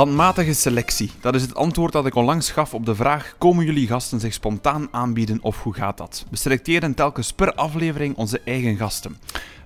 [0.00, 1.10] Handmatige selectie.
[1.20, 4.32] Dat is het antwoord dat ik onlangs gaf op de vraag: komen jullie gasten zich
[4.32, 6.24] spontaan aanbieden of hoe gaat dat?
[6.30, 9.16] We selecteren telkens per aflevering onze eigen gasten.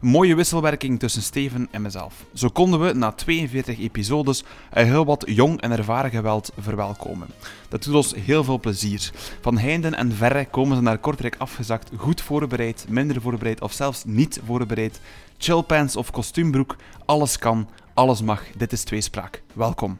[0.01, 2.15] Een mooie wisselwerking tussen Steven en mezelf.
[2.33, 7.29] Zo konden we na 42 episodes heel wat jong en ervaren geweld verwelkomen.
[7.69, 9.13] Dat doet ons heel veel plezier.
[9.41, 14.05] Van heinden en verre komen ze naar Kortrijk afgezakt, goed voorbereid, minder voorbereid of zelfs
[14.05, 15.01] niet voorbereid.
[15.39, 18.43] Chillpants of kostuumbroek, alles kan, alles mag.
[18.57, 19.43] Dit is Tweespraak.
[19.53, 19.99] Welkom.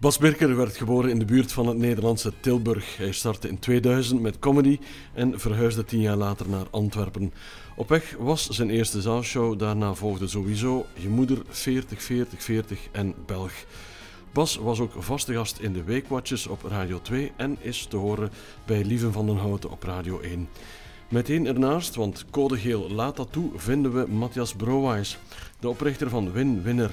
[0.00, 2.96] Bas Birker werd geboren in de buurt van het Nederlandse Tilburg.
[2.96, 4.78] Hij startte in 2000 met comedy
[5.14, 7.32] en verhuisde tien jaar later naar Antwerpen.
[7.76, 13.14] Op weg was zijn eerste zaalshow, daarna volgde sowieso Je Moeder, 40, 40, 40 en
[13.26, 13.52] Belg.
[14.32, 18.30] Bas was ook vaste gast in de Weekwatches op Radio 2 en is te horen
[18.64, 20.48] bij Lieven van den Houten op Radio 1.
[21.08, 25.18] Meteen ernaast, want code geel laat dat toe, vinden we Matthias Brouwijs,
[25.58, 26.90] de oprichter van Win Winner.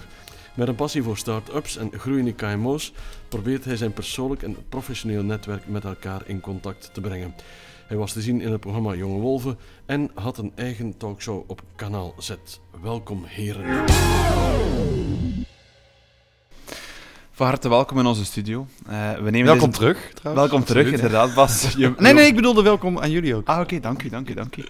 [0.58, 2.94] Met een passie voor start-ups en groeiende KMO's
[3.27, 7.36] probeert hij zijn persoonlijk en professioneel netwerk met elkaar in contact te brengen.
[7.88, 11.61] Hij was te zien in het programma Jonge Wolven en had een eigen talkshow op
[11.75, 12.36] Kanaal Z.
[12.81, 13.86] Welkom heren.
[17.38, 18.67] Van harte welkom in onze studio.
[18.89, 19.80] Uh, we nemen welkom deze...
[19.80, 20.49] terug, trouwens.
[20.49, 21.61] Welkom terug, inderdaad, Bas.
[21.77, 21.93] Je...
[21.97, 23.47] nee, nee, ik bedoelde welkom aan jullie ook.
[23.47, 24.66] Ah, oké, dank u, dank u, dank u.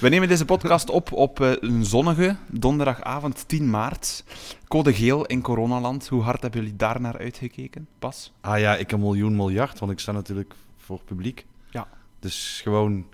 [0.00, 4.24] We nemen deze podcast op op uh, een zonnige donderdagavond 10 maart.
[4.68, 6.08] Code geel in coronaland.
[6.08, 8.32] Hoe hard hebben jullie daar naar uitgekeken, Bas?
[8.40, 11.46] Ah ja, ik een miljoen miljard, want ik sta natuurlijk voor publiek.
[11.70, 11.88] Ja.
[12.20, 13.06] Dus gewoon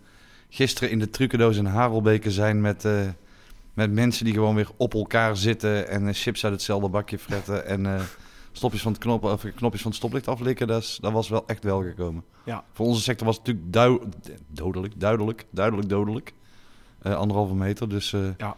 [0.48, 2.84] gisteren in de trucendoos in Harelbeke zijn met...
[2.84, 3.00] Uh,
[3.74, 7.86] met mensen die gewoon weer op elkaar zitten en chips uit hetzelfde bakje fretten en
[8.52, 11.46] stopjes van het knop, of knopjes van het stoplicht aflikken, dat, is, dat was wel
[11.46, 12.24] echt wel gekomen.
[12.44, 12.64] Ja.
[12.72, 14.00] Voor onze sector was het natuurlijk duid,
[14.46, 16.32] dodelijk, duidelijk, duidelijk dodelijk.
[17.06, 18.56] Uh, anderhalve meter, dus uh, ja.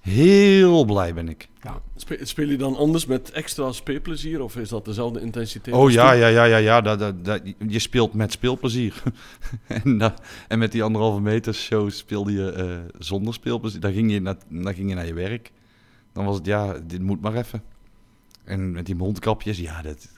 [0.00, 1.48] heel blij ben ik.
[1.62, 1.80] Ja.
[2.22, 5.76] Speel je dan anders met extra speelplezier of is dat dezelfde intensiteit?
[5.76, 6.80] Oh ja, ja, ja, ja, ja.
[6.80, 9.02] Dat, dat, dat, je speelt met speelplezier.
[9.82, 13.80] en, dat, en met die anderhalve meter show speelde je uh, zonder speelplezier.
[13.80, 15.52] Dan ging, je naar, dan ging je naar je werk.
[16.12, 17.62] Dan was het, ja, dit moet maar even.
[18.46, 20.08] En met die mondkapjes, ja, dat,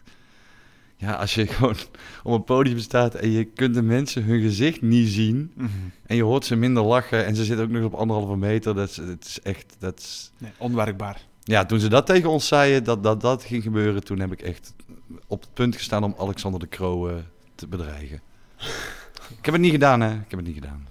[0.97, 1.77] ja, als je gewoon
[2.23, 5.69] op een podium staat en je kunt de mensen hun gezicht niet zien mhm.
[6.07, 8.89] en je hoort ze minder lachen en ze zitten ook nog op anderhalve meter, dat
[8.89, 10.33] is, dat is echt, dat is...
[10.39, 11.27] Nee, onwerkbaar.
[11.43, 14.43] Ja, toen ze dat tegen ons zeiden, dat, dat dat ging gebeuren, toen heb ik
[14.43, 14.75] echt
[15.27, 17.15] op het punt gestaan om Alexander de Croo uh,
[17.55, 18.21] te bedreigen.
[19.39, 20.13] ik heb het niet gedaan, hè.
[20.13, 20.87] Ik heb het niet gedaan.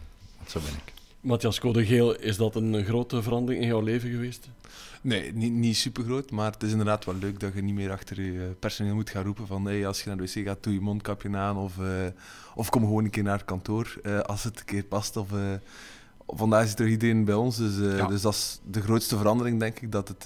[0.48, 0.97] Zo ben ik.
[1.28, 4.50] Matthias Code Geel, is dat een grote verandering in jouw leven geweest?
[5.02, 7.92] Nee, niet, niet super groot, maar het is inderdaad wel leuk dat je niet meer
[7.92, 10.74] achter je personeel moet gaan roepen van hey, als je naar de wc gaat, doe
[10.74, 11.88] je mondkapje aan of, uh,
[12.56, 15.18] of kom gewoon een keer naar het kantoor uh, als het een keer past.
[15.18, 15.40] Of, uh,
[16.28, 18.08] vandaag is er iedereen bij ons, dus, ja.
[18.08, 20.24] dus dat is de grootste verandering denk ik, dat het,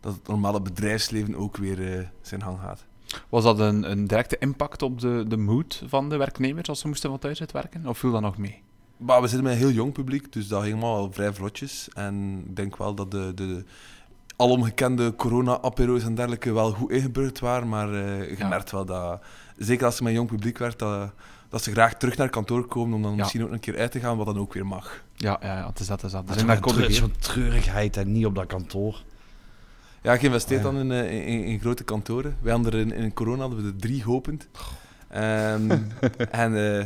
[0.00, 2.84] dat het normale bedrijfsleven ook weer zijn gang gaat.
[3.28, 6.86] Was dat een, een directe impact op de, de mood van de werknemers als ze
[6.86, 8.62] moesten van thuis uitwerken, of viel dat nog mee?
[8.98, 11.88] Maar we zitten met een heel jong publiek, dus dat ging allemaal vrij vlotjes.
[11.94, 13.64] En ik denk wel dat de, de
[14.36, 17.68] alomgekende corona-apero's en dergelijke wel goed ingeburgerd waren.
[17.68, 18.48] Maar uh, je ja.
[18.48, 19.22] merkt wel dat,
[19.56, 21.10] zeker als je met een jong publiek werkt, dat,
[21.48, 24.00] dat ze graag terug naar kantoor komen om dan misschien ook een keer uit te
[24.00, 25.02] gaan, wat dan ook weer mag.
[25.14, 26.04] Ja, ja, ja het is dat.
[26.04, 26.30] Is dat.
[26.30, 29.02] Er is zo'n treurigheid en niet op dat kantoor.
[30.02, 32.36] Ja, ik investeer dan in, in, in, grote kantoren.
[32.40, 34.48] Wij hadden er in, in corona hadden we er drie geopend.
[35.14, 35.70] Um,
[36.30, 36.84] en uh,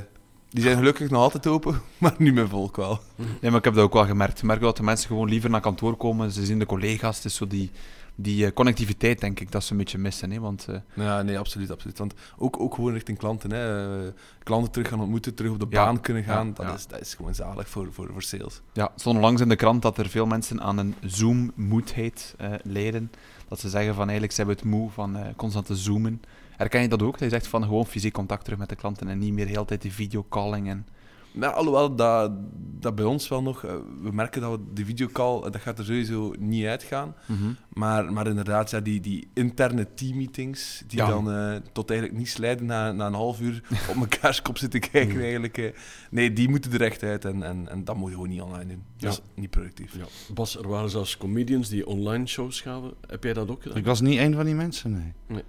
[0.52, 3.00] die zijn gelukkig nog altijd open, maar niet meer volk wel.
[3.16, 4.38] Nee, maar ik heb dat ook wel gemerkt.
[4.38, 6.30] Ik merk dat de mensen gewoon liever naar kantoor komen.
[6.30, 7.16] Ze zien de collega's.
[7.16, 7.70] Het is zo die,
[8.14, 10.30] die uh, connectiviteit, denk ik, dat ze een beetje missen.
[10.30, 10.40] Hè?
[10.40, 10.76] Want, uh...
[10.94, 11.98] Ja, nee, absoluut, absoluut.
[11.98, 13.52] Want ook, ook gewoon richting klanten.
[13.52, 13.96] Hè?
[14.04, 14.10] Uh,
[14.42, 16.46] klanten terug gaan ontmoeten, terug op de ja, baan kunnen gaan.
[16.46, 16.74] Ja, dat, ja.
[16.74, 18.60] Is, dat is gewoon zalig voor, voor, voor sales.
[18.72, 23.10] Ja, stond langs in de krant dat er veel mensen aan een Zoom-moedheid lijden.
[23.48, 26.22] Dat ze zeggen van eigenlijk zijn we het moe van constant te zoomen.
[26.62, 27.12] Herken je dat ook?
[27.12, 29.52] Dat je zegt van gewoon fysiek contact terug met de klanten en niet meer de
[29.52, 30.86] hele tijd die videocalling en...
[31.34, 32.32] Nou, alhoewel dat,
[32.78, 33.64] dat bij ons wel nog...
[33.64, 33.72] Uh,
[34.02, 37.14] we merken dat we de videocall, dat gaat er sowieso niet uitgaan.
[37.26, 37.56] Mm -hmm.
[37.68, 41.06] maar, maar inderdaad, ja, die, die interne teammeetings, die ja.
[41.06, 44.80] dan uh, tot eigenlijk niet slijden na, na een half uur op mekaars kop zitten
[44.80, 45.22] kijken mm.
[45.22, 45.58] eigenlijk.
[45.58, 45.70] Uh,
[46.10, 48.66] nee, die moeten er echt uit en, en, en dat moet je gewoon niet online
[48.66, 48.84] doen.
[48.96, 49.22] Dat ja.
[49.22, 49.96] is niet productief.
[49.96, 50.04] Ja.
[50.34, 52.92] Bas, er waren zelfs comedians die online shows gaven.
[53.06, 53.78] Heb jij dat ook gedaan?
[53.78, 55.12] Ik was niet een van die mensen, nee.
[55.26, 55.42] Nee.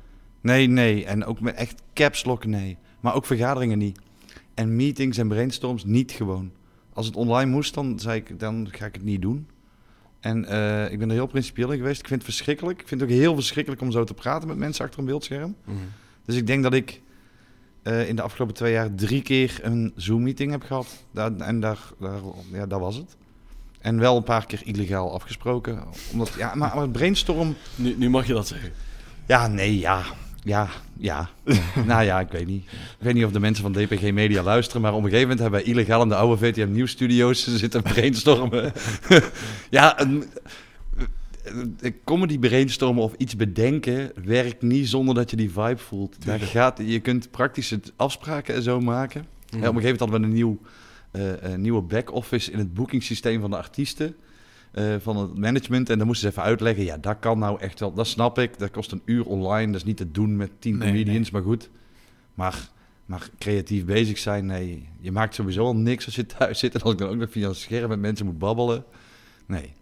[0.44, 1.06] Nee, nee.
[1.06, 2.78] En ook met echt caps lock, nee.
[3.00, 4.00] Maar ook vergaderingen niet.
[4.54, 6.51] En meetings en brainstorms niet gewoon.
[6.94, 9.48] Als het online moest, dan zei ik, dan ga ik het niet doen.
[10.19, 12.00] En uh, ik ben er heel principieel in geweest.
[12.00, 12.81] Ik vind het verschrikkelijk.
[12.81, 15.56] Ik vind het ook heel verschrikkelijk om zo te praten met mensen achter een beeldscherm.
[15.66, 15.78] Mm.
[16.25, 17.01] Dus ik denk dat ik
[17.84, 21.06] uh, in de afgelopen twee jaar drie keer een Zoom-meeting heb gehad.
[21.12, 23.16] Daar, en daar, daar, ja, dat was het.
[23.80, 25.84] En wel een paar keer illegaal afgesproken.
[26.12, 27.56] Omdat, ja, maar, maar brainstorm...
[27.75, 28.72] Nu, nu mag je dat zeggen.
[29.25, 30.04] Ja, nee, ja
[30.44, 31.30] Ja, ja.
[31.86, 32.63] nou ja, ik weet niet.
[32.72, 35.40] Ik weet niet of de mensen van DPG Media luisteren, maar op een gegeven moment
[35.40, 38.74] hebben wij illegaal in de oude VTM Nieuwsstudio's zitten brainstormen.
[39.69, 40.24] ja, een,
[41.80, 46.25] een comedy brainstormen of iets bedenken werkt niet zonder dat je die vibe voelt.
[46.25, 49.25] Daar gaat, je kunt praktische afspraken en zo maken.
[49.45, 50.60] Ja, op een gegeven moment hadden we een, nieuw,
[51.12, 54.16] eh, een nieuwe back-office in het boekingssysteem van de artiesten.
[54.73, 55.89] Eh, van het management.
[55.89, 56.83] En dan moesten ze even uitleggen.
[56.83, 57.93] Ja, dat kan nou echt wel.
[57.93, 58.59] Dat snap ik.
[58.59, 59.65] Dat kost een uur online.
[59.71, 61.31] Dat is niet te doen met tien Nee, comedians.
[61.31, 61.69] Maar goed.
[62.33, 62.69] Maar,
[63.05, 64.45] maar creatief bezig zijn.
[64.45, 66.75] Nee, je maakt sowieso al niks als je thuis zit.
[66.75, 68.83] En als ik dan ook nog via een scherm met mensen moet babbelen.
[69.47, 69.73] Nee,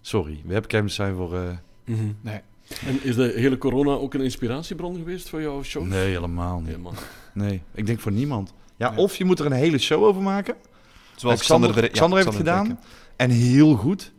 [0.00, 0.42] sorry.
[0.46, 1.36] Webcams zijn voor...
[1.36, 1.50] eh,
[1.84, 1.98] Mhm.
[2.20, 2.40] Nee.
[2.86, 5.86] En is de hele corona ook een inspiratiebron geweest voor jouw show?
[5.86, 6.68] nee, helemaal niet.
[6.68, 6.92] Helemaal.
[7.34, 8.52] Nee, ik denk voor niemand.
[8.76, 8.96] Ja, Ja.
[8.96, 10.54] of je moet er een hele show over maken.
[11.16, 12.78] Zoals Xander, Xander, de- ja, Xander heeft het gedaan.
[13.16, 14.12] En heel goed.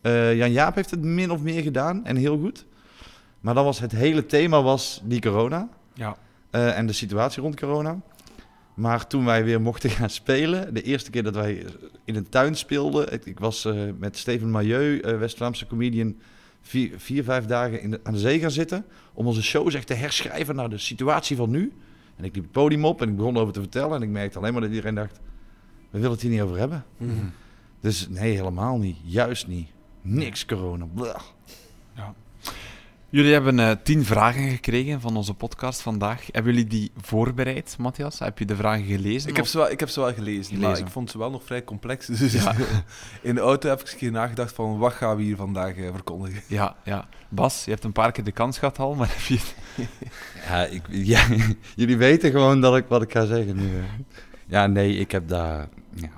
[0.00, 2.04] Eh, Jan Jaap heeft het min of meer gedaan.
[2.04, 2.66] En heel goed.
[3.40, 5.68] Maar dan was het hele thema was die corona.
[5.94, 6.16] Ja.
[6.50, 8.00] eh, en de situatie rond corona.
[8.74, 11.64] Maar toen wij weer mochten gaan spelen, de eerste keer dat wij
[12.04, 16.16] in een tuin speelden, ik, ik was eh, met Steven Mailleu, eh, West-Vlaamse comedian,
[16.62, 19.86] vier, vier vijf dagen in de, aan de zee gaan zitten om onze shows echt
[19.86, 21.72] te herschrijven naar de situatie van nu.
[22.16, 24.38] En ik liep het podium op en ik begon over te vertellen en ik merkte
[24.38, 25.20] alleen maar dat iedereen dacht,
[25.90, 26.84] we willen het hier niet over hebben.
[26.96, 27.12] Mhm.
[27.80, 28.96] Dus nee, helemaal niet.
[29.04, 29.68] Juist niet.
[30.08, 30.86] Niks corona.
[30.94, 31.20] Blah.
[33.10, 36.26] Jullie hebben eh, tien vragen gekregen van onze podcast vandaag.
[36.30, 38.18] Hebben jullie die voorbereid, Matthias?
[38.18, 39.30] Heb je de vragen gelezen?
[39.30, 41.44] Ik heb, ze wel, ik heb ze wel gelezen, maar ik vond ze wel nog
[41.44, 42.06] vrij complex.
[42.18, 42.54] Dus Ja.
[43.22, 45.76] in de auto heb ik eens een keer nagedacht van wat gaan we hier vandaag
[45.76, 46.42] eh, verkondigen.
[46.46, 47.08] Ja, ja.
[47.28, 49.38] Bas, je hebt een paar keer de kans gehad al, maar heb je...
[50.46, 51.26] Ja, ik, ja,
[51.76, 53.68] jullie weten gewoon dat ik wat ik ga zeggen nu.
[54.46, 55.68] Ja, nee, ik heb daar.
[55.94, 56.10] Ja.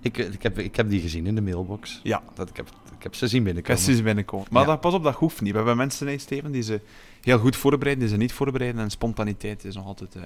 [0.00, 2.00] Ik, ik, heb, ik heb die gezien in de mailbox.
[2.02, 2.22] Ja.
[2.34, 2.68] Dat, ik, heb,
[3.00, 4.04] ik heb ze zien binnenkomen.
[4.04, 4.46] Binnenkomen.
[4.50, 4.68] Maar Ja.
[4.68, 5.50] dat, pas op, dat hoeft niet.
[5.50, 6.80] We hebben mensen, nee, Steven, die ze
[7.20, 8.82] heel goed voorbereiden, die ze niet voorbereiden.
[8.82, 10.22] En spontaniteit is nog altijd eh,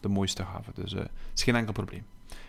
[0.00, 0.70] de mooiste gave.
[0.74, 2.02] Dus eh, het is geen enkel probleem.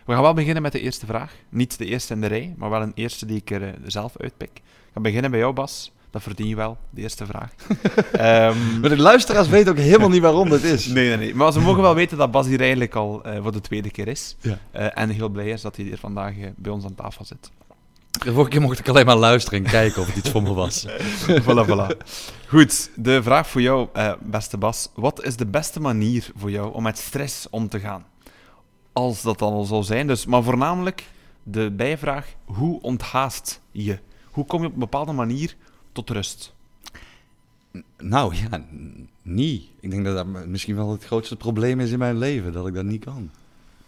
[0.06, 1.32] We gaan wel beginnen met de eerste vraag.
[1.48, 4.16] Niet de eerste in de rij, maar wel een eerste die ik er eh, zelf
[4.16, 4.50] uitpik.
[4.54, 4.62] Ik
[4.94, 5.92] ga beginnen bij jou, Bas.
[6.10, 7.54] Dat verdien je wel, de eerste vraag.
[8.12, 10.86] Ehm, Maar de luisteraars weten ook helemaal niet waarom dit is.
[10.86, 11.34] Nee, nee, nee.
[11.34, 14.36] Maar ze mogen wel weten dat Bas hier eigenlijk al voor de tweede keer is.
[14.40, 14.58] Ja.
[14.94, 17.50] En heel blij is dat hij hier vandaag bij ons aan tafel zit.
[18.24, 20.52] De vorige keer mocht ik alleen maar luisteren en kijken of het iets voor me
[20.52, 20.86] was.
[21.46, 21.96] voilà, voilà.
[22.48, 24.88] Goed, de vraag voor jou, eh, beste Bas.
[24.94, 28.06] Wat is de beste manier voor jou om met stress om te gaan?
[28.92, 30.06] Als dat dan al zou zijn.
[30.06, 31.04] Dus, maar voornamelijk
[31.42, 33.98] de bijvraag, hoe onthaast je?
[34.30, 35.56] Hoe kom je op een bepaalde manier
[35.92, 36.54] tot rust?
[37.98, 38.64] Nou ja,
[39.22, 39.64] niet.
[39.80, 42.74] Ik denk dat dat misschien wel het grootste probleem is in mijn leven, dat ik
[42.74, 43.30] dat niet kan.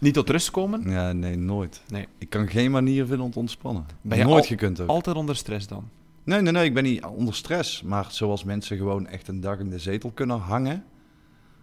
[0.03, 0.89] Niet tot rust komen?
[0.89, 1.81] Ja, nee, nooit.
[1.87, 2.07] Nee.
[2.17, 3.85] Ik kan geen manier vinden om te ontspannen.
[4.01, 4.87] Ben je nooit al- gekund ook.
[4.89, 5.89] Altijd onder stress dan?
[6.23, 7.81] Nee, nee, nee, ik ben niet onder stress.
[7.81, 10.83] Maar zoals mensen gewoon echt een dag in de zetel kunnen hangen.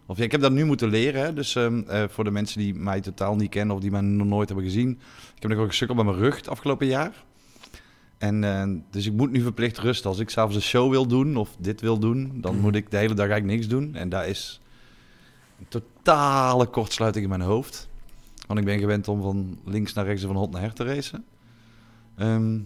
[0.06, 1.22] Of ja, ik heb dat nu moeten leren.
[1.22, 1.32] Hè.
[1.32, 4.26] Dus ehm, eh, voor de mensen die mij totaal niet kennen of die mij nog
[4.26, 4.90] nooit hebben gezien.
[5.37, 7.25] Ik heb nog wel gesukkeld met mijn rug het afgelopen jaar.
[8.19, 10.10] En eh, dus ik moet nu verplicht rusten.
[10.10, 12.62] Als ik s'avonds een show wil doen of dit wil doen, dan Mhm.
[12.62, 13.94] moet ik de hele dag eigenlijk niks doen.
[13.94, 14.60] En daar is
[15.58, 17.88] een totale kortsluiting in mijn hoofd.
[18.50, 20.85] Want ik ben gewend om van links naar rechts en van hot naar her te
[20.85, 21.25] racen.
[22.16, 22.59] Ehm,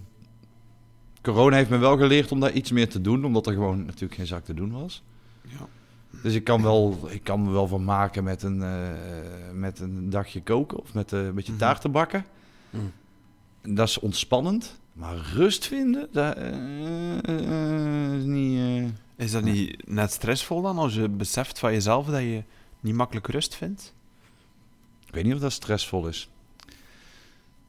[1.23, 4.15] corona heeft me wel geleerd om daar iets meer te doen, omdat er gewoon natuurlijk
[4.15, 5.03] geen zak te doen was.
[5.43, 5.67] Ja.
[6.23, 8.89] Dus ik kan, wel, ik kan me wel van maken met een, eh,
[9.53, 11.61] met een dagje koken of met eh, een beetje Mhm.
[11.61, 12.25] taart te bakken.
[12.71, 13.75] Mhm.
[13.75, 14.79] Dat is ontspannend.
[14.93, 18.91] Maar rust vinden, dat eh, is niet...
[19.17, 22.43] Is dat niet net stressvol dan, als je beseft van jezelf dat je
[22.81, 23.95] niet makkelijk rust vindt?
[25.15, 26.29] Ik weet niet of dat stressvol is.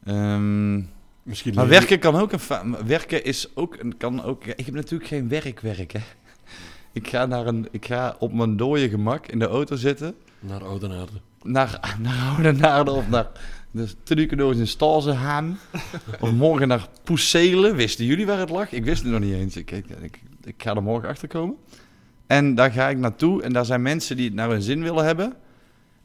[0.05, 0.81] Ehm,
[1.23, 2.77] Misschien maar werken kan ook een...
[2.85, 3.75] Werken is ook...
[3.79, 5.99] een- Kan ook ik heb natuurlijk geen werkwerk, hè.
[6.93, 10.15] Ik ga, naar een, ik ga op mijn dode gemak in de auto zitten...
[10.39, 11.11] Naar Oudenaarde.
[11.43, 13.27] naar, naar Oudenaarde of naar
[13.71, 15.59] de trucendoos in Stalzenhaan.
[16.19, 17.75] of morgen naar Poeselen.
[17.75, 18.71] Wisten jullie waar het lag?
[18.71, 19.55] Ik wist het nog niet eens.
[19.55, 21.55] Ik, ik, ik, ik ga er morgen achter komen.
[22.27, 23.41] En daar ga ik naartoe.
[23.41, 25.33] En daar zijn mensen die het naar hun zin willen hebben.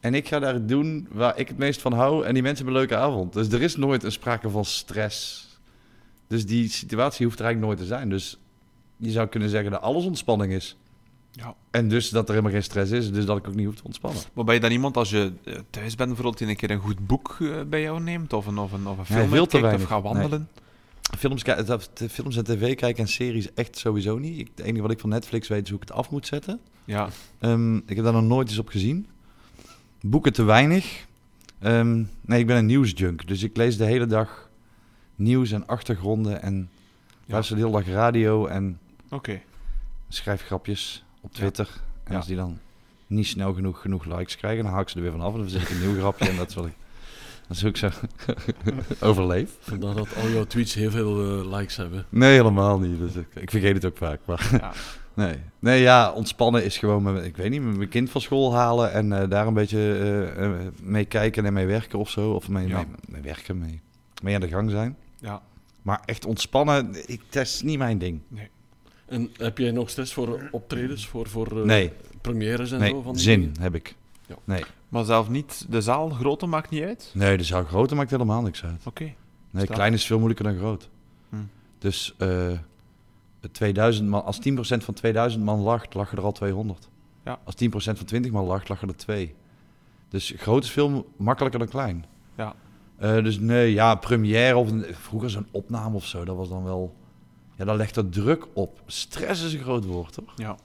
[0.01, 2.25] En ik ga daar doen waar ik het meest van hou.
[2.25, 3.33] En die mensen hebben een leuke avond.
[3.33, 5.49] Dus er is nooit een sprake van stress.
[6.27, 8.09] Dus die situatie hoeft er eigenlijk nooit te zijn.
[8.11, 8.39] Dus
[8.97, 10.77] je zou kunnen zeggen dat alles ontspanning is.
[11.33, 11.55] Ja.
[11.71, 13.13] En dus dat er helemaal geen stress is.
[13.13, 14.23] Dus dat ik ook niet hoef te ontspannen.
[14.33, 16.79] Maar ben je dan iemand als je eh, thuis bent bijvoorbeeld die een keer een
[16.79, 18.33] goed boek eh, bij jou neemt?
[18.33, 19.31] Of een, of een, of een film
[19.63, 19.83] weinig.
[19.83, 20.49] of gaat wandelen?
[21.19, 24.39] Films, dat- de films en tv kijken en series echt sowieso niet.
[24.39, 26.61] Ik, het enige wat ik van Netflix weet is hoe ik het af moet zetten.
[26.85, 27.09] Ja.
[27.39, 29.07] Ehm, ik heb daar nog nooit eens op gezien.
[30.01, 31.07] Boeken te weinig.
[31.59, 33.27] Ehm, nee, ik ben een nieuwsjunk.
[33.27, 34.49] Dus ik lees de hele dag
[35.15, 36.43] nieuws en achtergronden.
[36.43, 36.69] En
[37.25, 37.33] Ja.
[37.33, 38.79] luister de hele dag radio en
[39.11, 39.41] Oké.
[40.09, 41.39] schrijf grapjes op Ja.
[41.39, 41.69] Twitter.
[42.05, 42.17] En Ja.
[42.17, 42.59] als die dan
[43.07, 44.65] niet snel genoeg, genoeg likes krijgen.
[44.65, 46.29] Dan haak ik ze er weer vanaf en dan verzin ik een nieuw grapje.
[46.29, 46.73] En dat is wat ik,
[47.49, 47.89] dat is ik zo
[49.09, 49.51] overleef.
[49.61, 52.07] Vandaar dat al jouw tweets heel veel eh, likes hebben.
[52.09, 52.99] Nee, helemaal niet.
[52.99, 54.21] Dus ik, ik vergeet het ook vaak.
[54.25, 54.73] Maar Ja.
[55.27, 55.37] nee.
[55.59, 58.93] nee, ja, ontspannen is gewoon, met, ik weet niet, met mijn kind van school halen
[58.93, 62.33] en eh, daar een beetje eh, eh, mee kijken en mee werken of zo.
[62.33, 62.77] Of mee, Ja.
[62.77, 63.81] mee, mee werken, mee,
[64.23, 64.97] mee aan de gang zijn.
[65.19, 65.43] Ja.
[65.83, 68.21] Maar echt ontspannen, ik, dat is niet mijn ding.
[69.07, 73.03] En heb jij nog stress voor optredens, voor, voor eh, Nee, premières en nee zo?
[73.03, 73.61] Van die zin dingen?
[73.61, 73.95] heb ik.
[74.27, 74.35] Ja.
[74.45, 74.65] Nee.
[74.89, 77.11] Maar zelf niet, de zaal groter maakt niet uit?
[77.15, 78.87] nee, de zaal groter maakt helemaal niks uit.
[78.87, 79.13] Oké.
[79.51, 80.89] Nee, klein is veel moeilijker dan groot.
[81.29, 81.37] Hm.
[81.79, 82.51] Dus eh,
[83.51, 84.53] 2000 man, als 10%
[84.85, 86.89] van 2000 man lacht, lachen er al 200.
[87.25, 87.39] Ja.
[87.45, 89.35] Als 10% van 20 man lacht, lachen er 2.
[90.09, 92.05] Dus groot is veel makkelijker dan klein.
[92.37, 92.55] Ja.
[92.97, 96.65] Eh, dus nee, ja, première of een- vroeger zo'n opname of zo, dat was dan
[96.65, 96.95] wel...
[97.57, 98.83] Ja, daar legt er druk op.
[98.87, 100.33] Stress is een groot woord, toch?
[100.37, 100.57] Ja.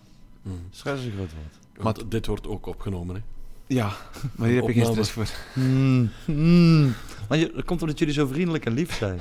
[0.41, 0.55] Mhm.
[0.69, 1.83] Stress is een groot woord.
[1.83, 3.21] Want dit wordt ook opgenomen, hè?
[3.67, 3.91] Ja,
[4.35, 5.27] maar hier heb je geen stress voor.
[5.53, 6.93] Mm, mm.
[7.29, 9.19] Maar je, dat komt omdat jullie zo vriendelijk en lief zijn.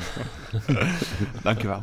[1.43, 1.81] Dankjewel.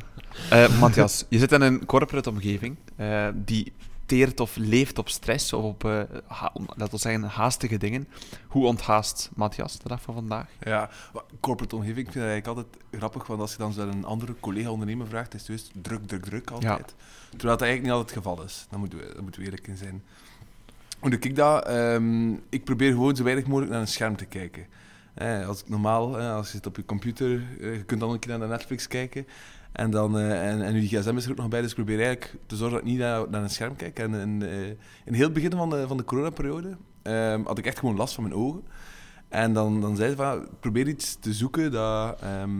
[0.49, 3.73] Eh Matthias, je zit in een corporate omgeving eh, die
[4.05, 8.07] teert of leeft op stress of op, eh, ha- laten we zeggen, haastige dingen.
[8.47, 10.47] Hoe onthaast Matthias de dag van vandaag?
[10.63, 10.89] Ja,
[11.39, 14.35] corporate omgeving, ik vind dat eigenlijk altijd grappig, want als je dan zo een andere
[14.39, 16.95] collega-ondernemer vraagt, is het juist druk, druk, druk altijd.
[17.29, 18.65] Terwijl dat eigenlijk niet altijd het geval is.
[18.69, 20.03] Daar moeten we, daar moeten we eerlijk in zijn.
[20.99, 21.65] Hoe doe ik dat?
[21.67, 24.65] Ehm, ik probeer gewoon zo weinig mogelijk naar een scherm te kijken.
[25.13, 28.19] Eh, als normaal, eh, als je zit op je computer, eh, je kunt dan een
[28.19, 29.25] keer naar Netflix kijken.
[29.71, 31.99] En, dan, eh, en, en je gsm is er ook nog bij, dus ik probeer
[31.99, 33.99] eigenlijk te zorgen dat ik niet naar, naar een scherm kijk.
[33.99, 34.67] En in, eh,
[35.05, 38.13] in heel het begin van de, van de coronaperiode ehm, had ik echt gewoon last
[38.13, 38.63] van mijn ogen.
[39.29, 42.51] En dan, dan zei ze van, probeer iets te zoeken dat, ehm,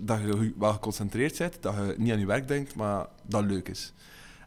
[0.00, 3.68] dat je wel geconcentreerd bent, dat je niet aan je werk denkt, maar dat leuk
[3.68, 3.92] is.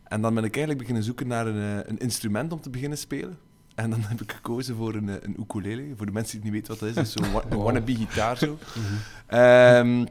[0.04, 3.38] En dan ben ik eigenlijk beginnen zoeken naar een, een instrument om te beginnen spelen.
[3.78, 5.84] En dan heb ik gekozen voor een, eh, een ukulele.
[5.98, 7.64] Voor de mensen die niet weten wat dat is, zo'n een Wow.
[7.64, 8.58] wannabe gitaar zo.
[9.28, 10.06] Ehm,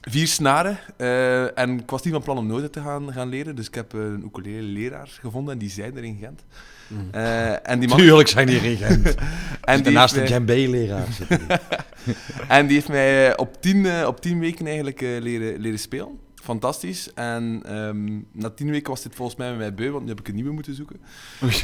[0.00, 0.78] vier snaren.
[0.96, 3.74] eh, en ik was niet van plan om nooit te gaan, gaan leren, dus ik
[3.74, 6.44] heb eh, een ukulele leraar gevonden en die zijn er in Gent.
[6.86, 7.14] Mhm.
[7.62, 9.14] En die man, Tuurlijk zijn die hier in Gent.
[9.60, 11.38] en die Daarnaast de mij- djembe-leraar zitten.
[12.04, 12.14] die.
[12.48, 16.18] En die heeft mij op tien, op tien weken eigenlijk leren, leren spelen.
[16.48, 17.12] Fantastisch.
[17.14, 20.20] En ehm, na tien weken was dit volgens mij met mij beu, want nu heb
[20.20, 21.00] ik een nieuwe moeten zoeken.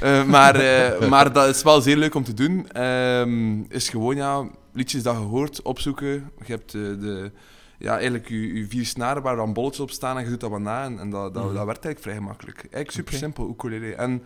[0.01, 2.69] Eh, maar, eh, maar dat is wel zeer leuk om te doen.
[2.69, 6.31] Ehm, is gewoon ja, liedjes dat je hoort, opzoeken.
[6.47, 7.31] Je hebt eh, de,
[7.79, 10.51] ja, eigenlijk je, je vier snaren waar dan bolletjes op staan en je doet dat
[10.51, 10.85] wat na.
[10.85, 11.55] En, en dat, dat, Mhm.
[11.55, 12.59] dat werkt eigenlijk vrij gemakkelijk.
[12.59, 13.95] Eigenlijk super simpel, ukulele.
[13.95, 14.23] En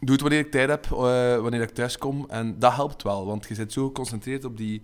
[0.00, 0.86] doe het wanneer ik tijd heb,
[1.42, 2.26] wanneer ik thuis kom.
[2.28, 4.82] En dat helpt wel, want je zit zo geconcentreerd op die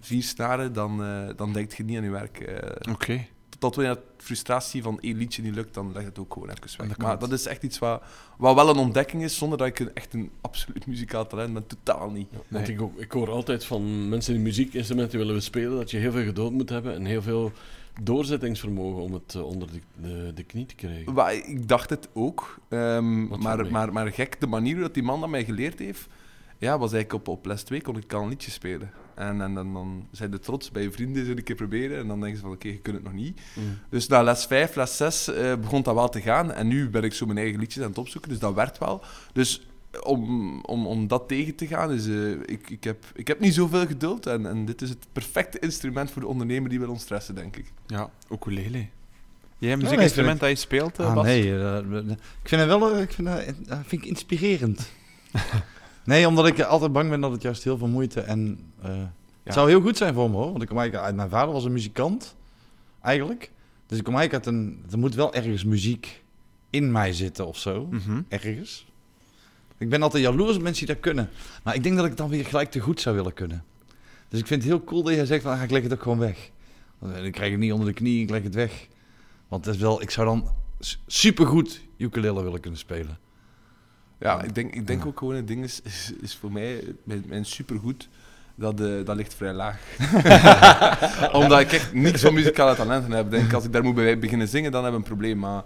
[0.00, 1.02] vier snaren, dan,
[1.36, 2.62] dan denk je niet aan je werk.
[2.90, 3.26] Oké.
[3.64, 6.88] Tot wanneer dat frustratie van één liedje niet lukt, dan leg het ook gewoon even
[6.88, 6.98] weg.
[6.98, 8.02] Maar dat is echt iets wat,
[8.36, 11.66] wat wel een ontdekking is, zonder dat ik een, echt een absoluut muzikaal talent ben.
[11.66, 12.28] Totaal niet.
[12.30, 15.98] Ja, want ik, ook, ik hoor altijd van mensen die muziekinstrumenten willen spelen dat je
[15.98, 17.52] heel veel geduld moet hebben en heel veel
[18.02, 21.14] doorzettingsvermogen om het eh, onder de, de, de knie te krijgen.
[21.14, 22.58] Maar ik dacht het ook.
[22.68, 26.06] ehm, maar, maar, maar gek, de manier dat die man dat mij geleerd heeft,
[26.58, 28.90] ja, was eigenlijk op, op les 2 kon ik al een liedje spelen.
[29.14, 32.06] En, en, dan dan zijn de trots bij je vrienden zo een keer proberen en
[32.08, 33.40] dan denken ze van oké, je kunt het nog niet.
[33.54, 33.78] Mm.
[33.88, 36.52] Dus na les 5, les 6 eh, begon dat wel te gaan.
[36.52, 39.02] En nu ben ik zo mijn eigen liedjes aan het opzoeken, dus dat werkt wel.
[39.32, 39.66] Dus
[40.02, 43.54] om, om, om dat tegen te gaan, is, eh, ik, ik, heb, ik heb niet
[43.54, 44.26] zoveel geduld.
[44.26, 47.72] En, en dit is het perfecte instrument voor de ondernemer die wil ontstressen, denk ik.
[47.86, 48.86] Ja, ukulele.
[49.58, 51.24] Jij een nee, muziekinstrument dat je speelt, eh, Ah, Bas?
[51.24, 51.84] nee, eh, eh,
[52.42, 54.90] ik vind het wel eh, ik vind, dat- eh, vind ik inspirerend.
[56.04, 58.58] nee, omdat ik altijd bang ben dat het juist heel veel moeite en...
[58.82, 58.90] eh,
[59.42, 61.16] Het zou heel goed zijn voor me hoor, want ik kom eigenlijk uit...
[61.16, 62.36] Mijn vader was een muzikant,
[63.02, 63.50] eigenlijk.
[63.86, 64.84] Dus ik kom eigenlijk uit een...
[64.90, 66.22] Er moet wel ergens muziek
[66.70, 67.86] in mij zitten of zo.
[67.90, 68.20] Mhm.
[68.28, 68.86] Ergens.
[69.78, 71.28] Ik ben altijd jaloers op mensen die dat kunnen.
[71.62, 73.64] Maar ik denk dat ik het dan weer gelijk te goed zou willen kunnen.
[74.28, 76.02] Dus ik vind het heel cool dat jij zegt, van, ah, ik leg het ook
[76.02, 76.50] gewoon weg.
[77.02, 78.86] Eh, Dan krijg ik het niet onder de knie, ik leg het weg.
[79.48, 80.48] Want het is wel, ik zou dan
[81.06, 83.18] supergoed ukulele willen kunnen spelen.
[84.18, 85.06] Ja, ik denk, ik denk Ja.
[85.08, 88.08] ook gewoon, het ding is, is, is voor mij, mijn, mijn supergoed,
[88.54, 89.78] dat, eh, dat ligt vrij laag.
[91.32, 93.30] Omdat ik echt niet zo'n muzikale talenten heb.
[93.30, 95.38] Denk, als ik daar moet bij beginnen zingen, dan heb ik een probleem.
[95.38, 95.62] Maar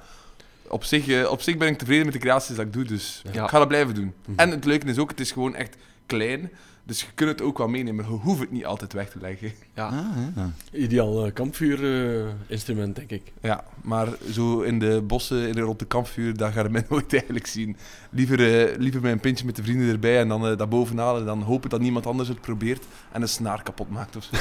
[0.69, 3.23] op zich, eh, op zich ben ik tevreden met de creaties dat ik doe, dus
[3.33, 3.43] Ja.
[3.43, 4.13] ik ga dat blijven doen.
[4.27, 4.39] Mhm.
[4.39, 5.77] En het leuke is ook, het is gewoon echt
[6.07, 6.51] klein.
[6.89, 8.05] Dus je kunt het ook wel meenemen.
[8.05, 9.53] Je hoeft het niet altijd weg te leggen.
[9.75, 9.87] Ja.
[9.87, 9.95] Ah,
[10.37, 10.51] ja.
[10.73, 13.23] Ideaal uh, kampvuurinstrument, denk ik.
[13.41, 16.85] Ja, maar zo in de bossen, in de, rond de kampvuur, daar ga je mij
[16.89, 17.77] nooit eigenlijk zien.
[18.11, 21.25] Liever, eh, liever met een pintje met de vrienden erbij en dan eh, dat bovenhalen.
[21.25, 24.37] Dan hopen dat niemand anders het probeert en een snaar kapot maakt of zo.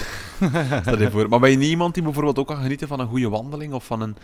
[0.98, 1.30] Je voor.
[1.30, 3.86] Maar ben je niet iemand die bijvoorbeeld ook kan genieten van een goede wandeling of
[3.86, 4.16] van een,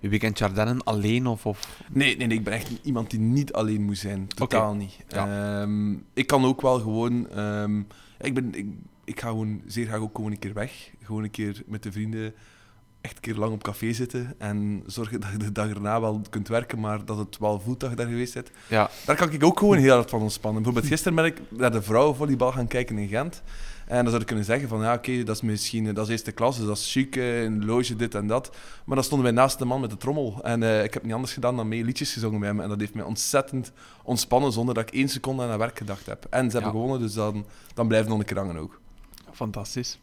[0.00, 1.46] je weekendje Ardennen alleen of...
[1.46, 1.82] of...
[1.92, 4.28] Nee, nee, nee, ik ben echt iemand die niet alleen moet zijn.
[4.28, 4.96] Totaal niet.
[5.08, 5.60] Ja.
[5.60, 7.30] Ehm, ik kan ook wel gewoon...
[7.30, 7.78] ehm,
[8.20, 8.66] ik, ben, ik,
[9.04, 10.90] ik ga gewoon zeer graag ook gewoon een keer weg.
[11.02, 12.34] Gewoon een keer met de vrienden
[13.00, 16.20] echt een keer lang op café zitten en zorgen dat je de dag erna wel
[16.30, 18.50] kunt werken, maar dat het wel voelt dat je daar geweest bent.
[18.66, 20.62] Ja, Daar kan ik ook gewoon heel hard van ontspannen.
[20.62, 23.42] Bijvoorbeeld gisteren ben ik naar de vrouwenvolleybal gaan kijken in Gent.
[23.88, 26.10] En dan zou ik kunnen zeggen van, ja oké, dat is misschien eh, dat is
[26.12, 28.56] eerste klas, dus dat is chic, eh, een loge, dit en dat.
[28.84, 30.38] Maar dan stonden wij naast de man met de trommel.
[30.42, 32.60] En eh, ik heb niet anders gedaan dan mee liedjes gezongen bij hem.
[32.60, 36.26] En dat heeft mij ontzettend ontspannen, zonder dat ik één seconde aan werk gedacht heb.
[36.30, 36.70] En ze hebben Ja.
[36.80, 38.80] gewonnen, dus dan, dan blijven we nog een keer hangen ook.
[39.32, 39.98] fantastisch.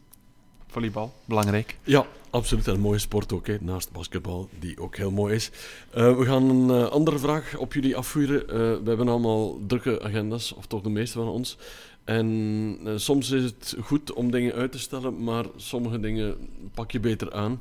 [0.76, 1.76] Volleybal, belangrijk.
[1.84, 2.66] Ja, absoluut.
[2.66, 5.50] En een mooie sport ook, hè, naast basketbal, die ook heel mooi is.
[5.90, 8.40] Eh, we gaan een eh, andere vraag op jullie afvuren.
[8.40, 11.56] Eh, we hebben allemaal drukke agenda's, of toch de meeste van ons.
[12.04, 16.36] En eh, soms is het goed om dingen uit te stellen, maar sommige dingen
[16.74, 17.60] pak je beter aan.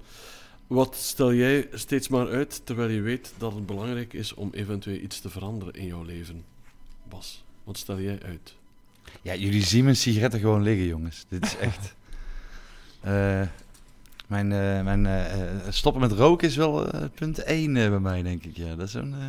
[0.68, 5.02] Wat stel jij steeds maar uit, terwijl je weet dat het belangrijk is om eventueel
[5.02, 6.44] iets te veranderen in jouw leven?
[7.10, 8.56] Bas, wat stel jij uit?
[9.22, 11.26] Ja, jullie zien mijn sigaretten gewoon liggen, jongens.
[11.30, 11.96] Dit is echt...
[13.06, 13.42] Eh,
[14.28, 15.24] mijn eh, mijn eh,
[15.70, 18.58] stoppen met roken is wel punt 1 bij mij, denk ik.
[18.58, 19.14] Ja, dat is zo'n...
[19.14, 19.26] eh,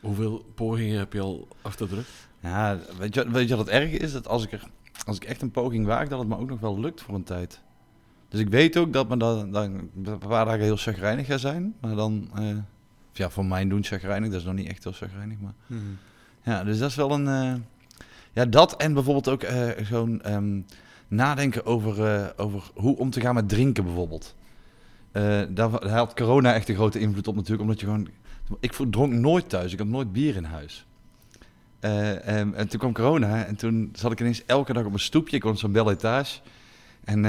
[0.00, 2.08] Hoeveel pogingen heb je al achter de rug?
[2.40, 4.12] Ja, weet je, weet je wat het erge is?
[4.12, 4.62] Dat als ik, er,
[5.06, 7.22] als ik echt een poging waag, dat het me ook nog wel lukt voor een
[7.22, 7.60] tijd.
[8.28, 11.74] Dus ik weet ook dat me dan, dan een paar dagen heel chagrijnig ga zijn.
[11.80, 12.30] Maar dan,
[13.12, 14.30] ja, voor mijn doen chagrijnig.
[14.30, 15.52] Dat is nog niet echt heel chagrijnig, maar...
[16.42, 17.64] Ja, dus dat is wel een...
[18.32, 20.60] ja, dat en bijvoorbeeld ook eh, gewoon ehm,
[21.10, 24.34] nadenken over, eh, over hoe om te gaan met drinken bijvoorbeeld.
[25.12, 28.08] Eh, daar, had corona echt een grote invloed op natuurlijk, omdat je gewoon...
[28.60, 30.86] Ik dronk nooit thuis, ik had nooit bier in huis.
[31.80, 34.98] Eh, ehm, en toen kwam corona en toen zat ik ineens elke dag op een
[34.98, 35.36] stoepje.
[35.36, 36.40] Ik op zo'n bel etage.
[37.04, 37.22] En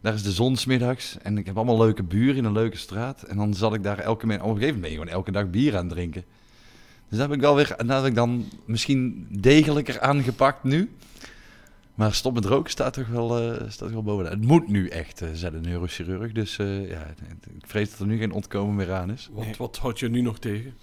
[0.00, 1.18] daar is de zon 's middags.
[1.22, 3.22] En ik heb allemaal leuke buren in een leuke straat.
[3.22, 4.26] En dan zat ik daar elke...
[4.26, 6.24] Op een gegeven moment gewoon elke dag bier aan drinken.
[7.08, 7.76] Dus daar heb ik wel weer...
[7.86, 10.90] Daar heb ik dan misschien degelijker aangepakt nu.
[11.94, 14.32] Maar stop met roken staat toch wel, eh, staat toch wel bovenaan.
[14.32, 16.32] Het moet nu echt, eh zei de neurochirurg.
[16.32, 17.06] Dus eh, ja,
[17.58, 19.28] ik vrees dat er nu geen ontkomen meer aan is.
[19.32, 19.54] Wat, Nee.
[19.58, 20.74] wat houdt je nu nog tegen?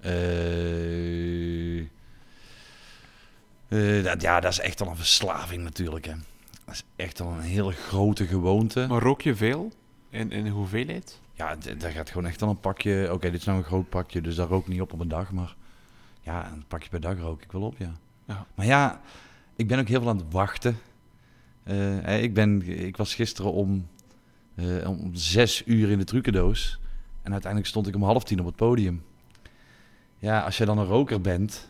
[0.00, 1.78] Eh,
[3.68, 6.04] eh, dat, ja, dat is echt al een verslaving natuurlijk.
[6.06, 6.12] Hè.
[6.64, 8.86] Dat is echt al een hele grote gewoonte.
[8.88, 9.72] Maar rook je veel?
[10.10, 11.20] In, in hoeveelheid?
[11.34, 13.08] Ja, daar gaat gewoon echt al een pakje.
[13.12, 15.08] Oké, dit is nou een groot pakje, dus daar rook ik niet op op een
[15.08, 15.32] dag.
[15.32, 15.54] Maar
[16.20, 17.92] ja, een pakje per dag rook ik wel op, ja.
[18.26, 18.46] Ja.
[18.54, 19.00] Maar ja,
[19.56, 20.78] ik ben ook heel veel aan het wachten.
[21.62, 23.86] Eh, hè, ik, ben, ik was gisteren om,
[24.54, 26.78] eh, om zes uur in de trucendoos.
[27.22, 29.02] En uiteindelijk stond ik om half tien op het podium.
[30.18, 31.68] Ja, als je dan een roker bent,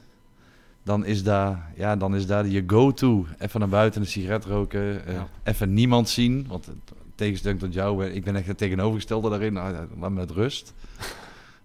[0.82, 3.26] dan is daar, ja, dan is daar je go-to.
[3.38, 5.28] Even naar buiten een sigaret roken, eh, Ja.
[5.42, 6.46] even niemand zien.
[6.48, 6.68] Want
[7.14, 9.52] tegenstelling tot jou, eh, ik ben echt het tegenovergestelde daarin.
[9.52, 10.74] Nou, laat me met rust.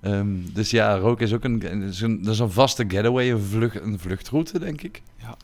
[0.01, 3.39] Ehm, dus ja, roken is ook een, is een, dat is een vaste getaway, een,
[3.39, 5.01] vlucht, een vluchtroute, denk ik.
[5.17, 5.37] Ja.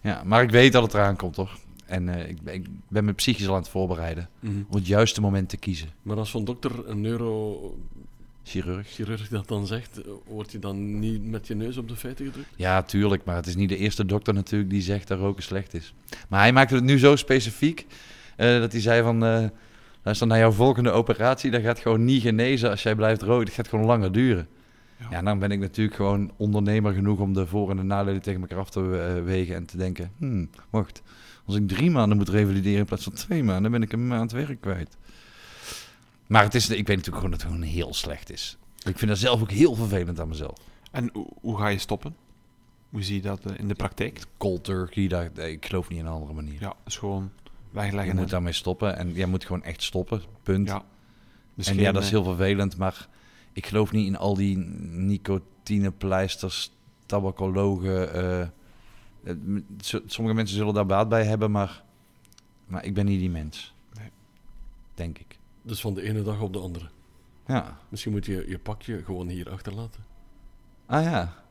[0.00, 0.22] Ja.
[0.24, 1.56] Maar ik weet dat het eraan komt, toch?
[1.86, 5.20] En eh, ik, ben- ik ben me psychisch al aan het voorbereiden om het juiste
[5.20, 5.88] moment te kiezen.
[6.02, 9.28] Maar als zo'n dokter, een neurochirurg Chirurg.
[9.28, 12.48] dat dan zegt, eh, word je dan niet met je neus op de feiten gedrukt?
[12.56, 15.74] Ja, tuurlijk, maar het is niet de eerste dokter natuurlijk die zegt dat roken slecht
[15.74, 15.94] is.
[16.28, 17.86] Maar hij maakte het nu zo specifiek
[18.36, 19.44] eh, dat hij zei van, eh
[20.02, 23.44] luister naar jouw volgende operatie, dat gaat gewoon niet genezen als jij blijft roken.
[23.46, 24.48] Dat gaat gewoon langer duren.
[25.00, 25.06] Ja.
[25.10, 28.40] Ja, dan ben ik natuurlijk gewoon ondernemer genoeg om de voor- en de nadelen tegen
[28.40, 31.02] elkaar af te eh, wegen en te denken, hmm, wacht,
[31.46, 34.06] als ik drie maanden moet revalideren in plaats van twee maanden, dan ben ik een
[34.06, 34.96] maand werk kwijt.
[36.26, 38.56] Maar het is, ik weet natuurlijk gewoon dat het gewoon heel slecht is.
[38.84, 40.58] Ik vind dat zelf ook heel vervelend aan mezelf.
[40.90, 41.10] En
[41.42, 42.16] hoe- ga je stoppen?
[42.90, 44.20] Hoe zie je dat eh, in de praktijk?
[44.36, 46.60] cold turkey, daar, nee, ik geloof niet in een andere manier.
[46.60, 48.14] Ja, is gewoon je wegleggen.
[48.14, 50.68] moet en- daarmee stoppen en jij moet gewoon echt stoppen, punt.
[50.68, 50.82] Ja.
[51.54, 53.08] Dus en ja, dat is eh, heel vervelend, maar
[53.52, 54.56] ik geloof niet in al die
[54.90, 56.70] nicotinepleisters,
[57.06, 58.12] tabacologen.
[58.14, 58.46] eh,
[59.22, 61.82] het- m- so- sommige mensen zullen daar baat bij hebben, maar,
[62.66, 63.74] maar ik ben niet die mens.
[63.98, 64.10] Nee.
[64.94, 65.38] Denk ik.
[65.62, 66.88] Dus van de ene dag op de andere.
[67.46, 67.78] Ja.
[67.88, 70.04] Misschien moet je je pakje gewoon hier achterlaten.
[70.86, 71.44] Ah ja.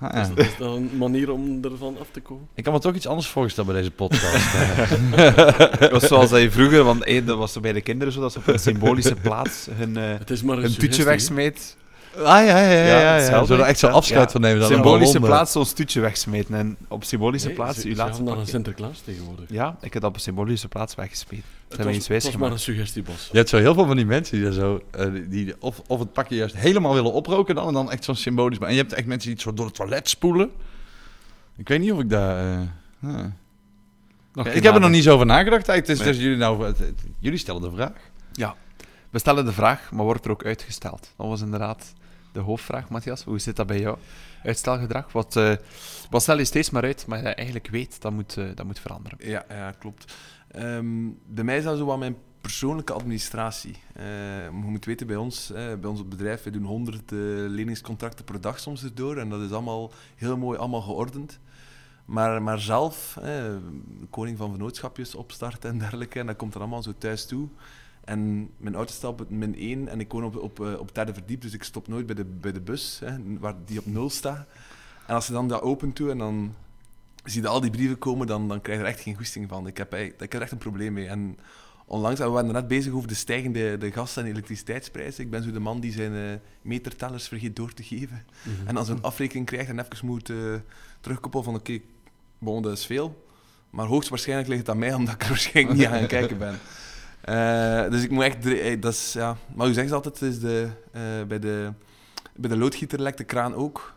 [0.00, 0.20] Ah, ja.
[0.20, 2.48] Is, dat, is dat een manier om ervan af te komen?
[2.54, 4.52] Ik kan me toch iets anders voorstellen bij deze podcast.
[5.78, 8.20] Het was zoals dat je vroeger, want eh, dat was zo bij de kinderen zo,
[8.20, 11.76] dat ze op een symbolische plaats hun, eh, Het is maar een, hun toetje wegsmeet.
[12.18, 12.70] Ah ja, ja, ja.
[12.70, 13.46] ja, Ja, ja, hetzelfde.
[13.46, 13.92] Zullen we echt zo Ja.
[13.92, 14.60] afscheid van nemen?
[14.60, 15.26] dan Symbolische een ronde.
[15.36, 16.54] plaats zo'n toetje wegsmeten.
[16.54, 18.46] En op symbolische Nee, plaats ze, gaan naar een.
[18.46, 19.44] Sinterklaas tegenwoordig.
[19.48, 21.44] Ja, ik heb dat op een symbolische plaats weggesmeten.
[21.46, 23.28] Het hebben was, iets wijs het was maar een suggestie, Bas.
[23.32, 25.82] Je hebt zo heel veel van die mensen die, er zo, eh, die- die of,
[25.86, 28.58] of het pakje juist helemaal willen oproken dan, en dan echt zo'n symbolisch.
[28.58, 30.50] En je hebt echt mensen die het zo door het toilet spoelen.
[31.56, 32.52] Ik weet niet of ik daar...
[33.02, 33.08] eh.
[34.32, 35.66] Nog ik heb er nog niet zo over nagedacht.
[35.66, 36.08] Het is Nee.
[36.08, 37.92] dus jullie, nou, het- het- jullie stellen de vraag.
[38.32, 38.54] Ja.
[39.10, 41.12] We stellen de vraag, maar wordt er ook uitgesteld?
[41.16, 41.92] Dat was inderdaad
[42.38, 43.24] de hoofdvraag, Matthias.
[43.24, 43.98] Hoe zit dat bij jou?
[44.44, 45.12] Uitstelgedrag?
[45.12, 45.54] Wat, eh,
[46.10, 48.78] wat stel je steeds maar uit, maar je eigenlijk weet dat moet, eh, dat moet
[48.78, 49.18] veranderen?
[49.20, 50.14] Ja, ja klopt.
[50.50, 53.76] Ehm, bij mij is dat zo wat mijn persoonlijke administratie.
[53.94, 58.40] Eh, je moet weten, bij ons, bij ons bedrijf, we doen 100 eh, leningscontracten per
[58.40, 59.16] dag soms erdoor.
[59.16, 61.38] En dat is allemaal heel mooi, allemaal geordend.
[62.04, 63.18] Maar, maar zelf,
[64.10, 67.48] koning van vennootschapjes opstarten en dergelijke, en dat komt er allemaal zo thuis toe.
[68.08, 70.94] En mijn auto staat op min 1 en ik woon op, op, eh, op het
[70.94, 73.86] derde verdiep, dus ik stop nooit bij de, bij de bus, hè, waar die op
[73.86, 74.46] 0 staat.
[75.06, 76.54] En als je dan dat open doet en dan
[77.24, 79.66] zie je al die brieven komen, dan, dan krijg je er echt geen goesting van.
[79.66, 81.06] Ik heb, eigenlijk- ik heb er echt een probleem mee.
[81.08, 81.38] En
[81.86, 85.24] onlangs, en we waren net bezig over de stijgende de gas- en elektriciteitsprijzen.
[85.24, 88.24] Ik ben zo de man die zijn eh, metertellers vergeet door te geven.
[88.66, 90.36] En dan zo'n afrekening krijgt en even moet eh,
[91.00, 91.78] terugkoppelen van oké,
[92.38, 93.26] bon, dat is veel.
[93.70, 96.58] Maar hoogstwaarschijnlijk ligt het aan mij, omdat ik er waarschijnlijk niet aan gaan kijken ben.
[97.28, 98.46] Eh, dus ik moet echt...
[98.46, 99.36] eh, Dat is, ja.
[99.54, 101.72] Maar hoe zeggen ze altijd, is de, eh, bij, de,
[102.36, 103.94] bij de loodgieter lekt de kraan ook.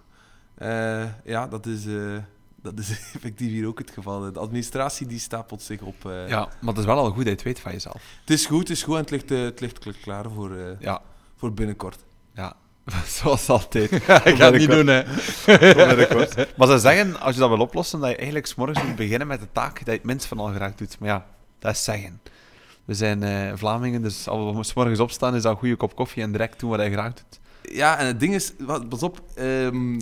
[0.56, 2.18] Eh, ja, dat is, eh,
[2.62, 4.32] dat is effectief hier ook het geval.
[4.32, 6.06] De administratie die stapelt zich op.
[6.06, 6.28] eh.
[6.28, 8.02] Ja, maar het is wel al goed dat je het weet van jezelf.
[8.22, 10.80] Het is goed, het is goed en het ligt, het ligt kl- klaar voor, eh,
[10.80, 11.02] Ja,
[11.38, 11.98] voor binnenkort.
[12.34, 12.56] ja.
[13.06, 13.92] Zoals altijd.
[13.92, 15.04] ik ga het niet doen, hè.
[16.58, 19.28] Maar ze zeggen, als je dat wil oplossen, dat je eigenlijk 's morgens moet beginnen
[19.28, 21.00] met de taak dat je het minst van al geraakt doet.
[21.00, 21.26] Maar ja,
[21.60, 22.22] dat is zeggen.
[22.86, 25.96] We zijn eh, Vlamingen, dus als we 's morgens opstaan, is dat een goede kop
[25.96, 27.40] koffie en direct doen wat je graag doet.
[27.76, 29.94] Ja, en het ding is, wat- pas op, ehm,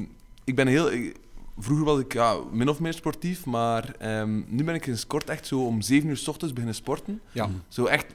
[0.44, 0.92] ik ben heel...
[0.92, 1.15] ik-
[1.62, 5.30] vroeger was ik ja, min of meer sportief, maar ehm, nu ben ik sinds kort
[5.30, 7.22] echt zo om 7 uur s ochtends beginnen sporten.
[7.32, 7.50] Ja.
[7.68, 8.06] Zo echt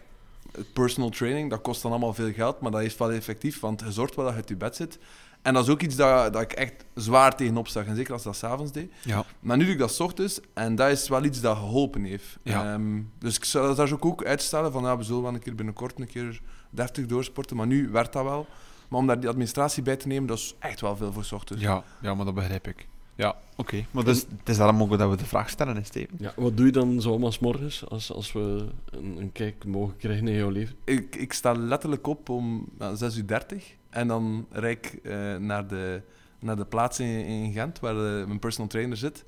[0.53, 3.81] eh, personal training, dat kost dan allemaal veel geld, maar dat is wel effectief, want
[3.81, 4.98] je zorgt wel dat je uit je bed zit.
[5.44, 8.20] En dat is ook iets dat, dat ik echt zwaar tegenop zag, en zeker als
[8.20, 8.92] ik dat s'avonds deed.
[9.02, 9.24] Ja.
[9.40, 12.38] Maar nu doe ik dat 's ochtends en dat is wel iets dat geholpen heeft.
[12.42, 12.72] Ja.
[12.72, 15.40] Ehm, dus ik zou dat daar ook, ook uitstellen van ja, we zullen wel een
[15.40, 18.46] keer binnenkort een keer deftig doorsporten, maar nu werkt dat wel.
[18.88, 21.33] Maar om daar die administratie bij te nemen, dat is echt wel veel voor 's
[21.33, 21.62] ochtends.
[21.62, 22.87] Ja, ja, maar dat begrijp ik.
[23.14, 23.85] Ja, oké.
[23.90, 26.16] Maar dus, het is daarom ook dat we de vraag stellen, hè, Steven.
[26.18, 29.96] Ja, wat doe je dan zomaar 's morgens als, als we een, een kijk mogen
[29.96, 30.76] krijgen in jouw leven?
[30.85, 35.37] Ik, ik sta letterlijk op om ja, 6 uur 30 en dan rijd ik eh,
[35.37, 36.00] naar, de,
[36.38, 39.24] naar de plaats in, in Gent waar eh, mijn personal trainer zit.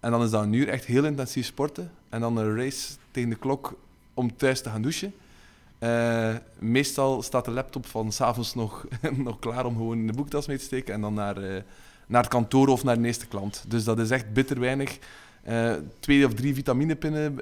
[0.00, 1.90] En dan is dat een uur echt heel intensief sporten.
[2.08, 3.78] En dan een race tegen de klok
[4.14, 5.14] om thuis te gaan douchen.
[5.78, 10.46] Eh, meestal staat de laptop van s'avonds nog, nog klaar om gewoon in de boektas
[10.46, 10.94] mee te steken.
[10.94, 11.34] En dan naar,
[12.06, 13.64] naar het kantoor of naar de eerste klant.
[13.68, 14.98] Dus dat is echt bitter weinig.
[16.00, 17.40] Twee of drie vitaminepillen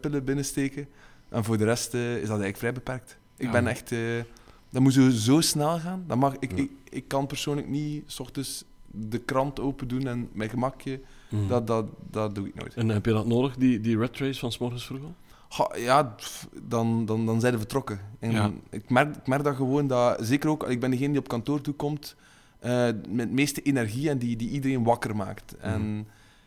[0.00, 0.88] pillen binnensteken.
[1.28, 3.16] En voor de rest is dat eigenlijk vrij beperkt.
[3.36, 3.50] Ik Ja.
[3.52, 3.92] ben echt...
[4.70, 6.04] dat moet zo, zo snel gaan.
[6.06, 6.56] Dat mag, ik, Ja.
[6.56, 11.00] ik, ik kan persoonlijk niet s ochtends de krant open doen en mijn gemakje.
[11.28, 11.48] Mhm.
[11.48, 12.74] Dat, dat, dat doe ik nooit.
[12.74, 15.14] En heb je dat nodig, die, die red race van 's morgens vroeg al?
[15.48, 16.14] Ga- ja,
[16.62, 18.00] dan, dan, dan zijn we vertrokken.
[18.18, 18.50] En Ja.
[18.70, 21.60] ik, merk, ik merk dat gewoon dat, zeker ook, ik ben degene die op kantoor
[21.60, 22.14] toekomt,
[22.58, 25.56] eh met het meeste energie en die, die iedereen wakker maakt.
[25.56, 26.06] En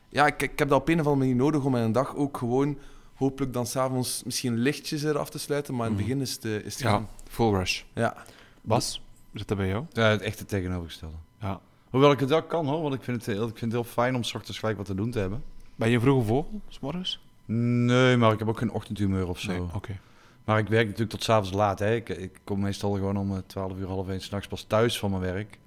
[0.09, 2.37] ja, ik, ik heb dat op een of andere manier nodig om mijn dag ook
[2.37, 2.77] gewoon,
[3.21, 6.09] hopelijk dan s'avonds misschien lichtjes eraf te sluiten, maar in het Mhm.
[6.09, 7.07] begin is het, eh, is het Ja, gaan.
[7.29, 7.81] full rush.
[7.93, 8.15] Ja.
[8.61, 9.01] Bas,
[9.33, 9.85] zit dat bij jou?
[9.91, 11.15] Ja, het echte tegenovergestelde.
[11.39, 11.59] Ja.
[11.89, 13.91] Hoewel ik het wel kan hoor, want ik vind het heel, ik vind het heel
[13.91, 15.43] fijn om 's ochtends gelijk wat te doen te hebben.
[15.75, 17.19] Ben je een vroege vogel, s morgens?
[17.45, 19.51] Nee, maar ik heb ook geen ochtendhumeur of zo.
[19.51, 19.99] Nee, oké.
[20.45, 21.79] Maar ik werk natuurlijk tot s'avonds laat.
[21.79, 21.95] Hè.
[21.95, 25.09] Ik, ik kom meestal gewoon om eh, 12 uur, half 1 s'nachts pas thuis van
[25.09, 25.59] mijn werk.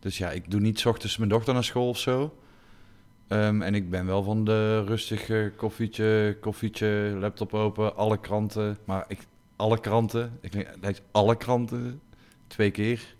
[0.00, 2.34] Dus ja, ik doe niet 's ochtends mijn dochter naar school of zo.
[3.28, 8.78] Ehm, en ik ben wel van de rustige koffietje, koffietje, laptop open, alle kranten.
[8.84, 9.18] Maar ik,
[9.56, 12.00] alle kranten, ik lees alle kranten
[12.46, 13.14] twee keer.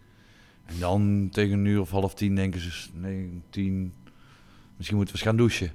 [0.64, 3.92] En dan tegen een uur of half tien denken ze, nee, tien,
[4.76, 5.70] misschien moeten we eens gaan douchen.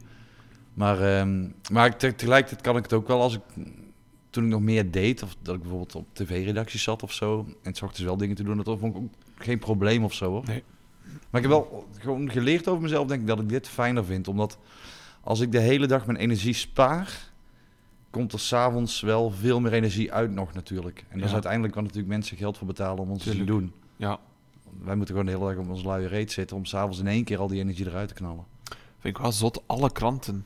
[0.74, 3.42] Maar, ehm, maar te- tegelijkertijd kan ik het ook wel als ik
[4.30, 7.74] toen ik nog meer deed, of dat ik bijvoorbeeld op tv-redacties zat of zo, en
[7.74, 10.44] s ochtends wel dingen te doen, dat vond ik ook geen probleem of zo hoor.
[10.46, 10.63] Nee.
[11.30, 14.28] Maar ik heb wel gewoon geleerd over mezelf, denk ik, dat ik dit fijner vind.
[14.28, 14.58] Omdat
[15.22, 17.30] als ik de hele dag mijn energie spaar,
[18.10, 21.06] komt er s'avonds wel veel meer energie uit nog natuurlijk.
[21.10, 23.74] En dat is uiteindelijk waar natuurlijk mensen geld voor betalen om ons te doen.
[23.95, 24.19] Ja,
[24.84, 27.24] Wij moeten gewoon de hele dag op ons luie reet zitten om s'avonds in één
[27.24, 28.45] keer al die energie eruit te knallen.
[29.00, 29.63] vind ik wel zot.
[29.65, 30.45] Alle kranten.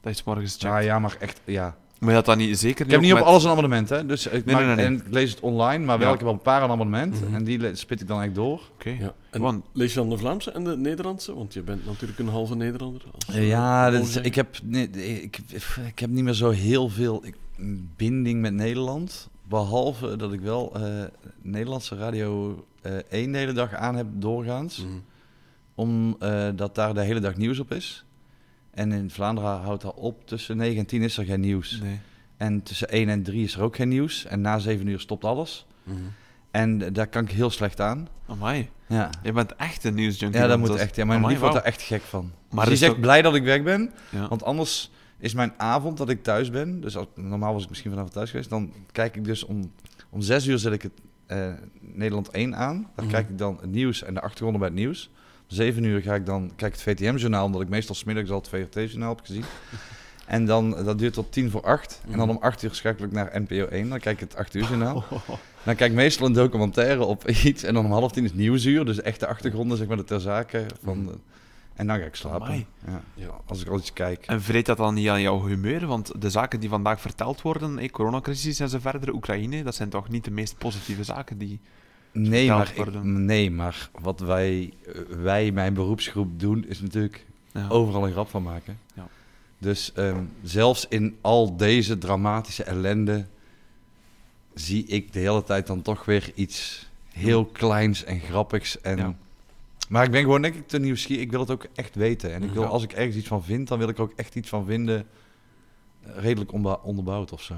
[0.00, 0.62] Dat morgens checkt.
[0.62, 1.76] Ja, ja, maar echt, ja.
[2.02, 4.06] Maar je had dat niet zeker Ik heb niet op met- alles een abonnement, hè.
[4.06, 6.22] Dus ik, Nee, maak- nee, nee, En ik lees het online, maar wel, ik heb
[6.24, 7.20] wel een paar een abonnement.
[7.24, 7.34] Mhm.
[7.34, 8.60] En die spit ik dan echt door.
[8.74, 8.90] Oké.
[8.90, 9.14] Ja.
[9.30, 11.34] En Want- lees je dan de Vlaamse en de Nederlandse?
[11.34, 13.02] Want je bent natuurlijk een halve Nederlander.
[13.26, 14.90] als- Ja, dat is- ik, heb, nee,
[15.22, 15.38] ik,
[15.86, 17.36] ik heb niet meer zo heel veel ik-
[17.96, 19.28] binding met Nederland.
[19.48, 20.82] Behalve dat ik wel eh,
[21.42, 24.78] Nederlandse radio eh één hele dag aan heb doorgaans.
[24.78, 24.88] Mhm.
[25.74, 28.04] Omdat daar de hele dag nieuws op is.
[28.74, 30.26] En in Vlaanderen houdt dat op.
[30.26, 31.80] Tussen 9 en 10 is er geen nieuws.
[31.82, 32.00] Nee.
[32.36, 34.24] En tussen 1 en 3 is er ook geen nieuws.
[34.24, 35.66] En na 7 uur stopt alles.
[35.82, 35.96] Mhm.
[36.50, 38.08] En daar kan ik heel slecht aan.
[38.26, 38.68] Amai.
[38.86, 40.40] Ja, Je bent echt een nieuwsjunkie.
[40.40, 40.96] ja dat moet echt.
[40.96, 42.32] Ja, mijn lief wordt daar echt gek van.
[42.50, 43.90] Maar is die is echt ook- blij dat ik weg ben.
[44.10, 44.28] Ja.
[44.28, 46.80] Want anders is mijn avond dat ik thuis ben.
[46.80, 48.50] Dus als, normaal was ik misschien vanavond thuis geweest.
[48.50, 49.72] Dan kijk ik dus om,
[50.10, 50.92] om zes uur zet ik het
[51.26, 52.88] eh, Nederland 1 aan.
[52.94, 53.14] Dan Mhm.
[53.14, 55.10] kijk ik dan het nieuws en de achtergronden bij het nieuws.
[55.52, 57.44] Zeven uur ga ik dan kijk het VTM-journaal.
[57.44, 59.44] Omdat ik meestal smiddags al het VRT-journaal heb gezien.
[60.26, 62.00] En dan, dat duurt tot tien voor acht.
[62.10, 63.88] En dan om acht uur schakel ik naar NPO 1.
[63.88, 65.04] Dan kijk ik het acht uur journaal.
[65.64, 67.62] Dan kijk ik meestal een documentaire op iets.
[67.62, 68.84] En dan om half tien is nieuwsuur.
[68.84, 70.66] Dus echt de achtergronden, zeg maar, de ter zake.
[70.82, 71.18] Van, de-
[71.74, 72.54] en dan ga ik slapen.
[72.86, 73.30] Ja.
[73.46, 74.26] Als ik al iets kijk.
[74.26, 75.86] En vreet dat dan niet aan jouw humeur?
[75.86, 79.88] Want de zaken die vandaag verteld worden, eh, coronacrisis en zo verder, Oekraïne, dat zijn
[79.88, 81.60] toch niet de meest positieve zaken die...
[82.12, 87.68] Nee maar, ik- nee, maar wat wij, eh, wij, mijn beroepsgroep, doen, is natuurlijk Ja.
[87.68, 88.78] overal een grap van maken.
[88.94, 89.08] Ja.
[89.58, 93.26] Dus ehm, zelfs in al deze dramatische ellende
[94.54, 98.80] zie ik de hele tijd dan toch weer iets heel kleins en grappigs.
[98.80, 99.14] En, Ja.
[99.88, 101.24] Maar ik ben gewoon denk ik te nieuwsgierig.
[101.24, 102.32] Ik wil het ook echt weten.
[102.34, 102.68] En ik wil, Ja.
[102.68, 105.06] als ik ergens iets van vind, dan wil ik er ook echt iets van vinden.
[106.02, 106.52] eh, Redelijk
[106.84, 107.54] onderbouwd of zo.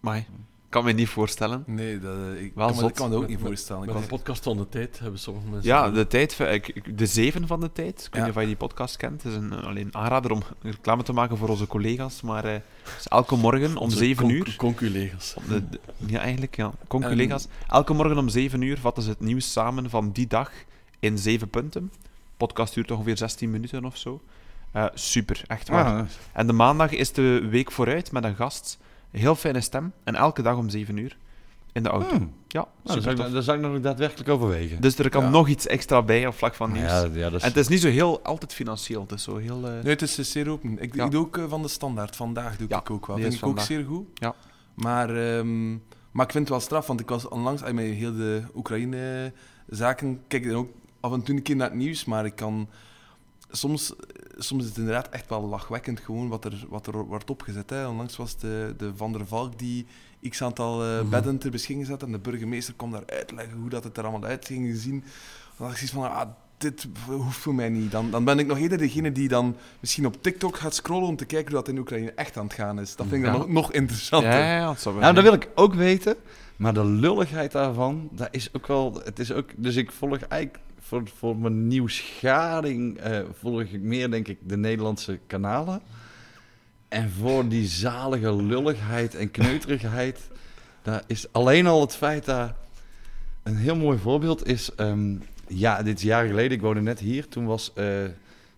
[0.00, 0.24] Maar
[0.74, 1.62] kan me niet voorstellen.
[1.66, 3.80] Nee, dat, eh, ik Wel kan, me, ik kan me ook Met- niet voorstellen.
[3.82, 5.68] Ik Met was, de podcast van de tijd hebben sommige mensen...
[5.70, 8.04] Ja, de tijd, ik- ik- de zeven van de tijd.
[8.06, 9.22] Ik weet niet of je die podcast kent.
[9.22, 12.20] Het is een, alleen aanrader om reclame te maken voor onze collega's.
[12.22, 12.60] Maar eh,
[13.04, 14.54] elke morgen om Onze zeven uur.
[14.56, 15.34] Conculega's.
[16.06, 16.72] Ja, eigenlijk, ja.
[16.88, 17.46] Conculega's.
[17.68, 20.50] Elke morgen om 7 uur vatten ze het nieuws samen van die dag
[21.00, 21.92] in zeven punten.
[22.36, 24.20] podcast duurt ongeveer 16 minuten of zo.
[24.72, 25.84] Eh, super, echt waar.
[25.86, 28.78] Ah, En de maandag is de week vooruit met een gast.
[29.14, 29.92] Een heel fijne stem.
[30.04, 31.16] En elke dag om 7 uur
[31.72, 32.08] in de auto.
[32.16, 32.32] hmm.
[32.48, 34.80] Ja, Nou, daar, super zou ik, zou nog daadwerkelijk overwegen.
[34.80, 35.28] Dus er kan Ja.
[35.30, 36.90] nog iets extra bij op vlak van nieuws.
[36.90, 39.00] ja, ja, dat is, En het is niet zo heel altijd financieel.
[39.02, 39.66] Het is zo heel...
[39.66, 40.78] eh, nee, het is eh, zeer open.
[40.82, 41.04] Ik, Ja.
[41.04, 42.16] ik doe ook eh, van de standaard.
[42.16, 43.16] Vandaag doe Ja, ik ook wel.
[43.16, 43.66] Vind is ik ook vandaag.
[43.66, 44.06] zeer goed.
[44.14, 44.34] Ja.
[44.74, 45.70] Maar, ehm,
[46.10, 50.20] maar ik vind het wel straf, want ik was onlangs met heel de Oekraïne-zaken.
[50.28, 52.68] Kijk ik dan ook af en toe een keer naar het nieuws, maar ik kan.
[53.56, 53.94] Soms,
[54.38, 57.70] soms is het inderdaad echt wel lachwekkend gewoon wat er, wat er wordt opgezet.
[57.70, 57.86] Hè.
[57.88, 59.86] Onlangs was de, de Van der Valk die
[60.28, 61.08] x aantal eh, Mhm.
[61.08, 64.28] bedden ter beschikking zet en de burgemeester kwam daar uitleggen hoe dat het er allemaal
[64.30, 65.00] uit ging zien.
[65.56, 67.90] Dan dacht ik zoiets van, ah, dit hoeft voor mij niet.
[67.90, 71.16] Dan, dan ben ik nog eerder degene die dan misschien op TikTok gaat scrollen om
[71.16, 72.96] te kijken hoe dat in Oekraïne echt aan het gaan is.
[72.96, 73.38] Dat vind ik dan Ja.
[73.46, 74.30] nog, nog interessanter.
[74.30, 76.16] ja, ja, dat zou Nou, dat wil ik ook weten.
[76.56, 79.00] Maar de lulligheid daarvan, dat is ook wel.
[79.04, 82.98] Het is ook, dus ik volg eigenlijk voor, voor mijn nieuwsgading.
[82.98, 85.80] eh volg ik meer, denk ik, de Nederlandse kanalen.
[86.88, 90.20] En voor die zalige lulligheid en kneuterigheid.
[90.82, 92.52] daar is alleen al het feit dat.
[93.42, 94.74] Een heel mooi voorbeeld is.
[94.74, 95.16] ehm,
[95.46, 96.52] ja, dit is jaren geleden.
[96.52, 97.28] Ik woonde net hier.
[97.28, 97.72] Toen was.
[97.74, 97.84] eh,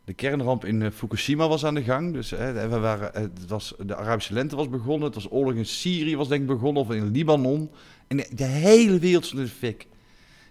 [0.05, 2.13] de kernramp in eh, Fukushima was aan de gang.
[2.13, 5.07] Dus we waren, het was, de Arabische lente was begonnen.
[5.07, 6.83] Het was oorlog in Syrië was denk ik begonnen.
[6.83, 7.71] Of in Libanon.
[8.07, 9.87] En de, hele wereld stond in fik.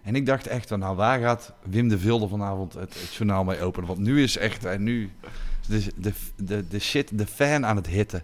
[0.05, 3.61] En ik dacht echt, nou waar gaat Wim de Vilder vanavond het, het journaal mee
[3.61, 3.87] openen?
[3.87, 5.11] Want nu is echt, en nu
[5.69, 8.23] is de, de, de, shit, de fan aan het hitten.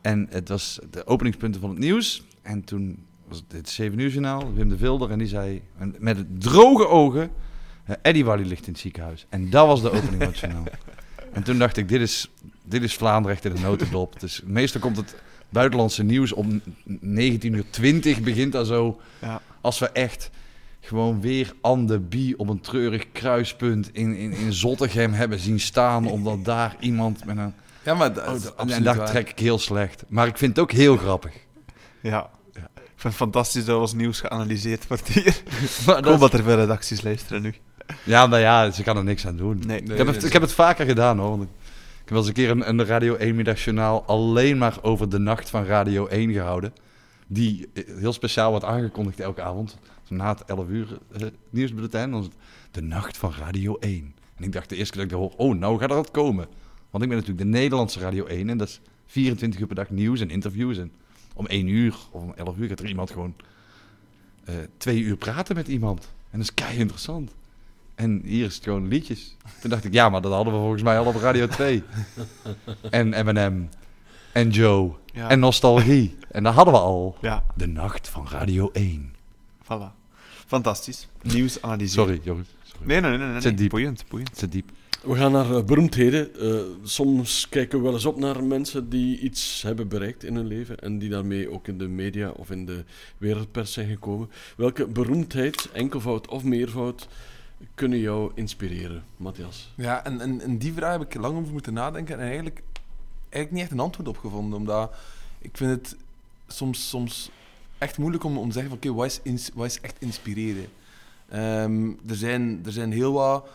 [0.00, 2.24] En het was de openingspunten van het nieuws.
[2.42, 5.10] En toen was het het 7 uur journaal, Wim de Vilder.
[5.10, 5.62] En die zei
[5.98, 7.30] met droge ogen,
[7.84, 9.26] eh, Eddie Wally ligt in het ziekenhuis.
[9.28, 10.64] En dat was de opening van het journaal.
[11.32, 12.30] En toen dacht ik, dit is,
[12.62, 14.20] dit is Vlaanderen echt in de notendop.
[14.20, 15.14] Dus meestal komt het
[15.48, 19.00] buitenlandse nieuws om 19 uur 20 begint dat zo.
[19.20, 19.40] Ja.
[19.60, 20.30] Als we echt
[20.84, 26.06] gewoon weer Anne Bie op een treurig kruispunt in, in, in Zottegem hebben zien staan.
[26.06, 27.54] Omdat daar iemand met een...
[27.82, 29.06] Ja, maar dat Oh, is en daar waar.
[29.10, 30.04] trek ik heel slecht.
[30.08, 31.32] Maar ik vind het ook heel grappig.
[32.00, 32.30] Ja.
[32.74, 35.42] Ik vind het fantastisch dat ons nieuws geanalyseerd wordt hier.
[35.86, 37.54] Maar Ik dat- dat er veel redacties luisteren nu.
[38.04, 39.62] Ja, nou ja, ze kan er niks aan doen.
[39.66, 39.80] Nee.
[39.82, 41.42] ik, heb het, ik heb het vaker gedaan hoor.
[41.42, 41.48] Ik
[41.98, 45.50] heb wel eens een keer een, een Radio 1 middagjournaal alleen maar over de nacht
[45.50, 46.72] van Radio 1 gehouden.
[47.26, 49.78] Die eh, heel speciaal wordt aangekondigd elke avond.
[50.16, 52.10] Na het 11 uur eh, nieuwsbulletin.
[52.10, 52.32] Dan het
[52.70, 54.14] de nacht van Radio 1.
[54.36, 56.10] En ik dacht de eerste keer dat ik dat hoor, oh nou gaat er wat
[56.10, 56.46] komen.
[56.90, 59.90] Want ik ben natuurlijk de Nederlandse Radio 1 en dat is 24 uur per dag
[59.90, 60.78] nieuws en interviews.
[60.78, 60.92] En
[61.34, 63.34] om 1 uur of om 11 uur gaat er iemand gewoon
[64.44, 66.04] eh, twee uur praten met iemand.
[66.30, 67.34] En dat is kei interessant.
[67.94, 69.36] En hier is het gewoon liedjes.
[69.60, 71.82] Toen dacht ik, ja, maar dat hadden we volgens mij al op Radio 2.
[72.90, 73.68] en M&M.
[74.32, 74.92] En Joe.
[75.12, 75.28] Ja.
[75.28, 76.16] En Nostalgie.
[76.30, 77.16] En dat hadden we al.
[77.20, 79.14] Ja, De nacht van Radio 1.
[79.64, 80.01] voilà.
[80.52, 81.08] Fantastisch.
[81.22, 81.92] Nieuws analyse.
[81.92, 82.46] Sorry, Joris.
[82.62, 82.86] Sorry.
[82.86, 83.18] Nee, nee, nee.
[83.18, 83.40] nee, nee.
[83.40, 83.70] Zit diep.
[83.70, 84.30] Boeiend, boeiend.
[84.30, 84.70] Het zit diep.
[85.02, 86.34] We gaan naar eh, beroemdheden.
[86.34, 90.46] Eh, soms kijken we wel eens op naar mensen die iets hebben bereikt in hun
[90.46, 92.84] leven en die daarmee ook in de media of in de
[93.18, 94.30] wereldpers zijn gekomen.
[94.56, 97.08] Welke beroemdheid, enkelvoud of meervoud,
[97.74, 99.72] kunnen jou inspireren, Matthias?
[99.74, 102.62] Ja, en, en, en die vraag heb ik lang over moeten nadenken en eigenlijk,
[103.28, 104.58] eigenlijk niet echt een antwoord op gevonden.
[104.58, 104.94] Omdat
[105.38, 105.96] ik vind het
[106.46, 107.30] soms, soms
[107.82, 110.66] echt moeilijk om, om te zeggen van oké, wat, is ins- wat is echt inspireren?
[111.28, 113.46] Ehm, er, zijn, er zijn heel wat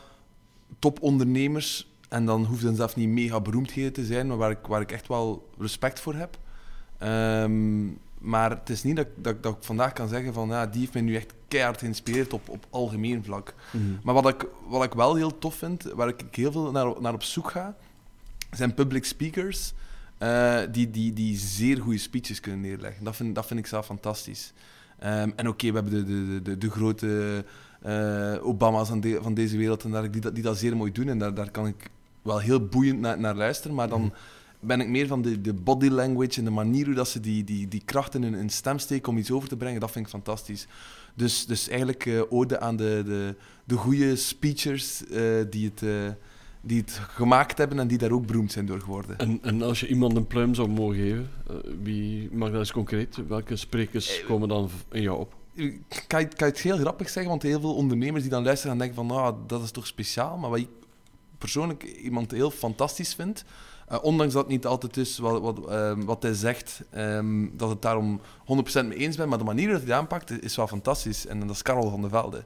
[0.80, 4.82] topondernemers en dan hoeft het zelf niet mega beroemdheden te zijn, maar waar ik, waar
[4.82, 6.38] ik echt wel respect voor heb.
[6.98, 7.86] Ehm,
[8.18, 10.80] maar het is niet dat, ik- dat, dat ik vandaag kan zeggen van ja, die
[10.80, 13.54] heeft mij nu echt keihard geïnspireerd op, op algemeen vlak.
[14.04, 17.14] Maar wat ik, wat ik wel heel tof vind, waar ik heel veel naar, naar
[17.14, 17.76] op zoek ga,
[18.52, 19.74] zijn public speakers
[20.18, 23.04] eh, die, die, die zeer goede speeches kunnen neerleggen.
[23.04, 24.54] Dat vind, dat vind ik zelf fantastisch.
[25.00, 27.46] Ehm, en oké, we hebben de, de, de, de grote
[27.82, 30.92] eh, Obama's van, de- van deze wereld en daar, die, dat, die dat zeer mooi
[30.92, 31.08] doen.
[31.08, 31.90] En daar, daar kan ik
[32.22, 33.76] wel heel boeiend naar, naar luisteren.
[33.76, 34.14] Maar dan
[34.60, 37.44] ben ik meer van de, de body language en de manier hoe dat ze die,
[37.44, 39.80] die, die kracht in hun, stem steken om iets over te brengen.
[39.80, 40.68] Dat vind ik fantastisch.
[41.14, 45.02] Dus, dus eigenlijk eh, ode aan de, de, de goede speechers
[45.50, 46.16] die, het,
[46.68, 49.18] die het gemaakt hebben en die daar ook beroemd zijn door geworden.
[49.18, 52.72] En, en als je iemand een pluim zou mogen geven, eh, wie mag dat eens
[52.72, 53.18] concreet?
[53.28, 55.36] Welke sprekers komen dan in jou op?
[55.54, 58.44] Ik kan, je- kan je het heel grappig zeggen, want heel veel ondernemers die dan
[58.44, 60.38] luisteren gaan denken van, nou, dat is toch speciaal.
[60.38, 60.68] Maar wat ik
[61.38, 63.44] persoonlijk iemand heel fantastisch vind,
[63.88, 67.70] eh, ondanks dat het niet altijd is wat, wat, ehm, wat hij zegt, ehm, dat
[67.70, 70.56] het daarom 100% mee eens ben, maar de manier dat hij het aanpakt is, is
[70.56, 71.26] wel fantastisch.
[71.26, 72.44] En dat is Karel van der Velde.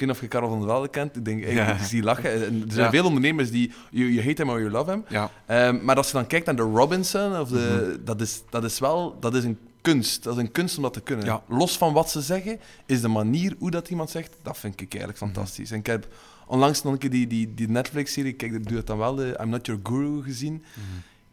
[0.00, 1.16] Ik weet niet of je Karel van der Velde kent.
[1.16, 1.72] Ik denk, Ja.
[1.72, 2.32] ik zie lachen.
[2.32, 2.90] En er zijn Ja.
[2.90, 5.04] veel ondernemers die, you, you hate him or you love him.
[5.08, 5.30] Ja.
[5.46, 8.78] Ehm, maar als je dan kijkt naar de Robinson, of de, dat, is, dat is
[8.78, 10.22] wel dat is een kunst.
[10.22, 11.24] Dat is een kunst om dat te kunnen.
[11.26, 11.42] Ja.
[11.48, 14.88] Los van wat ze zeggen, is de manier hoe dat iemand zegt, dat vind ik
[14.90, 15.70] eigenlijk fantastisch.
[15.70, 16.08] En ik heb
[16.46, 19.38] onlangs nog een keer die, die, die Netflix-serie, kijk, ik doe het dan wel, de
[19.42, 20.62] I'm Not Your Guru gezien.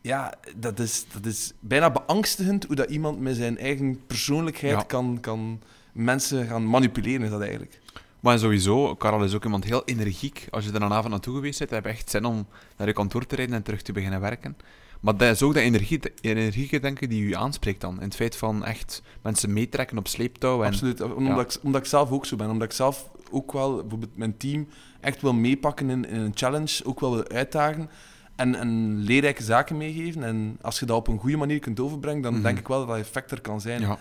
[0.02, 4.82] Ja, dat is, dat is bijna beangstigend hoe dat iemand met zijn eigen persoonlijkheid Ja.
[4.84, 7.80] kan, kan mensen gaan manipuleren, is dat eigenlijk.
[8.20, 10.48] Maar sowieso, Karel is ook iemand heel energiek.
[10.50, 12.94] Als je er een avond naartoe geweest bent, heb je echt zin om naar je
[12.94, 14.58] kantoor te rijden en terug te beginnen werken.
[15.02, 17.96] Maar dat is ook dat energie, energieke denken die u aanspreekt dan.
[17.96, 20.62] In het feit van echt mensen meetrekken op sleeptouw.
[20.62, 21.02] En, Absoluut.
[21.02, 22.50] Omdat, ik, omdat ik zelf ook zo ben.
[22.50, 24.68] Omdat ik zelf ook wel bijvoorbeeld mijn team
[25.00, 27.90] echt wil meepakken in, in een challenge, ook wel wil uitdagen
[28.36, 30.24] en, en leerrijke zaken meegeven.
[30.24, 32.42] En als je dat op een goede manier kunt overbrengen, dan Mhm.
[32.44, 33.82] denk ik wel dat dat effect er kan zijn.
[33.82, 33.98] Ja.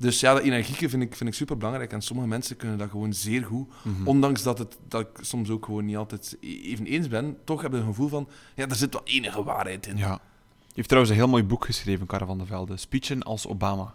[0.00, 1.92] Dus ja, dat energieke vind ik, vind ik super belangrijk.
[1.92, 3.68] En sommige mensen kunnen dat gewoon zeer goed.
[3.82, 4.06] Mhm.
[4.06, 7.62] Ondanks dat, het, dat ik soms ook gewoon niet altijd e- even eens ben, toch
[7.62, 9.96] heb je een gevoel van, ja, er zit wel enige waarheid in.
[9.96, 10.12] Ja.
[10.66, 12.76] Je heeft trouwens een heel mooi boek geschreven, Karel van der Velde.
[12.76, 13.94] Speechen als Obama.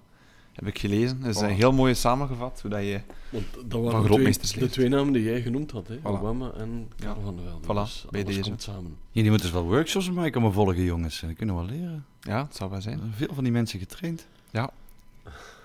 [0.54, 1.22] Heb ik gelezen.
[1.22, 2.60] Dat is een heel mooi samengevat.
[2.62, 3.02] Hoe dat je...
[3.30, 5.98] Want dat Van waren grootmeesters twee, de twee namen die jij genoemd had, hè?
[5.98, 6.02] Voilà.
[6.04, 7.22] Obama en Karel Ja.
[7.24, 7.64] van der Velde.
[7.66, 8.50] Voilà, Dus bij alles deze.
[8.50, 8.98] komt samen.
[9.12, 11.20] Jullie moeten dus wel workshops met mij komen volgen, jongens.
[11.20, 12.06] Dat kunnen we wel leren.
[12.22, 12.98] Ja, het zou wel zijn.
[13.00, 14.28] zijn veel van die mensen getraind.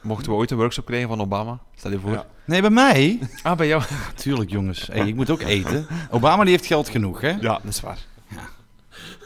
[0.00, 2.10] Mochten we ooit een workshop krijgen van Obama, stel je voor.
[2.10, 2.26] Ja.
[2.44, 3.18] Nee, bij mij?
[3.42, 3.82] Ah, bij jou?
[4.14, 4.86] Tuurlijk, jongens.
[4.86, 5.86] Hey, ik moet ook eten.
[6.10, 7.30] Obama die heeft geld genoeg, hè?
[7.30, 7.98] Ja, dat is waar.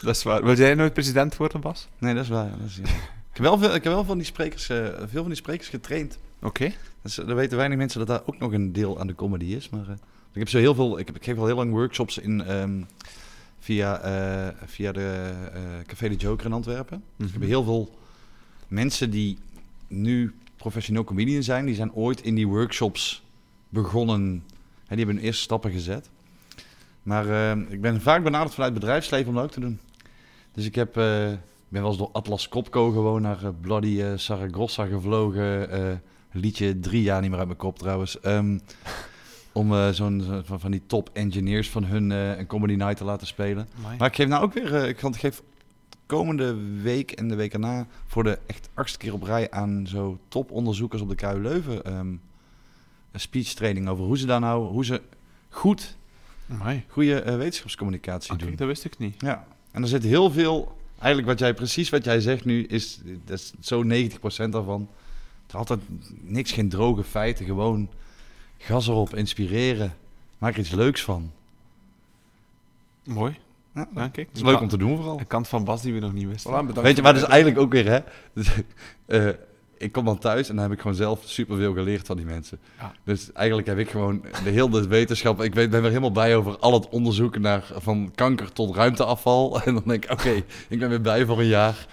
[0.00, 0.44] Dat is waar.
[0.44, 1.88] Wil jij nooit president worden, Bas?
[1.98, 2.50] Nee, dat is waar.
[2.50, 2.82] Dat is, ja.
[2.82, 2.90] ik,
[3.32, 6.18] heb wel veel, ik heb wel van die sprekers, eh, veel van die sprekers getraind.
[6.42, 6.72] Oké.
[7.02, 9.68] Dus, er weten weinig mensen dat daar ook nog een deel aan de comedy is.
[9.68, 9.94] Maar eh,
[10.32, 10.98] ik heb zo heel veel.
[10.98, 12.82] Ik, heb, ik geef al heel lang workshops in ehm,
[13.58, 15.32] via, eh, via de
[15.86, 17.02] Café de Joker in Antwerpen.
[17.16, 17.98] Dus ik heb heel veel
[18.68, 19.38] mensen die
[19.88, 23.22] nu professioneel comedian zijn, die zijn ooit in die workshops
[23.68, 24.44] begonnen.
[24.86, 26.10] Hè, die hebben hun eerste stappen gezet.
[27.02, 29.80] Maar eh, ik ben vaak benaderd vanuit het bedrijfsleven om dat ook te doen.
[30.52, 31.04] Dus ik heb, eh,
[31.68, 36.00] ben wel eens door Atlas Copco gewoon naar eh, Bloody Saragossa gevlogen.
[36.34, 38.20] liedje drie jaar niet meer uit mijn kop trouwens.
[38.20, 38.58] Ehm,
[39.52, 43.26] om zo'n zo- van, van die top engineers van hun een comedy night te laten
[43.26, 43.68] spelen.
[43.98, 45.42] Maar ik geef nou ook weer, ik geef
[46.16, 50.18] komende week en de week erna voor de echt achtste keer op rij aan zo
[50.28, 52.06] toponderzoekers op de KU Leuven ehm,
[53.10, 55.00] een speech training over hoe ze daar nou, hoe ze
[55.48, 55.96] goed,
[56.50, 56.84] Amai.
[56.88, 58.54] goede eh, wetenschapscommunicatie Oké, doen.
[58.56, 59.14] dat wist ik niet.
[59.20, 63.00] Ja, en er zit heel veel, eigenlijk wat jij precies wat jij zegt nu, is,
[63.24, 63.86] dat is zo 90%
[64.48, 64.88] daarvan.
[65.48, 65.80] Is altijd
[66.20, 67.88] niks, geen droge feiten, gewoon
[68.58, 69.96] gas erop, inspireren,
[70.38, 71.32] maak er iets leuks van.
[73.04, 73.38] Mooi.
[73.74, 74.28] Ja, Ja, kijk.
[74.28, 75.18] het is leuk om te doen vooral.
[75.18, 76.50] Een kant van Bas die we nog niet wisten.
[76.50, 77.98] Voilà, bedankt Weet je, maar dat is eigenlijk ook weer, hè?
[78.34, 78.48] Dus,
[79.06, 79.28] eh,
[79.78, 82.58] ik kom dan thuis en dan heb ik gewoon zelf superveel geleerd van die mensen.
[82.78, 82.92] Ja.
[83.04, 85.42] Dus eigenlijk heb ik gewoon de hele wetenschap...
[85.42, 89.60] Ik weet, ben er helemaal bij over al het onderzoeken naar van kanker tot ruimteafval.
[89.64, 91.86] En dan denk ik, oké, ik ben weer bij voor een jaar.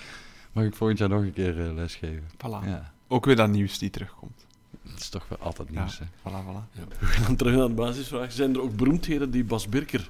[0.52, 2.24] Mag ik volgend jaar nog een keer eh, lesgeven?
[2.38, 2.66] Voilà.
[2.66, 4.46] Ja, Ook weer dat nieuws die terugkomt.
[4.84, 5.80] dat is toch wel altijd Ja.
[5.80, 6.06] nieuws, hè?
[6.06, 6.72] Voilà, voilà.
[6.78, 8.32] Ja, we gaan terug naar de basisvraag.
[8.32, 10.10] Zijn er ook beroemdheden die Bas Birker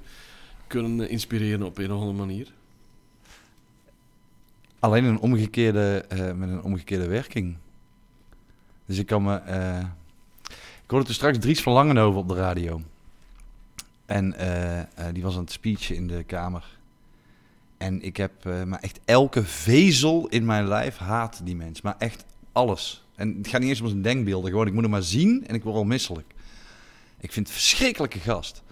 [0.70, 2.54] kunnen inspireren op een of andere manier?
[4.80, 7.58] Alleen een omgekeerde, eh, met een omgekeerde werking.
[8.86, 9.36] Dus ik kan me...
[9.36, 9.80] eh,
[10.84, 12.82] ik hoorde toen straks Dries van Langenhoven op de radio.
[14.06, 16.78] En eh, die was aan het speechen in de kamer.
[17.78, 18.44] En ik heb...
[18.66, 21.82] maar echt elke vezel in mijn lijf haat die mens.
[21.82, 23.06] Maar echt alles.
[23.16, 24.50] En het gaat niet eens om zijn denkbeelden.
[24.50, 26.34] Gewoon, ik moet hem maar zien en ik word al misselijk.
[27.20, 28.64] Ik vind het verschrikkelijke gast.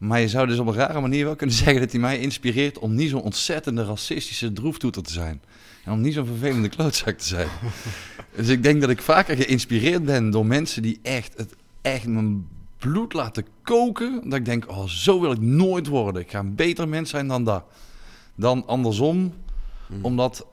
[0.00, 2.78] Maar je zou dus op een rare manier wel kunnen zeggen dat hij mij inspireert
[2.78, 5.42] om niet zo'n ontzettende racistische droeftoeter te zijn.
[5.84, 7.48] En om niet zo'n vervelende klootzak te zijn.
[8.36, 12.48] dus ik denk dat ik vaker geïnspireerd ben door mensen die echt, het, echt mijn
[12.78, 14.20] bloed laten koken.
[14.24, 16.22] Dat ik denk, oh, zo wil ik nooit worden.
[16.22, 17.64] Ik ga een beter mens zijn dan dat.
[18.34, 19.34] Dan andersom,
[20.00, 20.46] omdat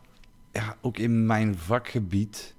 [0.51, 2.55] ja, ook in mijn vakgebied,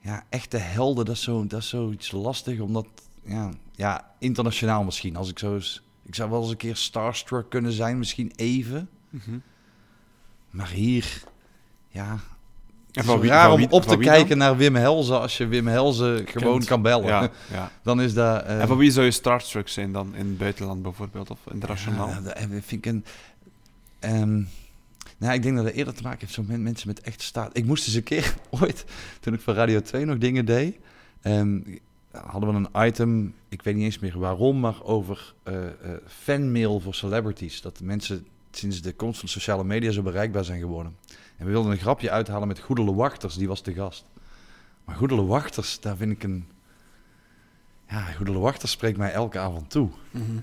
[0.00, 2.60] ja, echte helden, dat is, zo, dat is zoiets lastig.
[2.60, 2.86] Omdat,
[3.22, 5.16] ja, ja, internationaal misschien.
[5.16, 8.88] Als ik zo eens, ik zou wel eens een keer starstruck kunnen zijn, misschien even.
[9.10, 9.38] Mhm.
[10.50, 11.22] Maar hier,
[11.88, 12.20] ja, En
[12.92, 15.66] het is wie- raar om wie- op te kijken naar Wim Helzen als je Wim
[15.66, 17.06] Helzen gewoon kan bellen.
[17.06, 17.70] Ja, ja.
[17.82, 18.42] Dan is dat...
[18.44, 22.08] eh, En van wie zou je starstruck zijn dan in het buitenland bijvoorbeeld of internationaal?
[22.08, 23.04] Ja, dat vind ik een...
[23.98, 24.42] ehm,
[25.18, 27.56] nou, ik denk dat het eerder te maken heeft zo met mensen met echt staat.
[27.56, 28.84] Ik moest eens een keer ooit,
[29.20, 30.76] toen ik voor Radio 2 nog dingen deed,
[31.22, 31.58] ehm,
[32.26, 35.72] hadden we een item, ik weet niet eens meer waarom, maar over eh, eh,
[36.06, 37.60] fanmail voor celebrities.
[37.60, 40.96] Dat mensen sinds de komst van sociale media zo bereikbaar zijn geworden.
[41.36, 44.04] En we wilden een grapje uithalen met Goedele Wachters, die was de gast.
[44.84, 46.46] Maar Goedele Wachters, daar vind ik een...
[47.88, 49.88] Ja, Goedele Wachters spreekt mij elke avond toe.
[50.10, 50.38] Mhm.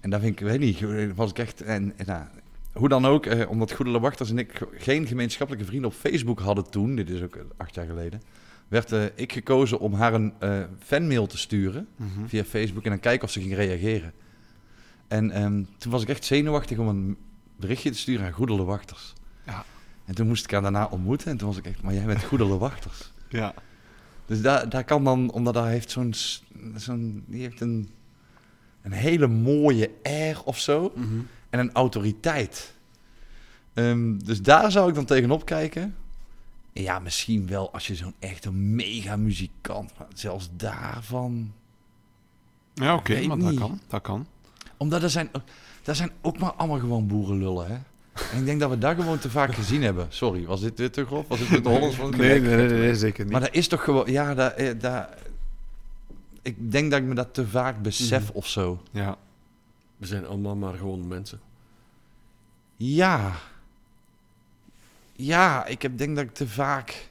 [0.00, 1.60] En daar vind ik, weet niet, was ik echt.
[1.60, 2.24] En, en, nou,
[2.72, 6.70] hoe dan ook, eh, omdat Goede Wachters en ik geen gemeenschappelijke vrienden op Facebook hadden
[6.70, 8.22] toen, dit is ook acht jaar geleden,
[8.68, 12.26] werd eh, ik gekozen om haar een eh, fanmail te sturen Mhm.
[12.26, 14.12] via Facebook en dan kijken of ze ging reageren.
[15.08, 17.16] En ehm, toen was ik echt zenuwachtig om een
[17.56, 19.12] berichtje te sturen aan Goedele Wachters.
[19.46, 19.64] Ja.
[20.04, 22.24] En toen moest ik haar daarna ontmoeten en toen was ik echt, maar jij bent
[22.24, 23.12] Goedele Wachters.
[23.28, 23.54] Ja.
[24.26, 26.14] Dus daar, daar kan dan, omdat hij heeft zo'n,
[26.76, 27.88] zo'n die heeft een,
[28.82, 31.06] een hele mooie air of zo Mhm.
[31.50, 32.74] en een autoriteit.
[33.74, 35.94] Ehm, dus daar zou ik dan tegenop kijken.
[36.74, 41.52] Ja, misschien wel als je zo'n echte mega muzikant, maar zelfs daarvan.
[42.74, 43.80] Ja, oké, maar dat kan.
[43.88, 44.26] Dat kan.
[44.76, 45.30] Omdat er zijn,
[45.84, 47.74] er zijn ook maar allemaal gewoon boerenlullen, hè?
[48.32, 50.06] En ik denk dat we dat gewoon te vaak gezien hebben.
[50.08, 51.28] Sorry, was dit weer te grof?
[51.28, 53.32] Was dit weer te Hollands van het Nee, nee, nee, nee, zeker niet.
[53.32, 55.08] Maar dat is toch gewoon, ja, dat, eh, dat,
[56.42, 58.82] ik denk dat ik me dat te vaak besef of zo.
[58.90, 59.16] ja.
[59.96, 61.40] We zijn allemaal maar gewoon mensen.
[62.76, 63.32] Ja.
[65.16, 67.10] Ja, ik heb, denk dat ik te vaak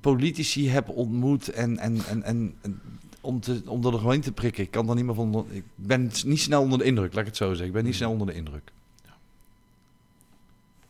[0.00, 2.80] politici heb ontmoet en, en, en, en, en
[3.20, 4.62] om, te, om er gewoon in te prikken.
[4.62, 5.46] Ik kan er niet meer van.
[5.50, 7.66] Ik ben niet snel onder de indruk, laat ik het zo zeggen.
[7.66, 8.70] Ik ben niet snel onder de indruk.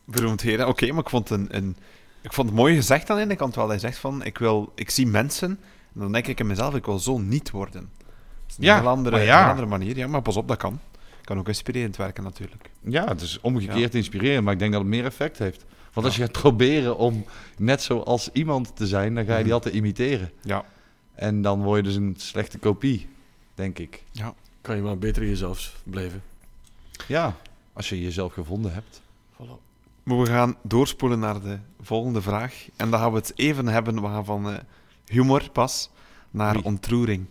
[0.05, 0.68] Beroemd heren.
[0.68, 1.76] Oké, maar ik vond, een, een,
[2.20, 3.68] ik vond het mooi gezegd aan de ene kant wel.
[3.68, 5.51] Hij zegt van, ik, wil, ik zie mensen
[5.94, 7.90] en dan denk ik in mezelf, ik wil zo niet worden.
[7.92, 9.40] Dat is een Ja, heel andere, ja.
[9.40, 9.96] heel andere manier.
[9.96, 10.80] Ja, maar pas op, dat kan.
[11.24, 12.70] Kan ook inspirerend werken natuurlijk.
[12.80, 15.64] Ja, het is omgekeerd inspirerend, maar ik denk dat het meer effect heeft.
[15.93, 17.24] Want als je gaat proberen om
[17.57, 20.30] net zoals iemand te zijn, dan ga je die altijd imiteren.
[20.43, 20.64] Ja.
[21.14, 23.09] En dan word je dus een slechte kopie,
[23.55, 24.03] denk ik.
[24.61, 26.22] Kan je maar beter jezelf blijven.
[27.07, 27.36] Ja,
[27.72, 29.03] als je jezelf gevonden hebt.
[30.09, 32.68] Maar we gaan doorspoelen naar de volgende vraag.
[32.76, 34.59] En dan gaan we het even hebben we gaan van eh,
[35.07, 35.91] humor pas
[36.30, 37.26] naar ontroering.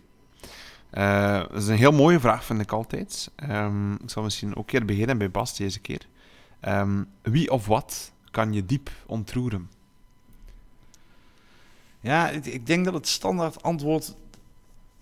[0.90, 3.32] Eh, dat is een heel mooie vraag, vind ik altijd.
[3.36, 6.08] Ehm, ik zal misschien ook een keer beginnen bij Bas deze keer.
[6.60, 9.70] Ehm, wie of wat kan je diep ontroeren?
[12.00, 14.16] Ja, ik, denk dat het standaard antwoord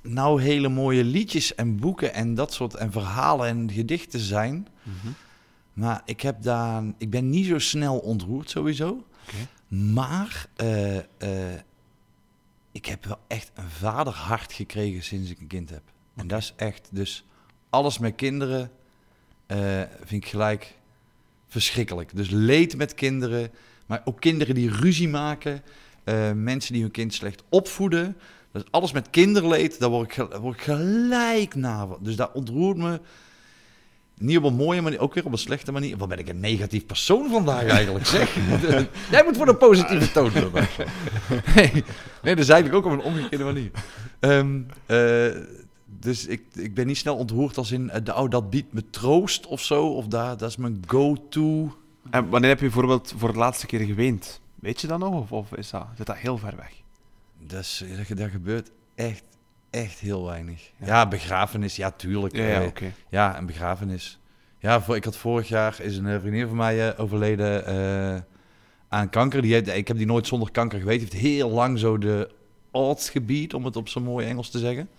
[0.01, 4.67] nou hele mooie liedjes en boeken en dat soort en verhalen en gedichten zijn.
[5.73, 9.05] Maar ik heb daar, ik ben niet zo snel ontroerd sowieso.
[9.67, 11.59] Maar eh, eh,
[12.71, 15.83] ik heb wel echt een vaderhart gekregen sinds ik een kind heb.
[16.15, 17.25] En dat is echt, dus
[17.69, 18.71] alles met kinderen
[19.45, 20.75] eh, vind ik gelijk
[21.56, 22.10] verschrikkelijk.
[22.16, 23.51] Dus leed met kinderen,
[23.86, 25.62] maar ook kinderen die ruzie maken,
[26.03, 28.18] eh, mensen die hun kind slecht opvoeden.
[28.51, 31.88] Dus alles met kinderleed, daar word ik, daar word ik gelijk na.
[31.88, 31.97] van.
[32.01, 32.99] Dus dat ontroert me.
[34.18, 35.97] Niet op een mooie manier, ook weer op een slechte manier.
[35.97, 38.36] Wat ben ik een negatief persoon vandaag eigenlijk, zeg.
[39.12, 40.51] Jij moet voor de positieve toon doen.
[41.56, 41.72] Nee,
[42.22, 43.72] nee, dat is eigenlijk ook op een omgekeerde manier.
[44.20, 45.41] Ehm, eh,
[46.06, 49.45] dus ik, ik ben niet snel ontroerd als in, eh, oh, dat biedt me troost
[49.45, 49.88] of zo.
[49.88, 51.78] Of daar, dat is mijn go-to.
[52.10, 54.41] En wanneer heb je bijvoorbeeld voor de laatste keer geweend?
[54.56, 55.14] Weet je dat nog?
[55.14, 56.72] Of, of is dat, zit dat heel ver weg?
[57.39, 59.24] Dat, is, dat, dat gebeurt echt,
[59.70, 60.72] echt heel weinig.
[60.80, 60.86] Ja.
[60.86, 62.36] Ja, begrafenis, ja, tuurlijk.
[62.36, 62.88] Ja, ja Eh.
[63.10, 64.20] Ja, een begrafenis.
[64.60, 68.26] Ja, voor, ik had vorig jaar is een eh, vriendin van mij overleden
[68.88, 69.41] aan kanker.
[69.41, 71.10] Die heeft, ik heb die nooit zonder kanker geweten.
[71.10, 72.30] Die heeft heel lang zo de
[72.72, 74.89] odds gebied, om het op zo'n mooi Engels te zeggen.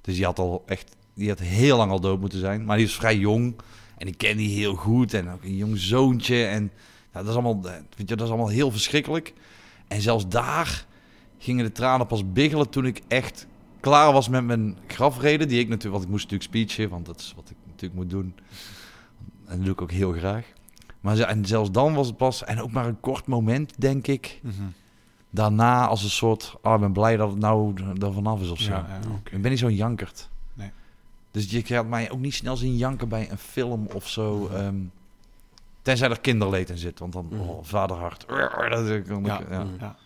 [0.00, 2.64] Dus die had al echt, die had heel lang al dood moeten zijn.
[2.64, 3.54] Maar die is vrij jong
[3.96, 6.44] en ik ken die heel goed en ook een jong zoontje.
[6.44, 6.72] En
[7.12, 9.32] dat, is allemaal, weet je, dat is allemaal heel verschrikkelijk.
[9.88, 10.86] En zelfs daar,
[11.38, 13.46] gingen de tranen pas biggelen toen ik echt
[13.80, 15.48] klaar was met mijn grafreden.
[15.48, 18.10] Die ik natuurlijk, want ik moest natuurlijk speechen, want dat is wat ik natuurlijk moet
[18.10, 18.34] doen.
[19.46, 20.46] En dat doe ik ook heel graag.
[21.00, 24.40] Maar en zelfs dan was het pas, en ook maar een kort moment, denk ik.
[24.42, 24.54] Mhm.
[25.30, 28.58] Daarna als een soort, oh, ik ben blij dat het nou er vanaf is of
[28.60, 28.70] zo.
[28.72, 29.34] Ja, ja, oké.
[29.34, 30.28] Ik ben niet zo'n jankert.
[30.54, 30.70] Nee.
[31.30, 34.48] Dus je gaat mij ook niet snel zien janken bij een film of zo.
[34.48, 34.76] ehm,
[35.82, 37.40] tenzij er kinderleed in zit, want dan, Mhm.
[37.40, 38.24] oh, vaderhart.
[38.70, 39.40] Dat is- ik- Ja.
[39.50, 39.66] ja.
[39.80, 39.96] Ja.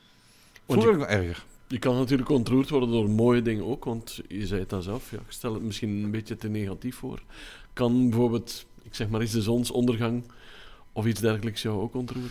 [0.68, 1.44] Vroeger je, nog erger.
[1.68, 5.10] je kan natuurlijk ontroerd worden door mooie dingen ook, want je zei het dan zelf,
[5.10, 7.22] ja, ik stel het misschien een beetje te negatief voor.
[7.72, 10.24] Kan bijvoorbeeld, ik zeg maar eens de zonsondergang
[10.92, 12.30] of iets dergelijks jou ook ontroeren?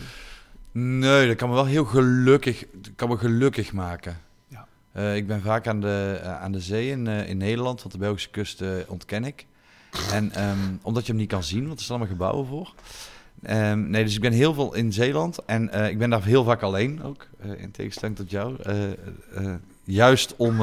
[0.76, 2.64] Nee, dat kan me wel heel gelukkig,
[2.96, 4.16] kan me gelukkig maken.
[4.48, 4.66] Ja.
[4.92, 7.92] Eh, ik ben vaak aan de, eh, aan de zee in, eh, in Nederland, want
[7.92, 9.46] de Belgische kust ontken ik.
[10.12, 12.74] En ehm, omdat je hem niet kan zien, want er staan allemaal gebouwen voor.
[13.42, 16.62] Ehm, nee, dus ik ben heel veel in Zeeland en ik ben daar heel vaak
[16.62, 18.56] alleen ook, in tegenstelling tot jou.
[19.84, 20.56] Juist om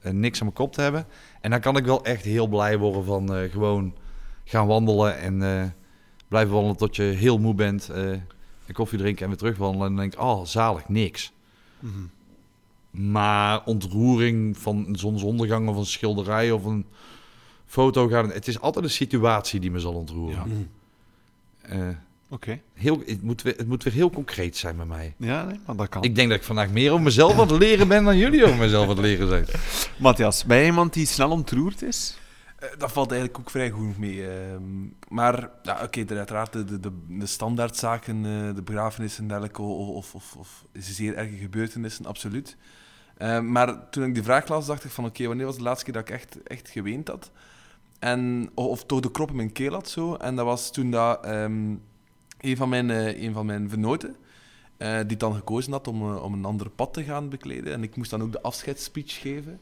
[0.00, 1.06] niks aan mijn kop te hebben.
[1.40, 3.94] En dan kan ik wel echt heel blij worden van gewoon
[4.44, 5.74] gaan wandelen en
[6.28, 7.90] blijven wandelen tot je heel moe bent.
[8.68, 9.86] Een koffie drinken en weer terugwandelen.
[9.86, 11.32] En dan denk ik, oh, zalig, niks.
[11.78, 11.94] Mhm.
[13.10, 16.86] Maar ontroering van een zonsondergang of een schilderij of een
[17.66, 18.30] foto gaan.
[18.30, 20.36] Het is altijd een situatie die me zal ontroeren.
[20.36, 20.44] Ja.
[20.44, 20.62] Mhm.
[21.60, 21.96] Eh,
[22.28, 22.60] Oké.
[22.74, 25.14] heel, het, moet weer, het moet weer heel concreet zijn bij mij.
[25.16, 26.02] Ja, nee, maar dat kan.
[26.02, 28.56] Ik denk dat ik vandaag meer over mezelf aan het leren ben dan jullie over
[28.56, 29.46] mezelf aan het leren zijn.
[29.96, 32.18] Matthias, ben jij iemand die snel ontroerd is?
[32.70, 34.28] Eh, dat valt eigenlijk ook vrij goed mee.
[34.30, 34.62] ehm.
[35.08, 40.14] maar ja, oké, er uiteraard de, de, de, standaardzaken, eh, de begrafenissen en dergelijke, of,
[40.14, 42.56] of, of, zeer erge gebeurtenissen, absoluut.
[43.16, 45.84] Ehm, maar toen ik die vraag las, dacht ik van oké, wanneer was de laatste
[45.84, 47.30] keer dat ik echt, echt geweend had?
[47.98, 50.14] En, of, of toch de krop in mijn keel had zo.
[50.14, 51.74] En dat was toen dat ehm,
[52.40, 54.16] een, van mijn, eh, een van mijn vernoten,
[55.06, 57.72] die dan gekozen had om, om een ander pad te gaan bekleden.
[57.72, 59.60] En ik moest dan ook de afscheidsspeech geven.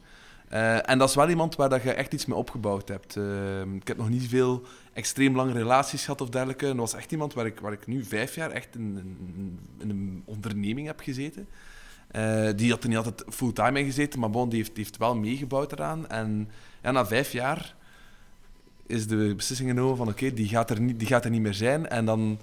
[0.49, 3.17] Eh, en dat is wel iemand waar dat je echt iets mee opgebouwd hebt.
[3.17, 6.65] Eh, ik heb nog niet veel extreem lange relaties gehad of dergelijke.
[6.69, 8.99] En dat was echt iemand waar ik, waar ik nu vijf jaar echt in,
[9.37, 11.49] in, in een onderneming heb gezeten.
[12.11, 14.97] Eh, die had er niet altijd fulltime in gezeten, maar bon, die heeft, die heeft
[14.97, 16.09] wel meegebouwd eraan.
[16.09, 16.49] En
[16.83, 17.75] ja, na vijf jaar
[18.87, 21.55] is de beslissing genomen van oké, die, gaat er niet- die gaat er niet meer
[21.55, 21.89] zijn.
[21.89, 22.39] En dan,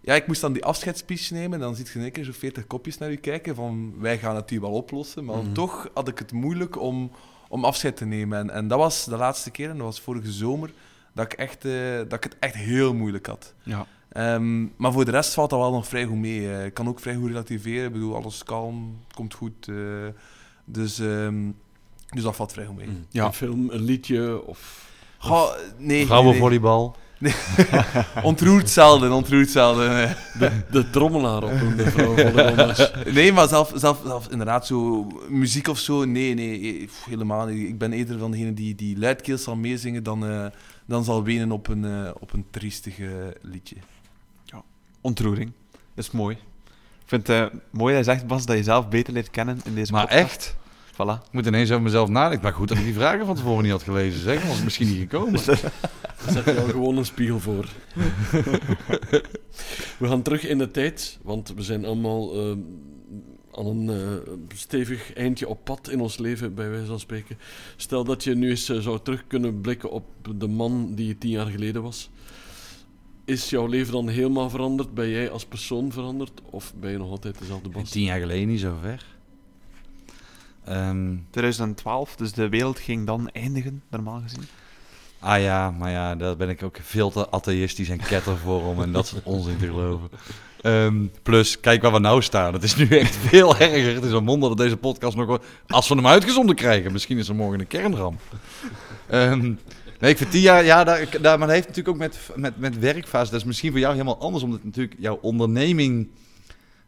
[0.00, 2.32] ja, ik moest dan die afscheidsspeech nemen en dan ziet je in één keer zo
[2.32, 5.24] 40 kopjes naar u kijken van wij gaan het hier wel oplossen.
[5.24, 5.52] Maar Mhm.
[5.52, 7.10] toch had ik het moeilijk om,
[7.48, 8.38] om afscheid te nemen.
[8.38, 10.70] En, en dat was de laatste keer, en dat was vorige zomer,
[11.12, 13.54] dat ik, echt, eh, dat ik het echt heel moeilijk had.
[13.62, 13.86] Ja.
[14.12, 16.52] Ehm, maar voor de rest valt dat wel nog vrij goed mee.
[16.52, 16.64] eh.
[16.64, 17.86] ik kan ook vrij goed relativeren.
[17.86, 19.68] Ik bedoel, alles kalm, het komt goed.
[19.68, 19.74] eh.
[20.64, 21.50] dus, ehm,
[22.08, 22.88] dus dat valt vrij goed mee.
[23.10, 23.24] Ja.
[23.24, 24.84] Een film, een liedje of...
[25.18, 26.06] Goh, nee, nee, nee.
[26.06, 26.96] Vrouwenvolleybal.
[28.22, 30.16] Ontroerd zelden, ontroerd zelden.
[30.38, 32.90] De, de trommelaar op een vrouw de.
[33.12, 37.68] Nee, maar zelf, zelf, zelf inderdaad zo muziek of zo, nee, nee, pff, helemaal niet.
[37.68, 40.46] Ik ben eerder van degene die, die luidkeels zal meezingen dan, eh,
[40.86, 42.96] dan zal wenen op een, eh, op een triestig
[43.40, 43.76] liedje.
[45.00, 45.52] Ontroering.
[45.94, 46.36] Dat is mooi.
[47.06, 49.60] Ik vind het eh, mooi dat je zegt, Bas, dat je zelf beter leert kennen
[49.64, 50.24] in deze Maar podcast.
[50.24, 50.56] echt,
[50.96, 51.24] Voilà.
[51.26, 52.42] ik moet ineens over mezelf nadenken.
[52.42, 54.20] Maar goed dat ik die vragen van tevoren niet had gelezen.
[54.20, 55.32] Zeg, dan was het misschien niet gekomen.
[55.46, 57.68] Daar zet je al gewoon een spiegel voor.
[59.98, 62.58] we gaan terug in de tijd, want we zijn allemaal ehm,
[63.52, 67.38] aan een eh, stevig eindje op pad in ons leven, bij wijze van spreken.
[67.76, 70.04] Stel dat je nu eens eh, zou terug kunnen blikken op
[70.36, 72.10] de man die je tien jaar geleden was.
[73.24, 74.94] Is jouw leven dan helemaal veranderd?
[74.94, 76.40] Ben jij als persoon veranderd?
[76.50, 77.90] Of ben je nog altijd dezelfde Bas?
[77.90, 79.15] Tien jaar geleden niet zo ver.
[80.66, 84.44] Ehm, 2012, dus de wereld ging dan eindigen, normaal gezien.
[85.20, 88.82] ah ja, maar ja, daar ben ik ook veel te atheïstisch en ketter voor om
[88.82, 90.08] en dat soort onzin te geloven.
[90.62, 92.52] Ehm, plus, kijk waar we nou staan.
[92.52, 93.94] Het is nu echt veel erger.
[93.94, 95.26] Het is een wonder dat deze podcast nog...
[95.26, 98.20] wel- Als we hem uitgezonden krijgen, misschien is er morgen een kernramp.
[99.06, 99.40] Ehm,
[100.00, 100.64] nee, ik vind tien jaar...
[100.64, 103.30] Ja, daar, daar, maar dat heeft natuurlijk ook met, met, met werkfase...
[103.30, 106.08] Dat is misschien voor jou helemaal anders, omdat natuurlijk jouw onderneming...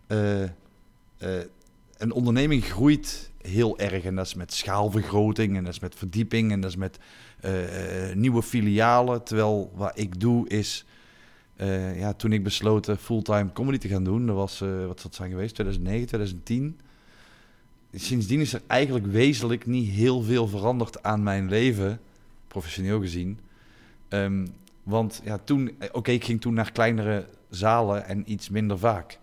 [0.07, 0.49] eh, eh,
[1.99, 4.05] een onderneming groeit heel erg.
[4.05, 6.99] En dat is met schaalvergroting en dat is met verdieping en dat is met
[7.41, 9.23] eh, eh, nieuwe filialen.
[9.23, 10.85] Terwijl wat ik doe is...
[11.57, 15.15] eh, ja, toen ik besloot fulltime comedy te gaan doen, dat was, wat zal het
[15.15, 16.81] zijn geweest, 2009, 2010.
[17.93, 22.01] Sindsdien is er eigenlijk wezenlijk niet heel veel veranderd aan mijn leven,
[22.49, 23.39] professioneel gezien.
[24.09, 24.47] Ehm,
[24.83, 29.19] want ja, toen, oké, ik ging toen naar kleinere zalen en iets minder vaak.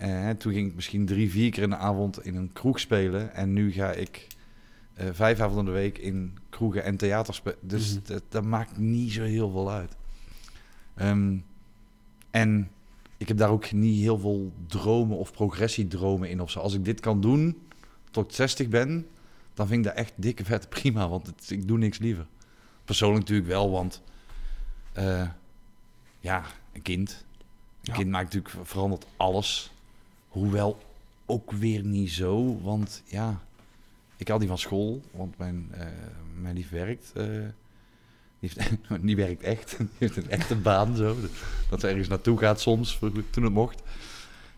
[0.00, 3.34] Eh, toen ging ik misschien drie, vier keer in de avond in een kroeg spelen.
[3.34, 4.26] En nu ga ik
[4.94, 7.58] eh, vijf avonden de week in kroegen en theater spelen.
[7.60, 8.00] Dus Mhm.
[8.06, 9.96] dat, dat maakt niet zo heel veel uit.
[10.94, 11.36] Ehm,
[12.30, 12.70] en
[13.16, 16.58] ik heb daar ook niet heel veel dromen of progressiedromen in of zo.
[16.60, 17.58] Als ik dit kan doen,
[18.10, 19.06] tot ik 60 ben,
[19.54, 22.26] dan vind ik dat echt dikke vet prima, want het, ik doe niks liever.
[22.84, 24.02] Persoonlijk natuurlijk wel, want
[24.92, 25.28] eh,
[26.20, 27.10] ja, een kind.
[27.10, 27.36] Een
[27.82, 27.94] Ja.
[27.94, 29.72] kind maakt natuurlijk verandert alles.
[30.30, 30.78] Hoewel
[31.26, 33.40] ook weer niet zo, want ja,
[34.16, 35.86] ik haal die van school, want mijn, eh
[36.40, 37.12] mijn lief werkt.
[37.14, 37.24] eh,
[38.40, 38.70] die, heeft,
[39.06, 39.76] die werkt echt.
[39.78, 41.16] Die heeft een echte baan zo.
[41.70, 42.98] Dat ze ergens naartoe gaat soms,
[43.30, 43.82] toen het mocht.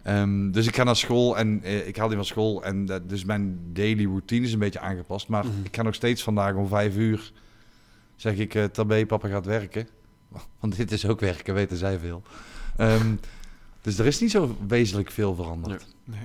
[0.03, 2.65] Ehm, dus ik ga naar school en eh, ik haal die van school.
[2.65, 5.29] En dat- dus mijn daily routine is een beetje aangepast.
[5.29, 5.55] Maar Mhm.
[5.65, 7.33] ik ga nog steeds vandaag om vijf uur.
[8.17, 9.89] Zeg ik, eh tabé, papa gaat werken.
[10.61, 12.23] Want dit is ook werken, weten zij veel.
[12.77, 13.15] Ehm,
[13.83, 15.87] dus er is niet zo wezenlijk veel veranderd.
[16.05, 16.21] Nee.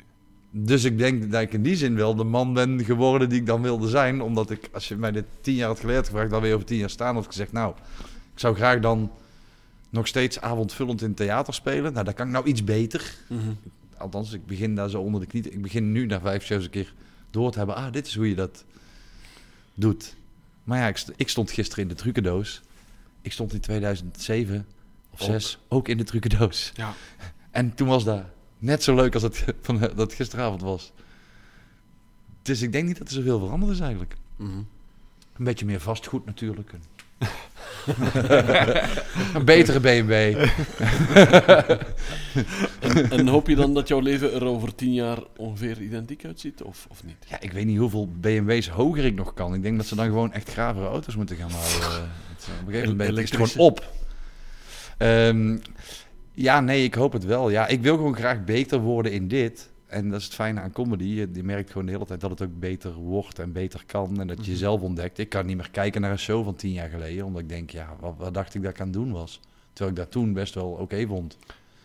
[0.51, 3.45] Dus ik denk dat ik in die zin wel de man ben geworden die ik
[3.45, 4.21] dan wilde zijn.
[4.21, 6.77] Omdat ik, als je mij dit tien jaar had geleerd gevraagd, dan weer over tien
[6.77, 7.73] jaar staan, had ik gezegd, nou,
[8.33, 9.11] ik zou graag dan
[9.89, 11.93] nog steeds avondvullend in theater spelen.
[11.93, 13.13] Nou, dat kan ik nou iets beter.
[13.29, 13.41] Mhm.
[13.97, 15.49] Althans, ik begin daar zo onder de knie.
[15.49, 16.93] Ik begin nu na vijf shows een keer
[17.31, 17.75] door te hebben.
[17.75, 18.63] Ah, dit is hoe je dat
[19.73, 20.15] doet.
[20.63, 22.61] Maar ja, ik, st- ik stond gisteren in de trucendoos.
[23.21, 24.65] Ik stond in 2007
[25.09, 25.27] of Ook.
[25.27, 26.71] 6 ook in de trucendoos.
[26.75, 26.93] Ja.
[27.57, 28.23] En toen was dat
[28.57, 30.91] net zo leuk als het, van, dat gisteravond was.
[32.41, 34.15] Dus ik denk niet dat er zoveel veranderd is eigenlijk.
[34.35, 34.57] Mhm.
[35.37, 36.71] Een beetje meer vastgoed natuurlijk.
[39.33, 40.11] een betere BMW.
[42.79, 46.61] En, en hoop je dan dat jouw leven er over tien jaar ongeveer identiek uitziet,
[46.61, 47.25] of, of niet?
[47.27, 49.53] Ja, ik weet niet hoeveel BMW's hoger ik nog kan.
[49.53, 52.09] Ik denk dat ze dan gewoon echt gravere auto's moeten gaan houden.
[52.35, 53.91] Het, Op een gegeven moment is het gewoon op.
[54.97, 55.57] Ehm,
[56.37, 57.49] ja, nee, ik hoop het wel.
[57.49, 59.69] Ja, ik wil gewoon graag beter worden in dit.
[59.87, 61.03] En dat is het fijne aan comedy.
[61.03, 64.19] Je, je merkt gewoon de hele tijd dat het ook beter wordt en beter kan.
[64.19, 65.17] En dat je jezelf ontdekt.
[65.17, 67.25] Ik kan niet meer kijken naar een show van tien jaar geleden.
[67.25, 69.39] Omdat ik denk, ja, wat, wat dacht ik dat ik aan het doen was?
[69.73, 71.37] Terwijl ik dat toen best wel oké vond.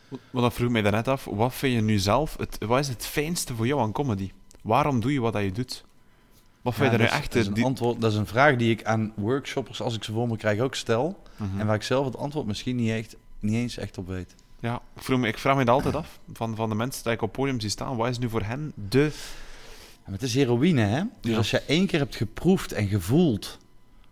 [0.08, 1.24] Want dat vroeg mij daarnet af.
[1.24, 4.30] Wat vind je nu zelf, het, wat is het fijnste voor jou aan comedy?
[4.62, 5.84] Waarom doe je wat dat je doet?
[6.62, 7.32] Wat vind je er is, echt...
[7.32, 10.12] dat, is een antwoord, dat is een vraag die ik aan workshoppers, als ik ze
[10.12, 11.22] voor me krijg, ook stel.
[11.36, 11.60] Mhm.
[11.60, 14.34] En waar ik zelf het antwoord misschien niet, echt, niet eens echt op weet.
[14.62, 16.18] Ja, ik, vroeg me, ik vraag me dat altijd af.
[16.32, 18.72] Van, van de mensen die ik op podium zie staan, wat is nu voor hen
[18.88, 19.10] de...
[20.04, 21.02] Maar het is heroïne, hè?
[21.20, 21.36] Dus Ja.
[21.36, 23.58] als je één keer hebt geproefd en gevoeld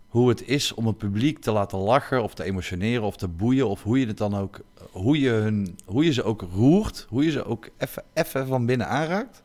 [0.07, 3.67] hoe het is om het publiek te laten lachen of te emotioneren of te boeien
[3.69, 4.59] of hoe je het dan ook,
[4.91, 8.65] hoe je, hun, hoe je ze ook roert, hoe je ze ook even, even van
[8.65, 9.43] binnen aanraakt.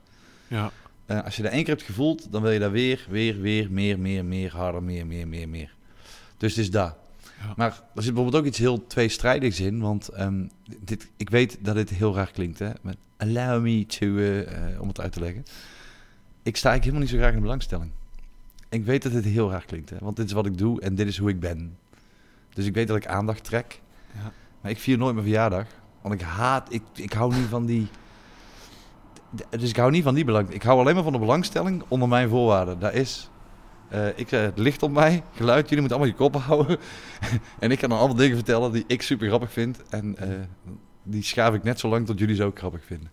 [0.48, 0.70] Ja.
[1.06, 3.70] Eh, als je dat één keer hebt gevoeld, dan wil je daar weer, weer, weer,
[3.70, 5.74] meer, meer, meer, harder, meer, meer, meer, meer.
[6.36, 6.96] Dus het is dat.
[7.40, 7.52] Ja.
[7.56, 10.46] Maar er zit bijvoorbeeld ook iets heel tweestrijdigs in, want ehm,
[10.80, 12.70] dit, ik weet dat dit heel raar klinkt, hè?
[12.82, 15.44] Met allow me to, eh, eh, om het uit te leggen.
[16.42, 17.90] Ik sta eigenlijk helemaal niet zo graag in de belangstelling.
[18.68, 19.96] Ik weet dat dit heel raar klinkt, hè?
[20.00, 21.76] want dit is wat ik doe en dit is hoe ik ben.
[22.54, 23.80] Dus ik weet dat ik aandacht trek,
[24.14, 24.32] Ja.
[24.60, 25.66] maar ik vier nooit mijn verjaardag,
[26.02, 27.86] want ik haat, ik, ik hou niet van die...
[29.50, 30.50] Dus ik hou niet van die belang.
[30.50, 32.78] Ik hou alleen maar van de belangstelling onder mijn voorwaarden.
[32.78, 33.30] Dat is,
[33.88, 36.78] eh, ik, eh, het licht op mij, geluid, jullie moeten allemaal je kop houden.
[37.58, 39.82] en ik kan dan allemaal dingen vertellen die ik super grappig vind.
[39.88, 40.28] En eh,
[41.02, 43.10] die schaaf ik net zo lang tot jullie ze ook grappig vinden.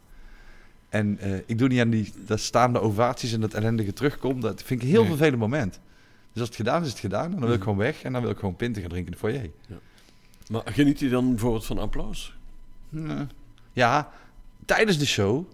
[0.89, 4.41] En ik doe niet aan die dat staande ovaties en dat ellendige terugkomt.
[4.41, 5.09] Dat vind ik een heel Nee.
[5.09, 5.79] vervelend moment.
[6.31, 7.25] Dus als het gedaan is, is het gedaan.
[7.25, 8.03] En dan wil ik gewoon weg.
[8.03, 9.49] En dan wil ik gewoon pinten gaan drinken in de foyer.
[10.47, 12.37] Maar geniet je dan bijvoorbeeld van applaus?
[12.89, 13.25] Nee.
[13.73, 14.09] Ja,
[14.65, 15.45] tijdens de show,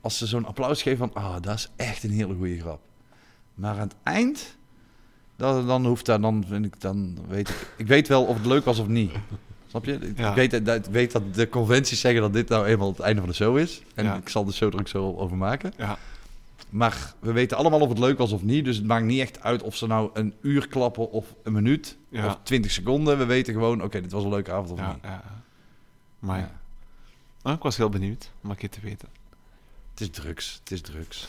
[0.00, 2.80] als ze zo'n applaus geven van, ah, dat is echt een hele goede grap.
[3.60, 4.56] Maar aan het eind,
[5.36, 8.46] dan, dan hoeft dat, dan vind ik, dan weet ik, ik weet wel of het
[8.46, 9.10] leuk was of niet.
[9.66, 9.92] Snap je?
[9.92, 10.34] Ik, Ja.
[10.34, 13.28] weet, dat, ik weet dat de conventies zeggen dat dit nou eenmaal het einde van
[13.30, 13.82] de show is.
[13.94, 14.16] En Ja.
[14.16, 15.72] ik zal de show er ook zo over maken.
[15.76, 15.98] Ja.
[16.70, 18.64] Maar we weten allemaal of het leuk was of niet.
[18.64, 21.96] Dus het maakt niet echt uit of ze nou een uur klappen of een minuut
[22.08, 22.26] Ja.
[22.26, 23.18] of twintig seconden.
[23.18, 25.02] We weten gewoon, oké, dit was een leuke avond of Ja, niet.
[25.02, 25.22] ja.
[26.18, 26.50] Maar ja.
[27.42, 29.08] Ah, ik was heel benieuwd om een keer te weten.
[29.90, 31.28] Het is drugs, het is drugs.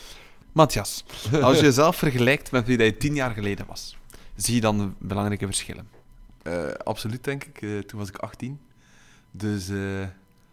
[0.52, 1.04] Matthias,
[1.42, 3.96] als je jezelf vergelijkt met wie dat je tien jaar geleden was,
[4.36, 5.88] zie je dan belangrijke verschillen?
[6.42, 7.62] Eh, absoluut, denk ik.
[7.62, 8.60] Eh, toen was ik 18.
[9.30, 10.06] Dus eh,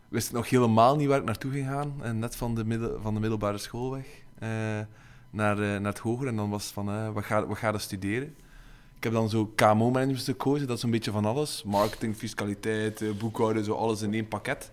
[0.08, 1.94] wist ik nog helemaal niet waar ik naartoe ging gaan.
[2.02, 4.06] En net van de, middel, van de middelbare school weg
[5.30, 6.28] naar, naar het hoger.
[6.28, 8.36] En dan was het van, wat, ga, wat ga je studeren?
[8.96, 10.68] Ik heb dan zo KMO-management gekozen.
[10.68, 11.64] Dat is een beetje van alles.
[11.64, 14.72] Marketing, fiscaliteit, boekhouden, zo alles in één pakket.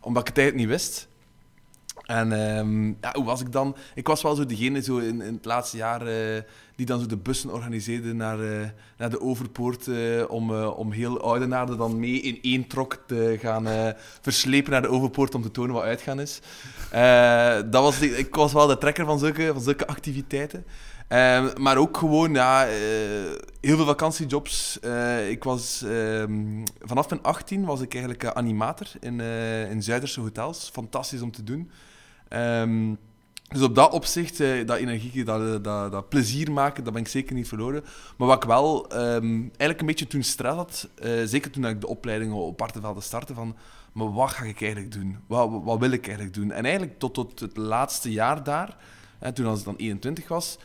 [0.00, 1.08] Omdat ik het eigenlijk niet wist.
[2.08, 3.76] En ehm, hoe was ik dan?
[3.94, 6.42] Ik was wel zo degene zo in, in het laatste jaar eh,
[6.76, 11.20] die dan zo de bussen organiseerde naar, eh, naar de Overpoort eh, om, om heel
[11.20, 15.74] Oudenaarde dan mee in één trok te gaan verslepen naar de Overpoort om te tonen
[15.74, 16.40] wat uitgaan is.
[17.70, 20.64] Dat was ik was wel de trekker van zulke, van zulke activiteiten.
[21.08, 22.66] Ehm, maar ook gewoon, ja,
[23.60, 24.78] heel veel vakantiejobs.
[25.28, 29.20] Ik was, ehm, vanaf mijn 18 was ik eigenlijk animator in,
[29.70, 30.70] in Zuiderse hotels.
[30.72, 31.70] Fantastisch om te doen.
[32.28, 32.94] Ehm,
[33.48, 37.02] Dus op dat opzicht, eh, dat energie, dat, eh, dat, dat plezier maken, dat ben
[37.02, 37.84] ik zeker niet verloren.
[38.16, 41.80] Maar wat ik wel ehm, eigenlijk een beetje toen stress had, eh, zeker toen ik
[41.80, 43.56] de opleiding op Artevelde startte, van
[43.92, 45.16] maar wat ga ik eigenlijk doen?
[45.26, 46.50] Wat, wat, wil ik eigenlijk doen?
[46.50, 48.76] En eigenlijk tot, tot het laatste jaar daar,
[49.18, 50.58] hè, toen als ik dan 21 was,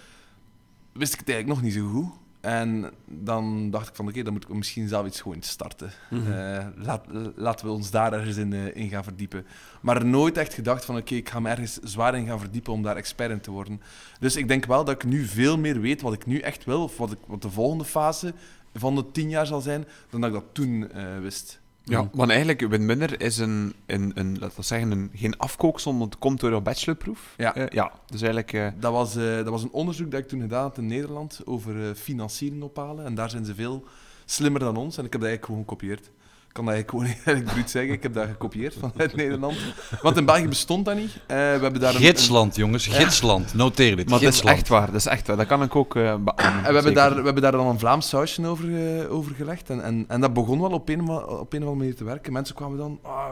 [0.91, 2.11] wist ik het eigenlijk nog niet zo goed.
[2.43, 5.91] En dan dacht ik van oké, dan moet ik misschien zelf iets gewoon starten.
[6.09, 9.45] Eh, laat, laten we ons daar ergens in, eh, in gaan verdiepen.
[9.81, 12.81] Maar nooit echt gedacht van oké, ik ga me ergens zwaar in gaan verdiepen om
[12.81, 13.81] daar expert in te worden.
[14.19, 16.83] Dus ik denk wel dat ik nu veel meer weet wat ik nu echt wil,
[16.83, 18.33] of wat, ik, wat de volgende fase
[18.73, 21.61] van de tien jaar zal zijn, dan dat ik dat toen eh, wist.
[21.85, 26.13] Ja, want eigenlijk, Windminder is een, een, een, laten we zeggen, een, geen afkooksel, want
[26.13, 27.33] het komt door een bachelorproef.
[27.37, 27.55] Ja.
[27.55, 28.53] Eh, ja, dus eigenlijk...
[28.53, 31.41] eh, Dat was, eh, dat was een onderzoek dat ik toen gedaan had in Nederland
[31.45, 33.05] over financiering ophalen.
[33.05, 33.83] En daar zijn ze veel
[34.25, 34.97] slimmer dan ons.
[34.97, 36.11] En ik heb dat eigenlijk gewoon gekopieerd.
[36.53, 37.93] Ik kan dat eigenlijk gewoon eigenlijk bruut zeggen.
[37.93, 39.55] Ik heb dat gekopieerd vanuit Nederland.
[40.01, 41.09] Want in België bestond dat niet.
[41.09, 42.87] Eh, we hebben daar een- Gidsland, jongens.
[42.87, 43.53] Gidsland.
[43.53, 44.09] Noteer dit.
[44.09, 45.37] maar dat is echt waar, dat is echt waar.
[45.37, 46.93] Dat kan ik ook uh, we hebben, zeker.
[46.93, 48.69] daar, we hebben daar dan een Vlaams sausje over,
[49.09, 49.69] over gelegd.
[49.69, 52.33] En, en, en dat begon wel op een, op een of andere manier te werken.
[52.33, 53.25] Mensen kwamen dan, eh,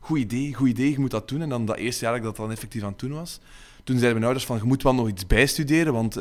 [0.00, 1.42] goed idee, goed idee, je moet dat doen.
[1.42, 3.40] En dan dat eerste jaar dat ik dat dan effectief aan het doen was.
[3.84, 6.16] Toen zeiden mijn ouders van, je moet wel nog iets bijstuderen, want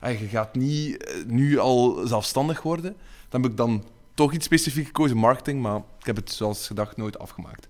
[0.00, 2.96] ah, je gaat niet nu al zelfstandig worden.
[3.28, 3.84] Dan heb ik dan
[4.14, 7.68] toch iets specifiek gekozen, marketing, maar ik heb het zoals gedacht nooit afgemaakt.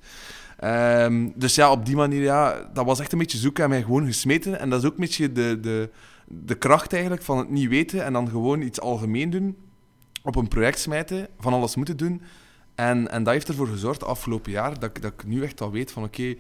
[0.58, 3.82] Ehm, dus ja, op die manier, ja, dat was echt een beetje zoeken en mij
[3.82, 4.58] gewoon gesmeten.
[4.58, 5.90] En dat is ook een beetje de, de,
[6.26, 9.56] de kracht eigenlijk van het niet weten en dan gewoon iets algemeen doen,
[10.22, 12.22] op een project smijten, van alles moeten doen.
[12.74, 15.70] En, en dat heeft ervoor gezorgd, afgelopen jaar, dat ik, dat ik nu echt al
[15.70, 16.34] weet van oké,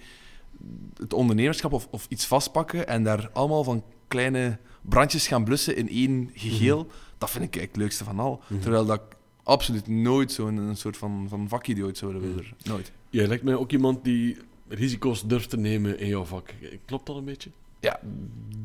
[0.96, 5.88] het ondernemerschap of, of iets vastpakken en daar allemaal van kleine brandjes gaan blussen in
[5.88, 6.86] één geheel,
[7.18, 8.42] dat vind ik eigenlijk het leukste van al.
[8.60, 12.44] Terwijl dat ik absoluut nooit zo'n een soort van, van vakidioot zou willen.
[12.62, 12.92] Nooit.
[13.10, 14.36] Jij lijkt mij ook iemand die
[14.68, 16.54] risico's durft te nemen in jouw vak.
[16.84, 17.50] Klopt dat een beetje?
[17.80, 18.00] Ja,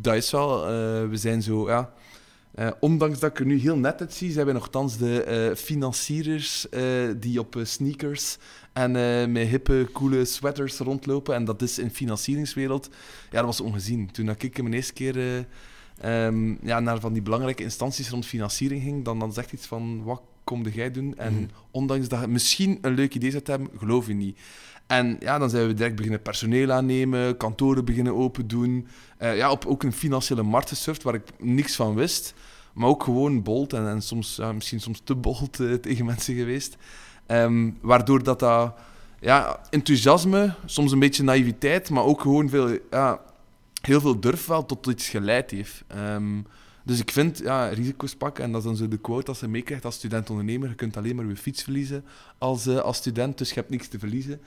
[0.01, 0.63] dat is wel.
[0.63, 1.93] eh, we zijn zo, ja.
[2.51, 5.55] eh, ondanks dat ik er nu heel net uit zie, zijn wij nogthans de eh,
[5.55, 6.67] financiers
[7.17, 8.37] die op sneakers
[8.73, 8.91] en
[9.31, 11.35] met hippe, coole sweaters rondlopen.
[11.35, 12.89] En dat is in de financieringswereld,
[13.31, 14.11] ja, dat was ongezien.
[14.11, 15.45] Toen dat ik mijn eerste keer
[15.99, 19.65] eh, ehm, ja, naar van die belangrijke instanties rond financiering ging, dan, dan zegt iets
[19.65, 21.17] van, wat komde jij doen?
[21.17, 21.43] En Mhm.
[21.71, 24.39] ondanks dat je misschien een leuk idee zou hebben, geloof je niet.
[24.87, 28.87] En ja, dan zijn we direct beginnen personeel aannemen, kantoren beginnen open doen.
[29.17, 32.33] Eh, ja, op ook een financiële markt gesurfd waar ik niks van wist.
[32.73, 36.35] Maar ook gewoon bold en, en soms, ja, misschien soms te bold eh, tegen mensen
[36.35, 36.77] geweest.
[37.25, 38.73] Ehm, waardoor dat, dat
[39.19, 43.19] ja, enthousiasme, soms een beetje naïviteit, maar ook gewoon veel, ja,
[43.81, 45.83] heel veel durf wel tot iets geleid heeft.
[45.87, 46.37] Ehm,
[46.83, 49.47] dus ik vind ja, risico's pakken, en dat is dan zo de quote als je
[49.47, 52.05] meekrijgt als student-ondernemer, je kunt alleen maar je fiets verliezen
[52.37, 54.41] als, eh, als student, dus je hebt niks te verliezen.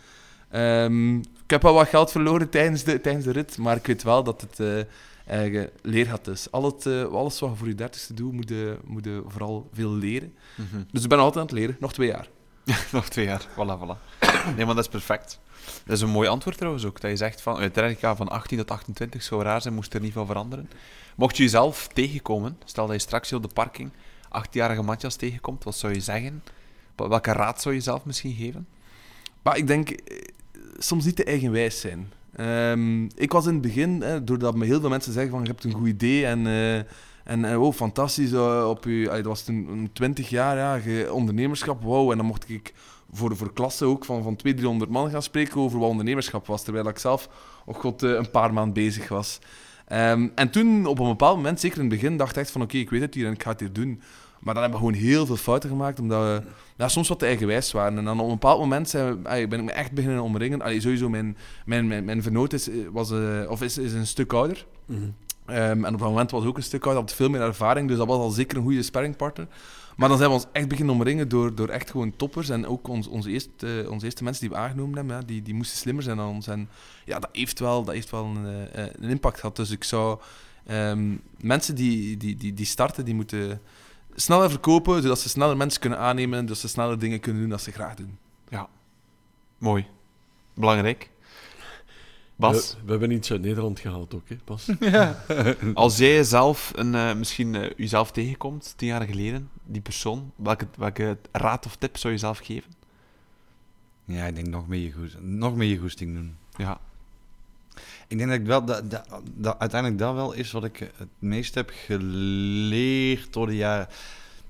[0.50, 4.02] Ehm, ik heb wel wat geld verloren tijdens de, tijdens de rit, maar ik weet
[4.02, 4.80] wel dat het eh
[5.26, 6.50] eigen leergat is.
[6.50, 9.68] Al het, eh, alles wat je voor je dertigste doet, moet je, moet je vooral
[9.72, 10.34] veel leren.
[10.54, 10.82] Mhm.
[10.90, 12.28] Dus ik ben altijd aan het leren, nog twee jaar.
[12.92, 14.20] Nog twee jaar, voilà, voilà.
[14.56, 15.40] Nee, maar dat is perfect.
[15.84, 17.00] Dat is een mooi antwoord trouwens ook.
[17.00, 20.00] Dat je zegt van, uiteindelijk ja, van 18 tot 28 zou raar zijn, moest er
[20.00, 20.70] niet veel veranderen.
[21.16, 23.90] Mocht je jezelf tegenkomen, stel dat je straks op de parking
[24.38, 26.42] 18-jarige Matthias tegenkomt, wat zou je zeggen?
[26.96, 28.66] Wel- Welke raad zou je zelf misschien geven?
[29.42, 30.16] Maar ik denk, eh,
[30.78, 32.12] soms niet te eigenwijs zijn.
[32.36, 35.48] Ehm, ik was in het begin, hè, doordat me heel veel mensen zeggen van, je
[35.48, 36.76] hebt een goed idee en, eh,
[37.24, 38.32] en eh, wow, fantastisch,
[38.64, 42.10] op je, dat was toen een 20 jaar, ja, ondernemerschap, wow.
[42.10, 42.74] En dan mocht ik
[43.12, 46.62] voor, voor klassen ook van, van 200, 300 man gaan spreken over wat ondernemerschap was,
[46.62, 47.28] terwijl ik zelf,
[47.64, 49.38] oh god, eh, een paar maanden bezig was.
[49.86, 52.62] Ehm, en toen, op een bepaald moment, zeker in het begin, dacht ik echt van,
[52.62, 54.00] oké, ik weet het hier en ik ga het hier doen.
[54.42, 56.42] Maar dan hebben we gewoon heel veel fouten gemaakt, omdat we
[56.76, 57.98] ja, soms wat te eigenwijs waren.
[57.98, 60.62] En dan op een bepaald moment zijn we, allee, ben ik me echt beginnen omringen.
[60.62, 64.32] Allee, sowieso, mijn, mijn, mijn, mijn vernoot is, was, eh, of is, is een stuk
[64.32, 64.66] ouder.
[65.46, 67.96] Ehm, en op dat moment was ook een stuk ouder, had veel meer ervaring, dus
[67.96, 69.46] dat was al zeker een goede sparringpartner.
[70.02, 72.48] Maar dan zijn we ons echt beginnen omringen door, door echt gewoon toppers.
[72.48, 75.54] En ook ons, onze, eerste, onze eerste mensen die we aangenomen hebben, ja, die, die
[75.54, 76.46] moesten slimmer zijn dan ons.
[76.46, 76.68] En
[77.04, 79.56] ja, dat heeft wel, dat heeft wel een, eh, een impact gehad.
[79.56, 80.20] Dus ik zou
[80.66, 83.60] ehm, mensen die, die, die, die starten, die moeten
[84.14, 87.62] sneller verkopen, zodat ze sneller mensen kunnen aannemen, zodat ze sneller dingen kunnen doen dat
[87.62, 88.18] ze graag doen.
[89.58, 89.86] Mooi.
[90.54, 91.10] Belangrijk.
[92.36, 94.68] Bas, We, we hebben iets uit Nederland gehaald ook, hè, Bas?
[95.74, 100.66] als jij zelf een, eh, misschien eh, jezelf tegenkomt, tien jaar geleden, die persoon, welke,
[100.76, 102.72] welke raad of tip zou je zelf geven?
[104.04, 106.36] Ja, ik denk nog meer je, goest, nog meer je goesting doen.
[106.56, 106.80] Ja.
[108.08, 111.08] Ik denk dat ik wel, dat, dat, dat uiteindelijk dat wel is wat ik het
[111.18, 113.88] meest heb geleerd door de jaren.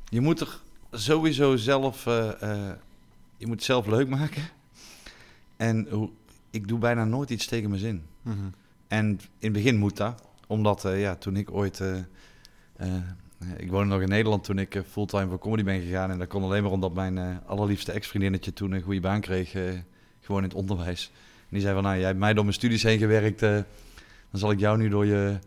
[0.09, 0.61] Je moet er
[0.91, 2.77] sowieso zelf, eh, eh,
[3.37, 4.43] je moet het zelf leuk maken.
[5.57, 6.11] En hoe,
[6.51, 8.03] ik doe bijna nooit iets tegen mijn zin.
[8.23, 8.39] Mhm.
[8.89, 10.23] En in het begin moet dat.
[10.47, 11.83] Omdat eh, ja, toen ik ooit...
[13.57, 16.11] ik woonde nog in Nederland toen ik eh, fulltime voor comedy ben gegaan.
[16.11, 19.55] En dat kon alleen maar omdat mijn eh, allerliefste ex-vriendinnetje toen een goede baan kreeg.
[19.55, 19.63] eh,
[20.21, 21.11] gewoon in het onderwijs.
[21.39, 23.41] En die zei van, nou, jij hebt mij door mijn studies heen gewerkt.
[23.41, 23.65] dan
[24.33, 25.39] zal ik jou nu door je,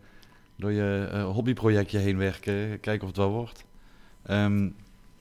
[0.56, 2.80] door je hobbyprojectje heen werken.
[2.80, 3.64] Kijken of het wel wordt.
[4.22, 4.68] Ehm,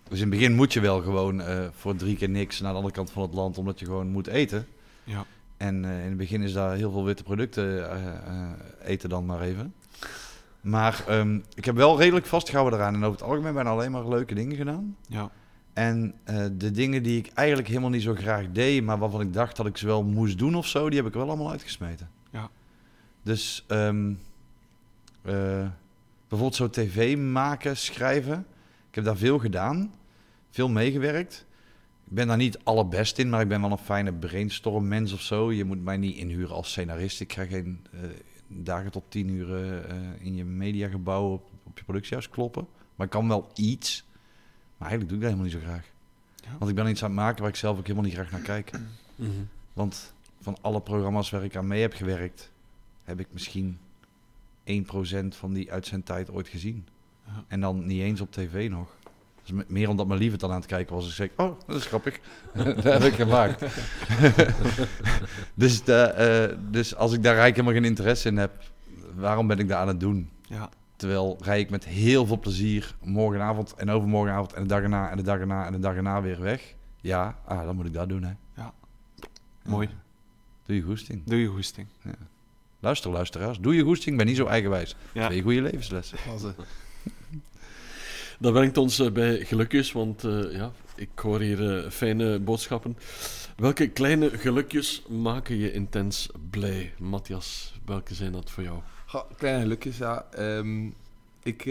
[0.07, 2.95] dus in het begin moet je wel gewoon voor drie keer niks naar de andere
[2.95, 3.57] kant van het land.
[3.57, 4.67] Omdat je gewoon moet eten.
[5.03, 5.25] Ja.
[5.57, 7.89] En in het begin is daar heel veel witte producten
[8.83, 9.73] eten dan maar even.
[10.65, 12.93] Maar ehm, ik heb wel redelijk vastgehouden eraan.
[12.93, 14.97] En over het algemeen bijna alleen maar leuke dingen gedaan.
[15.07, 15.31] Ja.
[15.73, 19.33] En eh, de dingen die ik eigenlijk helemaal niet zo graag deed, maar waarvan ik
[19.33, 22.09] dacht dat ik ze wel moest doen of zo, die heb ik wel allemaal uitgesmeten.
[22.31, 22.49] Ja.
[23.23, 24.13] Dus ehm,
[25.21, 25.67] eh,
[26.27, 28.45] bijvoorbeeld zo tv maken, schrijven.
[28.89, 29.93] Ik heb daar veel gedaan,
[30.49, 31.45] veel meegewerkt.
[32.05, 35.21] Ik ben daar niet allerbest in, maar ik ben wel een fijne brainstorm mens of
[35.21, 35.51] zo.
[35.51, 37.21] Je moet mij niet inhuren als scenarist.
[37.21, 37.99] Ik ga geen eh,
[38.47, 42.67] dagen tot tien uur eh, in je mediagebouw op, op je productiehuis kloppen.
[42.95, 44.05] Maar ik kan wel iets.
[44.77, 45.91] Maar eigenlijk doe ik dat helemaal niet zo graag.
[46.35, 46.57] Ja.
[46.57, 48.41] Want ik ben iets aan het maken waar ik zelf ook helemaal niet graag naar
[48.41, 48.71] kijk.
[49.17, 49.31] Mhm.
[49.73, 52.51] Want van alle programma's waar ik aan mee heb gewerkt,
[53.03, 53.77] heb ik misschien
[54.65, 56.87] 1% van die uitzendtijd ooit gezien.
[57.25, 57.43] Ja.
[57.47, 58.95] En dan niet eens op tv nog.
[59.45, 61.07] Dus me- meer omdat mijn lieve het dan aan het kijken was.
[61.07, 62.19] Ik zeg, oh, dat is grappig.
[62.63, 63.63] dat heb ik gemaakt.
[65.53, 68.51] dus, de, eh, dus als ik daar eigenlijk helemaal geen interesse in heb,
[69.15, 70.29] waarom ben ik dat aan het doen?
[70.41, 70.69] Ja.
[70.95, 75.17] Terwijl rij ik met heel veel plezier morgenavond en overmorgenavond en de dag erna en
[75.17, 76.75] de dag erna en de dag erna weer weg.
[77.01, 78.31] Ja, ah, dan moet ik dat doen, hè.
[78.55, 78.73] Ja.
[79.63, 79.89] Mooi.
[80.65, 81.21] Doe je goesting.
[81.25, 81.87] Doe je goesting.
[82.79, 83.59] Luister, luisteraars.
[83.59, 84.95] Doe je goesting, ben niet zo eigenwijs.
[85.13, 85.27] Ja.
[85.27, 86.17] Twee goede levenslessen.
[88.39, 92.97] Dat brengt ons eh, bij gelukjes, want eh, ja, ik hoor hier eh, fijne boodschappen.
[93.57, 96.93] Welke kleine gelukjes maken je intens blij?
[96.99, 98.79] Matthias, welke zijn dat voor jou?
[99.37, 100.25] Kleine gelukjes, ja.
[100.31, 100.85] Ehm,
[101.43, 101.65] ik,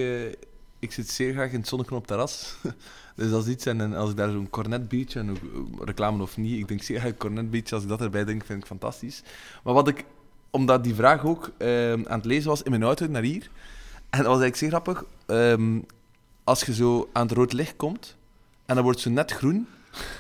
[0.79, 2.57] ik zit zeer graag in het zonnetje op het terras.
[3.17, 3.67] dus dat is iets.
[3.67, 5.37] En, als ik daar zo'n cornet beach, en
[5.81, 7.73] reclame of niet, ik denk zeer graag cornet beach.
[7.73, 9.23] Als ik dat erbij denk, vind ik fantastisch.
[9.65, 10.05] Maar wat ik,
[10.51, 13.51] omdat die vraag ook ehm, aan het lezen was in mijn auto naar hier.
[14.11, 15.05] En dat was eigenlijk zeer grappig.
[15.27, 15.79] Ehm,
[16.45, 18.17] als je zo aan het rood licht komt,
[18.67, 19.67] en dan wordt zo net groen,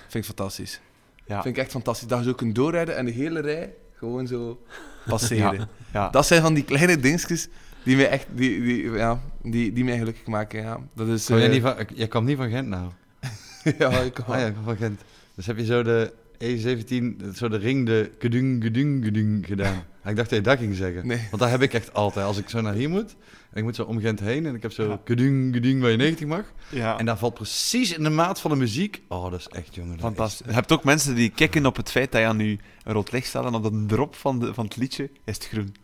[0.08, 0.80] vind ik fantastisch.
[1.26, 1.42] Ja.
[1.42, 2.08] Vind ik echt fantastisch.
[2.08, 4.62] Dat je zo kunt doorrijden en de hele rij gewoon zo
[5.06, 5.58] passeren.
[5.58, 5.68] Ja.
[5.92, 6.08] Ja.
[6.08, 7.48] Dat zijn van die kleine dingetjes
[7.84, 10.62] die mij echt die, die, ja, die, die mij gelukkig maken.
[10.62, 10.78] Ja.
[10.94, 12.90] Dat is, Kom jij, eh, niet van, jij kwam niet van Gent nou?
[13.78, 15.00] ja, ik kan Ah ja, ik kwam van Gent.
[15.34, 19.82] Dus heb je zo de E17, zo de ring, de gedung, gedung, gedung gedaan.
[20.04, 21.06] Ik dacht dat je dat ging zeggen.
[21.06, 21.26] Nee.
[21.30, 22.26] Want dat heb ik echt altijd.
[22.26, 23.16] Als ik zo naar hier moet,
[23.54, 25.00] en ik moet zo om Gent heen, en ik heb zo Ja.
[25.04, 26.44] gedung, gedung waar je 90 mag.
[26.68, 26.98] ja.
[26.98, 29.02] En dat valt precies in de maat van de muziek.
[29.08, 29.98] Oh, dat is echt, jongen.
[30.00, 30.46] Fantastisch.
[30.46, 33.12] Je hebt ook mensen die kikken op het feit dat je aan je een rood
[33.12, 35.74] licht staat en op de drop van, de, van het liedje is het groen.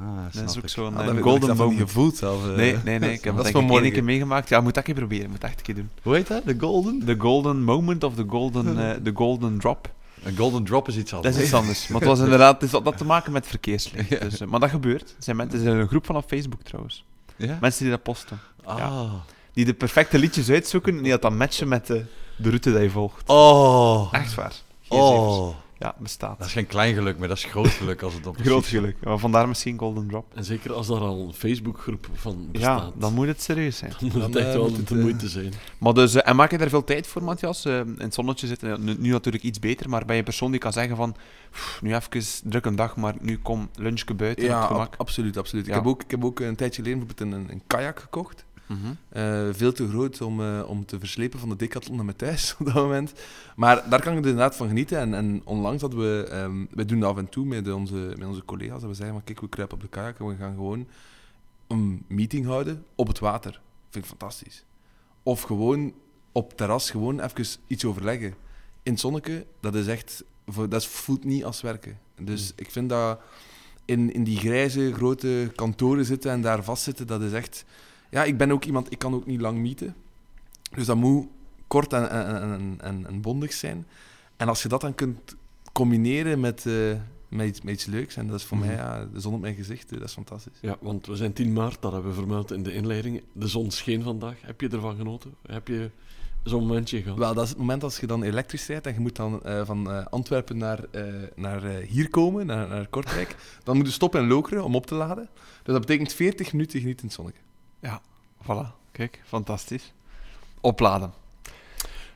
[0.00, 0.68] Ah, Dat snap is ook ik.
[0.68, 1.80] zo'n Ah, golden moment.
[1.80, 2.48] gevoeld zelf.
[2.48, 2.56] eh.
[2.56, 3.12] Nee, nee, nee.
[3.12, 3.92] Ik heb Dat dat één morgen.
[3.92, 4.48] keer meegemaakt.
[4.48, 5.30] Ja, moet dat een keer proberen.
[5.30, 5.90] Moet dat echt een keer doen.
[6.02, 6.44] Hoe heet dat?
[6.44, 7.04] De golden?
[7.04, 9.90] The golden moment of the golden, eh, the golden drop.
[10.22, 11.36] Een golden drop is iets Dat anders.
[11.36, 11.88] is iets anders.
[11.88, 14.08] Maar het was inderdaad het is dat, dat te maken met verkeerslicht.
[14.30, 15.08] Dus, eh, maar dat gebeurt.
[15.08, 17.04] Er zijn mensen, er zijn een groep van op Facebook trouwens.
[17.36, 17.58] Ja?
[17.60, 18.40] Mensen die dat posten.
[18.64, 19.12] Ah.
[19.52, 22.04] Die de perfecte liedjes uitzoeken en die dat dan matchen met de,
[22.36, 23.28] de route die je volgt.
[23.28, 24.08] Oh.
[24.12, 24.52] Echt waar.
[24.82, 24.98] Geen.
[24.98, 25.54] Oh.
[25.80, 26.38] Ja, bestaat.
[26.38, 28.96] Dat is geen klein geluk, maar dat is groot geluk als het op Groot geluk.
[29.04, 30.26] Maar vandaar misschien Golden Drop.
[30.34, 32.92] En zeker als daar al een Facebookgroep van Ja, bestaat.
[33.00, 33.92] dan moet het serieus zijn.
[34.00, 35.52] dan moet het echt eh, wel de eh, moeite zijn.
[35.78, 37.64] Maar dus, eh, en maak je daar veel tijd voor, Matthias?
[37.64, 40.24] Eh, in het zonnetje zitten, ja, nu, nu natuurlijk iets beter, maar ben je een
[40.24, 41.16] persoon die kan zeggen van,
[41.50, 45.36] "Pff, nu even druk een dag, maar nu kom lunchje buiten, op Ja, ab- absoluut.
[45.36, 45.66] absoluut.
[45.66, 45.70] Ja.
[45.70, 48.44] Ik, heb ook, ik heb ook een tijdje geleden bijvoorbeeld een, een kajak gekocht.
[49.08, 52.54] Eh, veel te groot om, eh, om te verslepen van de decathlon naar mijn thuis
[52.58, 53.12] op dat moment.
[53.56, 54.98] Maar daar kan ik er inderdaad van genieten.
[54.98, 56.28] En, en onlangs hadden we...
[56.30, 58.82] ehm wij doen dat af en toe met onze, met onze collega's.
[58.82, 60.86] En we zeggen, maar kijk, we kruipen op de kajak en we gaan gewoon
[61.66, 63.60] een meeting houden op het water.
[63.90, 64.64] Vind ik fantastisch.
[65.22, 65.94] Of gewoon
[66.32, 68.34] op terras gewoon even iets overleggen.
[68.82, 70.24] In het zonneke, dat is echt...
[70.68, 71.98] Dat voelt niet als werken.
[72.20, 73.20] Dus ik vind dat
[73.84, 77.64] in, in die grijze, grote kantoren zitten en daar vastzitten, dat is echt...
[78.10, 79.94] Ja, ik ben ook iemand, ik kan ook niet lang mieten.
[80.74, 81.26] Dus dat moet
[81.66, 83.86] kort en, en, en, en, bondig zijn.
[84.36, 85.36] En als je dat dan kunt
[85.72, 86.74] combineren met, eh,
[87.28, 88.66] met, iets, met iets leuks, en dat is voor Mhm.
[88.66, 90.58] mij ja, de zon op mijn gezicht, eh, dat is fantastisch.
[90.60, 93.22] Ja, want we zijn 10 maart, dat hebben we vermeld in de inleiding.
[93.32, 94.36] De zon scheen vandaag.
[94.40, 95.34] Heb je ervan genoten?
[95.46, 95.90] Heb je
[96.44, 97.18] zo'n momentje gehad?
[97.18, 99.64] Wel, dat is het moment als je dan elektrisch rijdt en je moet dan eh,
[99.64, 100.80] van Antwerpen naar,
[101.34, 103.36] naar hier komen, naar, naar Kortrijk.
[103.64, 105.28] Dan moet je stoppen en lokeren om op te laden.
[105.62, 107.40] Dus dat betekent 40 minuten genieten in het zonnetje.
[108.42, 109.92] Voilà, kijk, fantastisch.
[110.60, 111.12] Opladen.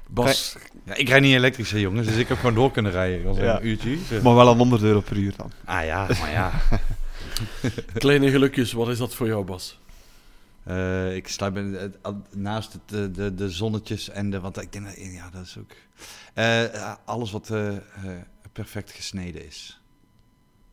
[0.07, 3.35] Bas, Ja, ik rijd niet elektrisch, hè, jongens, dus ik heb gewoon door kunnen rijden.
[3.35, 3.57] Ja.
[3.61, 3.99] een uurtje.
[4.23, 5.53] Maar wel aan 100 euro per uur dan.
[5.65, 6.53] Ah ja, maar ja.
[7.95, 9.79] Kleine gelukjes, wat is dat voor jou, Bas?
[10.65, 14.41] Eh, ik sta bij, het- al- naast het, eh, de, de zonnetjes en de...
[14.41, 15.73] Want ik denk, dat- ja, dat is ook...
[16.35, 17.81] eh, alles wat eh, eh,
[18.53, 19.81] perfect gesneden is.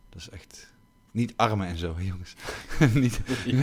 [0.08, 0.70] Dat is echt...
[1.12, 2.34] Niet armen en zo, jongens.
[2.94, 3.20] niet,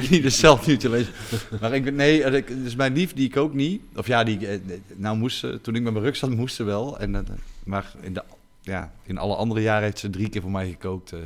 [0.10, 1.14] niet de zelfmutilation.
[1.62, 3.82] Maar ik nee, eh, dus mijn lief, die ik ook niet.
[3.96, 4.60] Of ja, die, eh,
[4.96, 7.00] nou moest ze, toen ik met mijn rug zat, moest ze wel.
[7.00, 7.22] En, eh,
[7.64, 8.24] maar in, de,
[8.62, 11.12] ja, in alle andere jaren heeft ze drie keer voor mij gekookt.
[11.12, 11.20] eh,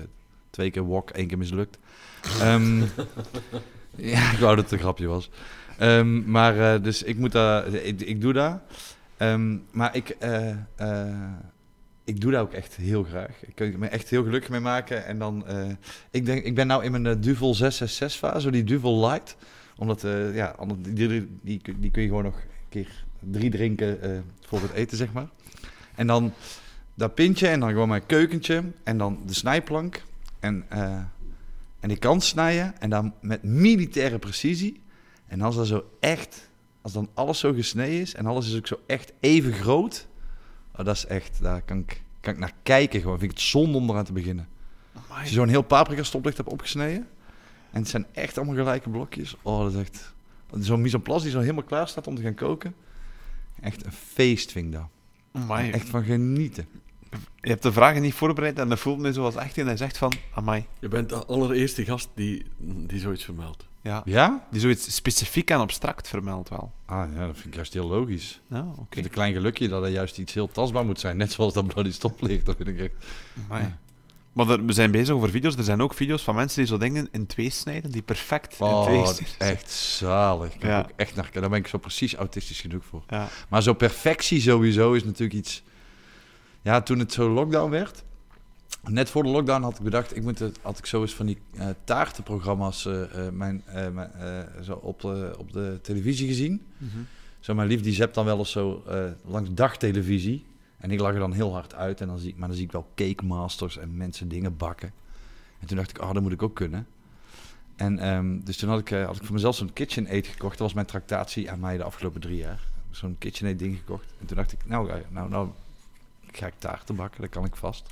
[0.50, 1.78] twee keer wok, één keer mislukt.
[2.40, 2.80] Ehm,
[4.14, 5.30] ja, ik wou dat het een grapje was.
[5.78, 8.60] Ehm, maar eh, dus ik moet daar, ik, doe dat.
[9.18, 11.08] Ehm, maar ik, eh, eh,
[12.04, 13.46] ik doe dat ook echt heel graag.
[13.46, 15.06] Ik kan me echt heel gelukkig mee maken.
[15.06, 15.70] En dan, eh,
[16.12, 19.36] ik denk, ik ben nou in mijn eh, Duvel 666 fase, die Duvel Light.
[19.76, 21.08] Omdat, eh, ja, die,
[21.42, 25.14] die, die, kun je gewoon nog een keer drie drinken eh, voor het eten, zeg
[25.14, 25.28] maar.
[25.96, 26.34] En dan
[26.94, 28.64] dat pintje en dan gewoon mijn keukentje.
[28.84, 30.04] En dan de snijplank.
[30.40, 30.66] En,
[31.80, 32.80] en die kant snijden.
[32.80, 34.82] En dan met militaire precisie.
[35.28, 36.50] En als dat zo echt,
[36.82, 40.08] als dan alles zo gesneden is en alles is ook zo echt even groot.
[40.78, 43.20] Oh, dat is echt, daar kan ik, kan ik naar kijken gewoon.
[43.20, 44.48] Vind ik het zonde om eraan te beginnen.
[45.08, 47.08] Als je zo'n heel paprika stoplicht hebt opgesneden.
[47.72, 49.36] En het zijn echt allemaal gelijke blokjes.
[49.42, 50.14] Oh, dat is echt...
[50.60, 52.76] Zo'n mise en place die zo helemaal klaar staat om te gaan koken.
[53.62, 54.88] Echt een feest vind ik dat.
[55.32, 55.72] Amai.
[55.72, 56.68] Echt van genieten.
[57.42, 59.98] Je hebt de vragen niet voorbereid en dat voelt me zoals echt en hij zegt
[59.98, 60.66] van, amai.
[60.80, 63.68] Je bent de allereerste gast die, die zoiets vermeldt.
[63.84, 64.02] Ja.
[64.06, 64.48] Ja?
[64.52, 66.72] Die zoiets specifiek en abstract vermeldt wel.
[66.86, 68.42] Ah ja, dat vind ik juist heel logisch.
[68.50, 68.82] Ja, oké.
[68.82, 71.18] Ik vind een klein gelukje dat er juist iets heel tastbaar moet zijn.
[71.18, 72.46] Net zoals dat bloody stoplicht.
[72.46, 72.94] Dat vind ik echt...
[73.50, 73.74] Amai.
[74.34, 75.56] Maar er- we zijn bezig over video's.
[75.56, 78.66] Er zijn ook video's van mensen die zo dingen in twee snijden, die perfect in
[78.66, 79.58] Oh, twee dat is snijden.
[79.58, 80.54] echt zalig.
[80.60, 80.80] Ja.
[80.80, 83.04] ook echt naar, daar ben ik zo precies autistisch genoeg voor.
[83.08, 83.28] Ja.
[83.50, 85.64] Maar zo perfectie sowieso is natuurlijk iets...
[86.62, 88.04] Ja, toen het zo lockdown werd...
[88.90, 90.16] Net voor de lockdown had ik bedacht...
[90.16, 93.64] Ik moet het, had ik zo eens van die eh, taartenprogramma's eh, eh, mijn,
[93.94, 94.12] mijn,
[94.64, 96.62] zo op, de- op de televisie gezien.
[96.78, 96.98] Mhm.
[97.40, 98.84] Zo, mijn lief die zept dan wel eens zo
[99.26, 100.46] langs dagtelevisie.
[100.78, 102.02] En ik lag er dan heel hard uit.
[102.02, 104.92] En dan zie ik, maar dan zie ik wel cake masters en mensen dingen bakken.
[105.60, 106.88] En toen dacht ik, oh, dat moet ik ook kunnen.
[107.76, 110.52] En ehm, dus toen had ik, had ik voor mezelf zo'n KitchenAid gekocht.
[110.58, 112.68] Dat was mijn tractatie aan mij de afgelopen drie jaar.
[112.92, 114.14] Zo'n KitchenAid ding gekocht.
[114.20, 115.50] En toen dacht ik, nou, nou, nou
[116.32, 117.22] ga ik taarten bakken.
[117.22, 117.90] Dat kan ik vast.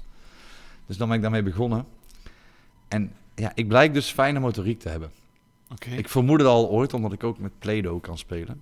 [0.85, 1.85] Dus dan ben ik daarmee begonnen.
[2.87, 5.11] En ja, ik blijk dus fijne motoriek te hebben.
[5.71, 5.89] Oké.
[5.89, 8.61] Ik vermoedde al ooit, omdat ik ook met Play-Doh kan spelen.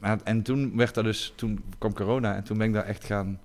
[0.00, 3.04] En, en toen werd dat dus, toen kwam corona en toen ben ik daar echt
[3.04, 3.40] gaan,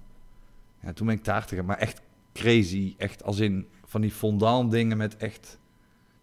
[0.80, 2.02] ja, toen ben ik taarten gaan, maar echt
[2.34, 5.58] crazy, echt als in van die fondant dingen met echt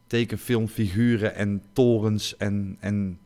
[0.07, 3.18] tekenfilmfiguren en torens en, en,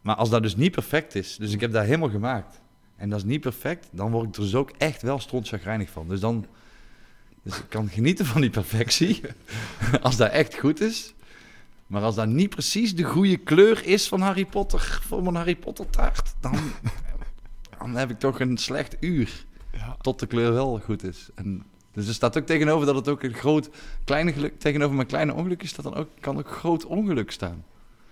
[0.00, 2.60] maar als dat dus niet perfect is, dus ik heb dat helemaal gemaakt
[2.96, 6.08] en dat is niet perfect, dan word ik er dus ook echt wel strontchagrijnig van.
[6.08, 6.46] Dus dan,
[7.44, 9.20] dus ik kan genieten van die perfectie,
[10.02, 11.14] als dat echt goed is.
[11.86, 15.56] Maar als dat niet precies de goede kleur is van Harry Potter, voor mijn Harry
[15.56, 16.58] Potter taart, dan,
[17.78, 19.44] dan heb ik toch een slecht uur.
[19.72, 19.96] Ja.
[20.00, 21.28] Tot de kleur wel goed is.
[21.34, 23.70] En, dus er staat ook tegenover dat het ook een groot,
[24.04, 27.64] kleine geluk, tegenover mijn kleine ongelukje staat dan ook, kan ook groot ongeluk staan.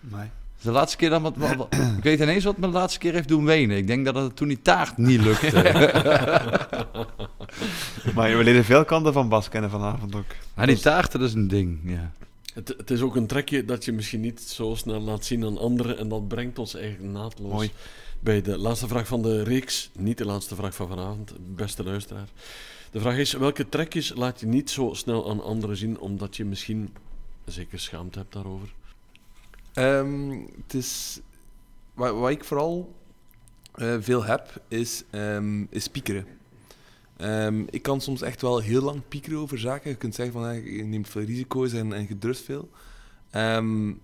[0.05, 0.31] Amai.
[0.63, 3.13] De laatste keer dan, wat, wat- wat- ik weet ineens wat me de laatste keer
[3.13, 3.77] heeft doen wenen.
[3.77, 5.51] Ik denk dat het toen die taart niet lukte.
[8.15, 10.25] Maar we leren veel kanten van Bas kennen vanavond ook.
[10.55, 12.13] maar die taarten, dat is een ding, ja.
[12.55, 15.59] Het, het is ook een trekje dat je misschien niet zo snel laat zien aan
[15.59, 15.99] anderen.
[15.99, 17.71] En dat brengt ons eigenlijk naadloos Mooi.
[18.21, 19.91] bij de laatste vraag van de reeks.
[19.99, 22.27] Niet de laatste vraag van vanavond, beste luisteraar.
[22.91, 26.45] De vraag is, welke trekjes laat je niet zo snel aan anderen zien, omdat je
[26.45, 26.91] misschien
[27.45, 28.69] zeker schaamte hebt daarover?
[29.73, 30.31] Ehm,
[30.63, 31.21] het is...
[31.95, 32.95] Wat, ik vooral
[33.75, 36.27] eh, veel heb, is, ehm, is piekeren.
[37.17, 39.91] Ehm, ik kan soms echt wel heel lang piekeren over zaken.
[39.91, 42.71] Je kunt zeggen van, eh, je neemt veel risico's en, en je veel.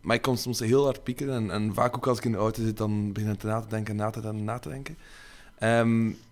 [0.00, 1.34] Maar ik kan soms heel hard piekeren.
[1.34, 3.68] En, en vaak ook als ik in de auto zit, dan begin ik na te
[3.68, 4.96] denken, na te denken, na te denken.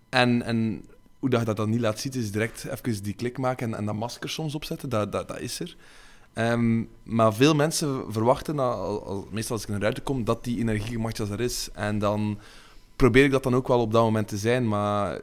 [0.09, 0.85] En, en
[1.19, 3.79] hoe dat je dat dan niet laat zien, is direct even die klik maken en,
[3.79, 4.89] en dat masker soms opzetten.
[4.89, 5.77] Dat, dat, dat is er.
[6.37, 10.59] Ehm, maar veel mensen verwachten, dat, al- al- meestal als ik naar kom, dat die
[10.59, 11.69] energie als er is.
[11.75, 12.39] En dan
[12.97, 14.69] probeer ik dat dan ook wel op dat moment te zijn.
[14.69, 15.21] Maar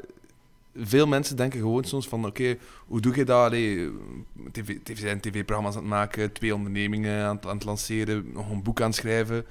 [0.75, 2.57] veel mensen denken gewoon soms van, oké,
[2.87, 3.45] hoe doe je dat?
[3.45, 3.91] Allee,
[4.51, 8.49] TV, TV, zijn tv-programma's aan het maken, twee ondernemingen aan, het- aan het lanceren, nog
[8.49, 9.45] een boek aan het schrijven.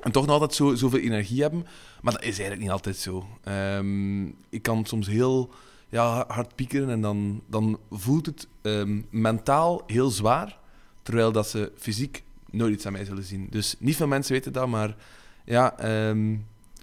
[0.00, 1.66] En toch nog altijd zo, zoveel energie hebben.
[2.02, 3.26] Maar dat is eigenlijk niet altijd zo.
[3.44, 5.50] Ehm, ik kan soms heel
[5.88, 10.58] ja, hard piekeren en dan, dan voelt het ehm, mentaal heel zwaar,
[11.08, 13.46] terwijl dat ze fysiek nooit iets aan mij zullen zien.
[13.50, 14.96] Dus niet veel mensen weten dat, maar
[15.44, 16.32] ja, ehm,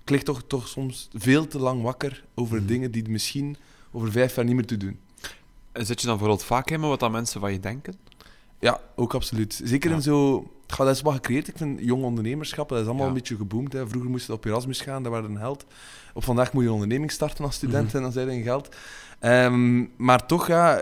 [0.02, 2.66] ik lig toch, toch soms veel te lang wakker over Mhm.
[2.66, 3.58] dingen die misschien
[3.92, 5.00] over vijf jaar niet meer te doen.
[5.72, 7.96] En zit je dan bijvoorbeeld vaak in wat dan mensen van je denken?
[8.60, 9.62] Ja, ook absoluut.
[9.64, 9.96] Zeker Ja.
[9.96, 10.52] in zo...
[10.68, 11.48] Goh, dat is wat gecreëerd.
[11.48, 13.10] Ik vind jong ondernemerschap, dat is allemaal Ja.
[13.10, 13.74] een beetje geboomd.
[13.74, 13.88] Hè.
[13.88, 15.66] Vroeger moest je op Erasmus gaan, dat waren een held.
[16.14, 17.96] Op vandaag moet je een onderneming starten als student Mhm.
[17.96, 18.76] en dan zijn je geld.
[19.20, 20.82] Ehm, maar toch, ja,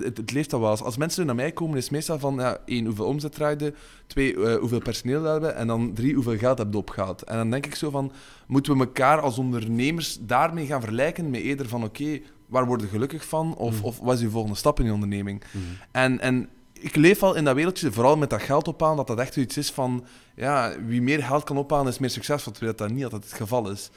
[0.00, 0.70] het, leeft al wel.
[0.70, 0.82] eens.
[0.82, 2.34] Als mensen naar mij komen, is het meestal van...
[2.34, 3.74] Ja, één, hoeveel omzet draaide.
[4.06, 5.56] Twee, eh, hoeveel personeel hebben.
[5.56, 7.22] En dan drie, hoeveel geld heb je opgehaald.
[7.22, 8.12] En dan denk ik zo van...
[8.46, 11.30] Moeten we elkaar als ondernemers daarmee gaan vergelijken?
[11.30, 13.54] Met eerder van, oké, waar word je gelukkig van?
[13.56, 13.84] Of, Mhm.
[13.84, 15.42] of wat is je volgende stap in je onderneming?
[15.90, 16.48] En, en
[16.80, 19.56] ik leef al in dat wereldje, vooral met dat geld ophalen, dat dat echt zoiets
[19.56, 20.04] is van,
[20.34, 23.70] ja, wie meer geld kan ophalen is meer succesvol, terwijl dat niet altijd het geval
[23.70, 23.90] is.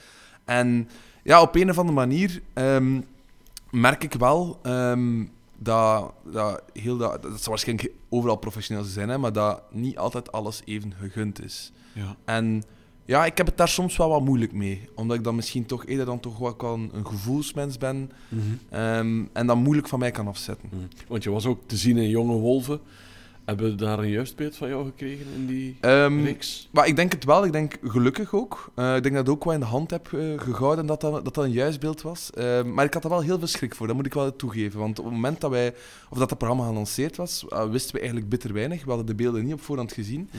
[0.46, 0.90] En
[1.24, 3.02] ja, op een of andere manier ehm,
[3.70, 5.26] merk ik wel ehm,
[5.58, 10.32] dat, dat heel dat, dat zal waarschijnlijk overal professioneel zijn, hè, maar dat niet altijd
[10.32, 11.72] alles even gegund is.
[11.94, 12.16] Ja.
[12.26, 12.64] En
[13.06, 15.86] ja, ik heb het daar soms wel wat moeilijk mee, omdat ik dan misschien toch
[15.86, 18.42] eerder dan toch wel een, een gevoelsmens ben Mhm.
[18.70, 20.70] ehm, en dat moeilijk van mij kan afzetten.
[20.72, 20.82] Mhm.
[21.08, 22.80] Want je was ook te zien in Jonge Wolven.
[23.46, 26.70] Hebben we daar een juist beeld van jou gekregen in die Ehm, reeks?
[26.72, 27.46] Maar ik denk het wel.
[27.46, 28.72] Ik denk gelukkig ook.
[28.76, 31.26] Eh, ik denk dat ik ook wel in de hand heb eh, gehouden dat dat,
[31.26, 32.32] dat dat een juist beeld was.
[32.32, 34.80] Eh, maar ik had er wel heel veel schrik voor, dat moet ik wel toegeven.
[34.80, 35.74] Want op het moment dat wij,
[36.10, 38.84] of dat het programma gelanceerd was, eh, wisten we eigenlijk bitter weinig.
[38.84, 40.30] We hadden de beelden niet op voorhand gezien.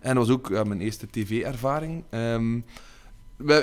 [0.00, 2.04] En dat was ook mijn eerste tv-ervaring.
[2.10, 2.60] Ehm,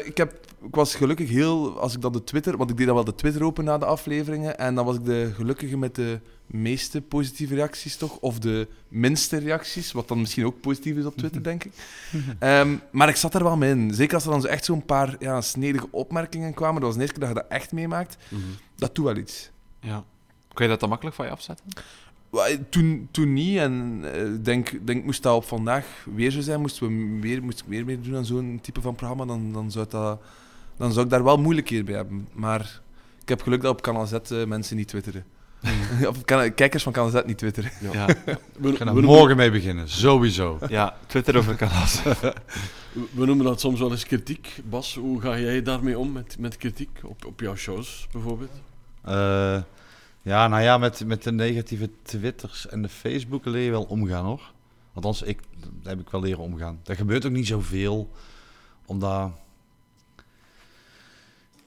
[0.06, 2.96] ik, heb, ik was gelukkig heel, als ik dan de Twitter, want ik deed dan
[2.96, 6.20] wel de Twitter open na de afleveringen, en dan was ik de gelukkige met de
[6.46, 11.16] meeste positieve reacties toch, of de minste reacties, wat dan misschien ook positief is op
[11.18, 11.72] Twitter, denk ik.
[12.40, 13.94] Ehm, maar ik zat er wel mee in.
[13.94, 17.02] Zeker als er dan zo echt zo'n paar ja, snedige opmerkingen kwamen, dat was de
[17.02, 18.42] eerste keer dat je dat echt meemaakt, Mhm.
[18.76, 19.50] dat doet wel iets.
[19.82, 20.04] Ja.
[20.54, 21.66] Kun je dat dan makkelijk van je afzetten?
[22.70, 23.58] Toen, toen niet.
[23.58, 27.44] En eh, ik denk, denk, moest dat op vandaag weer zo zijn, moesten we weer,
[27.44, 30.22] moest ik weer mee doen aan zo'n type van programma, dan, dan, zou dat,
[30.78, 32.28] dan zou ik daar wel moeilijkheden bij hebben.
[32.34, 32.82] Maar
[33.22, 35.26] ik heb geluk dat op Kanaal Z eh, mensen niet twitteren.
[36.10, 37.72] of Kana- kijkers van Kanaal Z niet twitteren.
[37.82, 37.92] Ja.
[37.94, 40.58] Ja, We, Ik ga we er noemen, morgen mee beginnen, sowieso.
[40.68, 42.02] ja Twitter over kalas.
[43.16, 44.62] we noemen dat soms wel eens kritiek.
[44.70, 48.52] Bas, hoe ga jij daarmee om met, met kritiek op, op jouw shows bijvoorbeeld?
[49.04, 49.62] Eh,
[50.22, 54.26] ja, nou ja, met, met de negatieve Twitters en de Facebook leer je wel omgaan
[54.26, 54.52] hoor.
[54.94, 55.40] Althans, ik,
[55.84, 56.80] heb ik wel leren omgaan.
[56.86, 58.12] Er gebeurt ook niet zoveel,
[58.86, 59.32] omdat...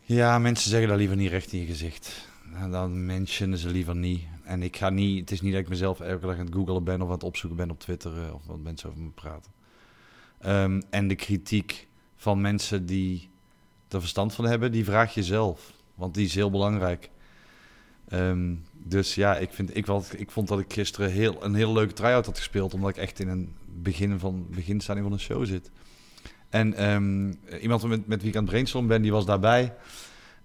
[0.00, 2.28] Ja, mensen zeggen dat liever niet recht in je gezicht.
[2.70, 4.22] Dan mentionen ze liever niet.
[4.44, 6.84] En ik ga niet, het is niet dat ik mezelf elke dag aan het googelen
[6.84, 9.52] ben of aan het opzoeken ben op Twitter eh, of wat mensen over me praten.
[10.38, 13.28] Ehm, en de kritiek van mensen die
[13.88, 15.72] er verstand van hebben, die vraag je zelf.
[15.94, 17.10] Want die is heel belangrijk.
[18.12, 19.86] Ehm, dus ja, ik, vind, ik,
[20.16, 22.74] ik vond dat ik gisteren heel, een hele leuke try-out had gespeeld.
[22.74, 23.52] Omdat ik echt in een
[23.82, 25.70] begin van, beginstadium van een show zit.
[26.48, 29.74] En ehm, iemand met, met wie ik aan het brainstormen ben, die was daarbij.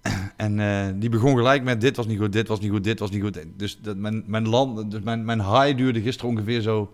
[0.37, 2.99] En eh, die begon gelijk met dit was niet goed, dit was niet goed, dit
[2.99, 3.43] was niet goed.
[3.55, 6.93] Dus dat, mijn, mijn, land, dus mijn, mijn high duurde gisteren ongeveer zo,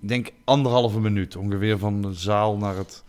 [0.00, 1.36] denk anderhalve minuut.
[1.36, 3.04] Ongeveer van de zaal naar het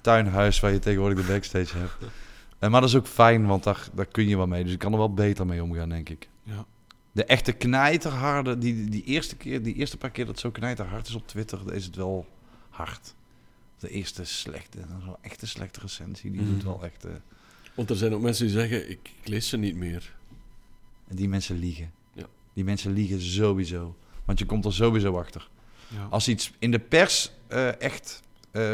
[0.00, 1.96] tuinhuis waar je tegenwoordig de backstage hebt.
[2.62, 4.64] Eh, maar dat is ook fijn, want daar, daar kun je wel mee.
[4.64, 6.28] Dus ik kan er wel beter mee omgaan, denk ik.
[6.42, 6.66] Ja.
[7.12, 11.08] De echte knijterharde, die, die, eerste keer, die eerste paar keer dat het zo knijterhard
[11.08, 12.26] is op Twitter, is het wel
[12.70, 13.14] hard.
[13.78, 16.50] De eerste slechte, zo'n echte slechte recensie, die Mhm.
[16.52, 17.04] doet wel echt...
[17.04, 17.10] eh,
[17.74, 20.14] Want er zijn ook mensen die zeggen, ik, ik lees ze niet meer.
[21.08, 21.90] en die mensen liegen.
[22.12, 22.26] Ja.
[22.52, 23.96] Die mensen liegen sowieso.
[24.24, 25.48] Want je komt er sowieso achter.
[25.88, 26.06] Ja.
[26.10, 28.22] Als iets in de pers eh, echt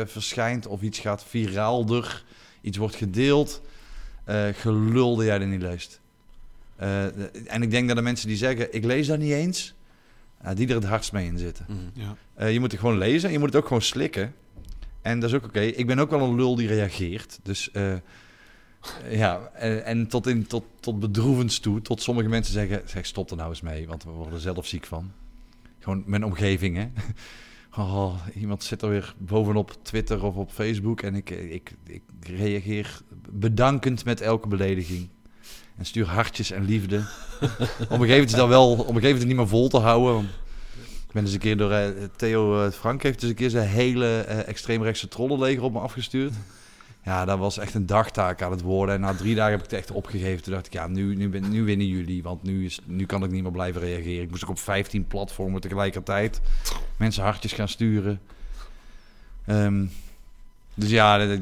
[0.05, 2.24] verschijnt of iets gaat viraalder,
[2.60, 3.62] iets wordt gedeeld,
[4.28, 6.00] eh gelulde jij er niet leest.
[6.76, 7.05] Eh,
[7.52, 9.74] en ik denk dat de mensen die zeggen, ik lees dat niet eens,
[10.38, 11.64] eh, die er het hardst mee in zitten.
[11.68, 11.78] Mhm.
[11.92, 12.16] Ja.
[12.34, 14.34] Eh, je moet het gewoon lezen en je moet het ook gewoon slikken.
[15.02, 15.60] En dat is ook oké.
[15.60, 17.38] Ik ben ook wel een lul die reageert.
[17.42, 17.94] Dus eh,
[19.10, 21.82] ja, en, en tot, in, tot, tot bedroevends toe.
[21.82, 24.66] Tot sommige mensen zeggen, zeg stop er nou eens mee, want we worden er zelf
[24.66, 25.12] ziek van.
[25.78, 26.88] Gewoon mijn omgeving, hè.
[27.78, 33.00] Oh, iemand zit er weer bovenop Twitter of op Facebook en ik, ik, ik reageer
[33.30, 35.09] bedankend met elke belediging.
[35.76, 36.96] En stuur hartjes en liefde.
[36.98, 37.05] op
[37.40, 40.24] een gegeven moment is dat wel, op een gegeven moment niet meer vol te houden.
[41.06, 43.68] ik ben eens een keer door eh, Theo eh, Frank heeft dus een keer zijn
[43.68, 46.32] hele eh, extreemrechtse trollenleger op me afgestuurd.
[47.09, 48.94] Ja, dat was echt een dagtaak aan het worden.
[48.94, 50.43] En na drie dagen heb ik het echt opgegeven.
[50.43, 52.22] Toen dacht ik, ja, nu, nu, nu winnen jullie.
[52.22, 54.22] Want nu, is, nu kan ik niet meer blijven reageren.
[54.22, 56.40] Ik moest ook op 15 platformen tegelijkertijd
[56.97, 58.20] mensen hartjes gaan sturen.
[59.44, 59.86] Ehm,
[60.74, 61.39] dus ja,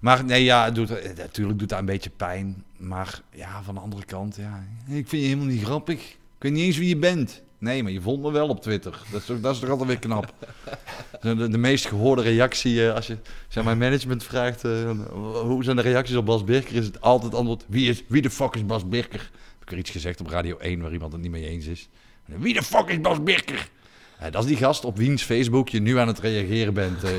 [0.00, 2.64] maar nee, ja, het doet, eh, natuurlijk doet dat een beetje pijn.
[2.76, 6.10] Maar ja, van de andere kant, ja, ik vind je helemaal niet grappig.
[6.10, 7.42] Ik weet niet eens wie je bent.
[7.62, 8.98] Nee, maar je vond me wel op Twitter.
[9.10, 10.34] Dat is toch, dat is toch altijd weer knap.
[11.20, 13.16] De, de, meest gehoorde reactie, eh, als je
[13.48, 14.64] zeg, mijn management vraagt...
[14.64, 14.90] eh,
[15.42, 17.64] hoe zijn de reacties op Bas Birker, is het altijd antwoord...
[17.68, 19.30] Wie, is, wie de fuck is Bas Birker?
[19.58, 21.88] Heb ik er iets gezegd op Radio 1 waar iemand het niet mee eens is.
[22.24, 23.68] Wie de fuck is Bas Birker?
[24.30, 27.04] Dat is die gast op wiens Facebook je nu aan het reageren bent.
[27.04, 27.10] eh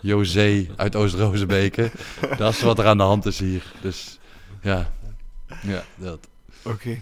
[0.00, 1.90] José uit Oost-Rozenbeke.
[2.36, 3.62] dat is wat er aan de hand is hier.
[3.80, 4.18] Dus
[4.62, 4.92] ja,
[5.62, 6.28] ja dat.
[6.62, 7.00] Oké.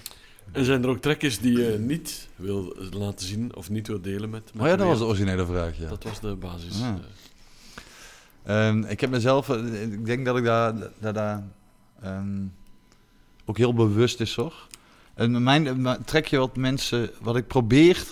[0.53, 4.31] En zijn er ook trekjes die je niet wil laten zien of niet wil delen
[4.31, 5.89] met, met Maar Oh ja, dat was de originele vraag, ja.
[5.89, 6.79] Dat was de basis.
[6.79, 7.01] Ja.
[8.45, 8.69] eh.
[8.69, 11.43] Ehm, ik heb mezelf, eh, ik denk dat ik daar, daar, daar
[12.03, 12.47] ehm,
[13.45, 14.67] ook heel bewust is hoor.
[15.15, 18.07] En mijn, mijn trekje wat mensen, wat ik probeer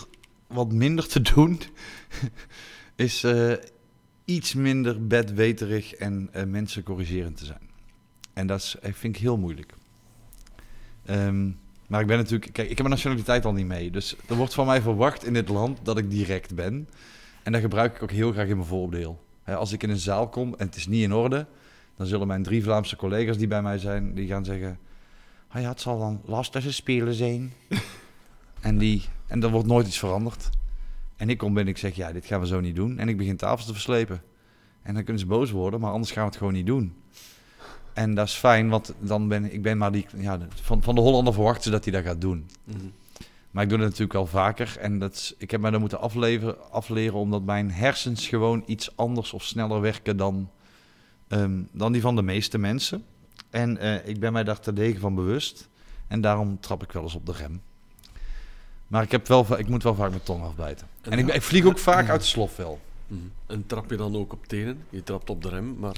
[0.46, 1.60] wat minder te doen,
[2.96, 3.52] is eh,
[4.24, 7.70] iets minder bedweterig en eh, mensen corrigerend te zijn.
[8.32, 9.72] En dat is, eh, vind ik heel moeilijk.
[11.04, 11.50] Ehm,
[11.88, 13.90] maar ik ben natuurlijk, kijk, ik heb mijn nationaliteit al niet mee.
[13.90, 16.88] Dus er wordt van mij verwacht in dit land dat ik direct ben.
[17.42, 19.24] En dat gebruik ik ook heel graag in mijn vooroordeel.
[19.42, 21.46] Hè, als ik in een zaal kom en het is niet in orde,
[21.96, 24.78] dan zullen mijn drie Vlaamse collega's die bij mij zijn, die gaan zeggen:
[25.48, 27.52] ah ja, het zal dan lastige spelen zijn.
[28.60, 30.48] en, die, en er wordt nooit iets veranderd.
[31.16, 32.98] En ik kom binnen en ik zeg: ja, dit gaan we zo niet doen.
[32.98, 34.22] En ik begin tafels te verslepen.
[34.82, 36.94] En dan kunnen ze boos worden, maar anders gaan we het gewoon niet doen.
[37.96, 41.00] En dat is fijn, want dan ben ik ben maar die, ja, van, van de
[41.00, 42.46] Hollander verwachten ze dat hij dat gaat doen.
[42.64, 42.78] Mhm.
[43.50, 44.76] Maar ik doe het natuurlijk wel vaker.
[44.80, 48.96] En dat is, ik heb mij dat moeten afleveren, afleren omdat mijn hersens gewoon iets
[48.96, 50.50] anders of sneller werken dan,
[51.28, 53.04] ehm, dan die van de meeste mensen.
[53.50, 55.68] En eh, ik ben mij daar terdege van bewust.
[56.08, 57.62] En daarom trap ik wel eens op de rem.
[58.86, 60.86] Maar ik, heb wel, ik moet wel vaak mijn tong afbijten.
[61.00, 62.80] En, En ik, ik vlieg ook vaak uit de slof wel.
[63.06, 63.20] Mhm.
[63.46, 64.84] En trap je dan ook op tenen?
[64.90, 65.96] Je trapt op de rem, maar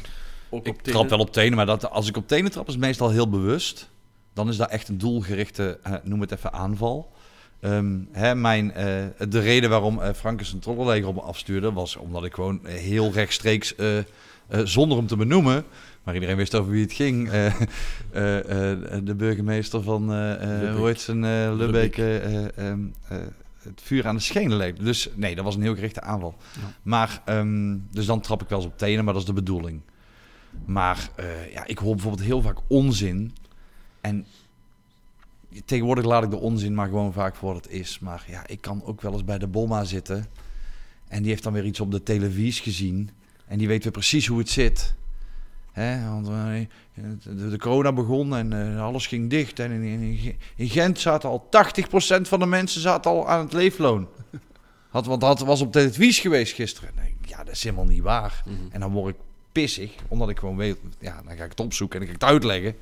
[0.51, 2.73] ook Ik op trap wel op tenen, maar dat, als ik op tenen trap is
[2.73, 3.91] het meestal heel bewust.
[4.35, 7.13] Dan is dat echt een doelgerichte, eh, noem het even, aanval.
[7.61, 11.73] Ehm, hè, mijn, eh, de reden waarom eh Frank zijn trollenleger op me afstuurde...
[11.73, 14.05] was omdat ik gewoon eh, heel rechtstreeks, eh, eh,
[14.49, 15.65] zonder hem te benoemen...
[16.03, 17.31] maar iedereen wist over wie het ging...
[17.31, 17.47] eh,
[18.13, 20.33] eh, eh, de burgemeester van, eh,
[20.89, 21.99] eh, zijn, eh Lubbeek...
[21.99, 23.19] Eh, eh, ehm, eh,
[23.63, 24.85] het vuur aan de schenen legde.
[24.85, 26.35] Dus nee, dat was een heel gerichte aanval.
[26.55, 26.73] Ja.
[26.83, 29.81] Maar, ehm, dus dan trap ik wel eens op tenen, maar dat is de bedoeling.
[30.65, 33.35] Maar eh, ja, ik hoor bijvoorbeeld heel vaak onzin.
[34.01, 34.27] En
[35.65, 37.99] tegenwoordig laat ik de onzin maar gewoon vaak voor wat het is.
[37.99, 40.27] Maar ja, ik kan ook wel eens bij de Bomma zitten.
[41.09, 43.11] En die heeft dan weer iets op de televisie gezien.
[43.47, 44.95] En die weet weer precies hoe het zit.
[45.73, 49.59] Hè, want eh, de, corona begon en eh, alles ging dicht.
[49.59, 51.49] En in, Gent zaten al
[52.19, 54.09] 80% van de mensen zaten al aan het leefloon.
[54.89, 56.91] Had, want dat was op televisie geweest gisteren.
[56.97, 58.43] Nee, ja, dat is helemaal niet waar.
[58.47, 58.57] Mhm.
[58.71, 59.21] En dan word ik
[59.61, 62.23] pissig, omdat ik gewoon weet, ja, dan ga ik het opzoeken en dan ga ik
[62.23, 62.75] het uitleggen.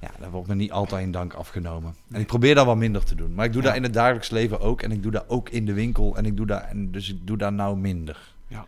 [0.00, 1.94] Ja, dan wordt me niet altijd in dank afgenomen.
[2.10, 3.34] En ik probeer dat wat minder te doen.
[3.34, 3.68] Maar ik doe Ja.
[3.68, 4.82] dat in het dagelijks leven ook.
[4.82, 6.16] En ik doe dat ook in de winkel.
[6.16, 8.18] En ik doe dat, en dus ik doe dat nou minder.
[8.46, 8.66] Ja.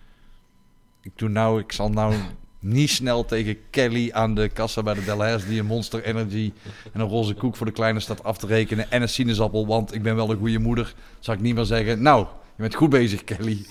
[1.03, 2.15] Ik doe nou, ik zal nou
[2.59, 6.53] niet snel tegen Kelly aan de kassa bij de Delhaize die een Monster Energy
[6.93, 9.95] en een roze koek voor de kleine staat af te rekenen en een sinaasappel, want
[9.95, 10.95] ik ben wel een goede moeder.
[11.19, 13.67] Zal ik niet meer zeggen, nou, je bent goed bezig Kelly.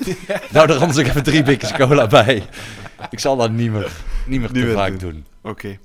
[0.51, 2.47] nou, daar anders ik even drie bikjes cola bij.
[3.09, 3.91] Ik zal dat niet meer,
[4.25, 5.11] niet meer te vaak doen.
[5.11, 5.25] doen.
[5.51, 5.79] Oké.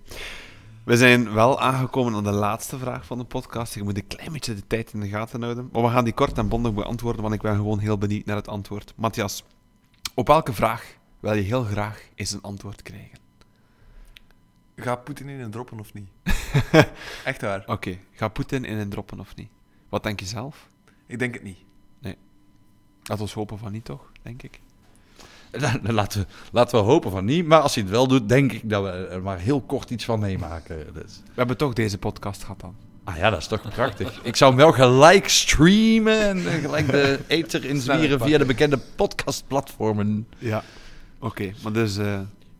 [0.84, 3.74] We zijn wel aangekomen aan de laatste vraag van de podcast.
[3.74, 5.68] Je moet een klein beetje de tijd in de gaten houden.
[5.72, 8.36] Maar we gaan die kort en bondig beantwoorden, want ik ben gewoon heel benieuwd naar
[8.36, 8.92] het antwoord.
[8.96, 9.44] Matthias,
[10.14, 13.18] op welke vraag wil je heel graag eens een antwoord krijgen?
[14.76, 16.08] Gaat Poetin in een droppen of niet?
[17.24, 17.62] Echt waar.
[17.66, 19.50] Oké, gaat Poetin in een droppen of niet?
[19.88, 20.68] Wat denk je zelf?
[21.06, 21.58] Ik denk het niet.
[23.08, 24.10] Laten we hopen van niet, toch?
[24.22, 24.60] Denk ik.
[25.82, 27.46] Dan laten, we, laten we hopen van niet.
[27.46, 30.04] Maar als hij het wel doet, denk ik dat we er maar heel kort iets
[30.04, 30.76] van meemaken.
[30.94, 31.22] Dus.
[31.24, 32.74] We hebben toch deze podcast gehad dan.
[33.04, 34.20] Ah ja, dat is toch prachtig.
[34.22, 38.78] Ik zou hem wel gelijk streamen en eh, gelijk de ether inzwieren via de bekende
[38.96, 40.28] podcastplatformen.
[40.38, 40.62] Ja.
[41.18, 42.04] Oké, maar dus eh,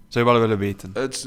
[0.08, 0.90] zou je wel willen weten.
[0.94, 1.26] Het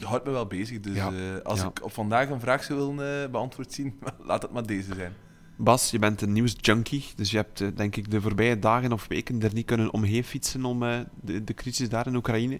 [0.00, 0.80] eh, houdt me wel bezig.
[0.80, 1.06] Dus Ja.
[1.12, 1.66] eh, als Ja.
[1.66, 5.12] ik op vandaag een vraag zou willen eh, beantwoord zien, laat het maar deze zijn.
[5.56, 9.06] Bas, je bent een nieuwsjunkie, dus je hebt eh, denk ik de voorbije dagen of
[9.08, 12.58] weken er niet kunnen omheen fietsen om eh, de, de crisis daar in Oekraïne.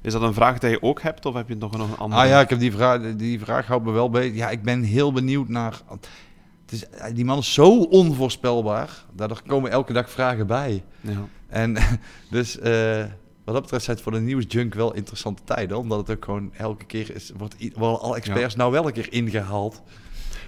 [0.00, 2.22] Is dat een vraag die je ook hebt, of heb je nog nog een andere?
[2.22, 4.34] Ah ja, ik heb die vraag, die vraag houdt me wel bezig.
[4.34, 5.80] Ja, ik ben heel benieuwd naar...
[6.64, 6.84] Het is,
[7.14, 10.84] die man is zo onvoorspelbaar, dat er komen elke dag vragen bij.
[11.00, 11.26] Ja.
[11.48, 11.76] En
[12.30, 13.04] dus eh,
[13.44, 15.78] wat dat betreft zijn het voor de nieuwsjunk wel interessante tijden.
[15.78, 19.12] Omdat het ook gewoon elke keer is, wordt worden alle experts nou wel een keer
[19.12, 19.82] ingehaald.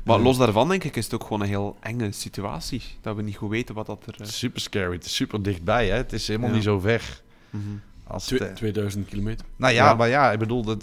[0.06, 2.82] Maar los daarvan denk ik is het ook gewoon een heel enge situatie.
[3.00, 4.14] Dat we niet goed weten wat dat er...
[4.20, 5.88] eh, Super scary, het is super dichtbij.
[5.88, 5.96] Hè?
[5.96, 6.54] Het is helemaal Ja.
[6.54, 7.22] niet zo ver.
[7.50, 7.62] mhm.
[8.08, 9.46] Als Twee- het, eh, 2000 kilometer.
[9.56, 9.94] nou ja, Ja.
[9.94, 10.76] maar ja, ik bedoel, er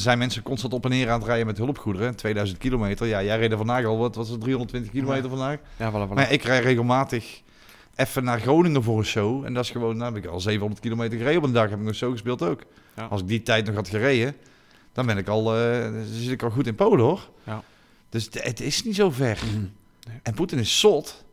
[0.00, 2.16] zijn mensen constant op en neer aan het rijden met hulpgoederen.
[2.16, 3.06] 2000 kilometer.
[3.06, 5.58] Ja, jij reed er vandaag al, wat was het, 320 kilometer vandaag?
[5.76, 6.14] Ja, voilà, voilà.
[6.14, 7.40] Maar ja, ik rij regelmatig
[7.94, 9.44] even naar Groningen voor een show.
[9.44, 11.70] En dat is gewoon, nou heb ik al 700 kilometer gereden op een dag.
[11.70, 12.62] Heb ik een show gespeeld ook.
[12.96, 13.04] Ja.
[13.04, 14.34] Als ik die tijd nog had gereden,
[14.92, 17.28] dan ben ik al, eh, dan zit ik al goed in Polen hoor.
[17.44, 17.62] Ja.
[18.12, 19.38] Dus het, het is niet zo ver.
[19.54, 20.18] Nee.
[20.22, 21.24] En Poetin is zot.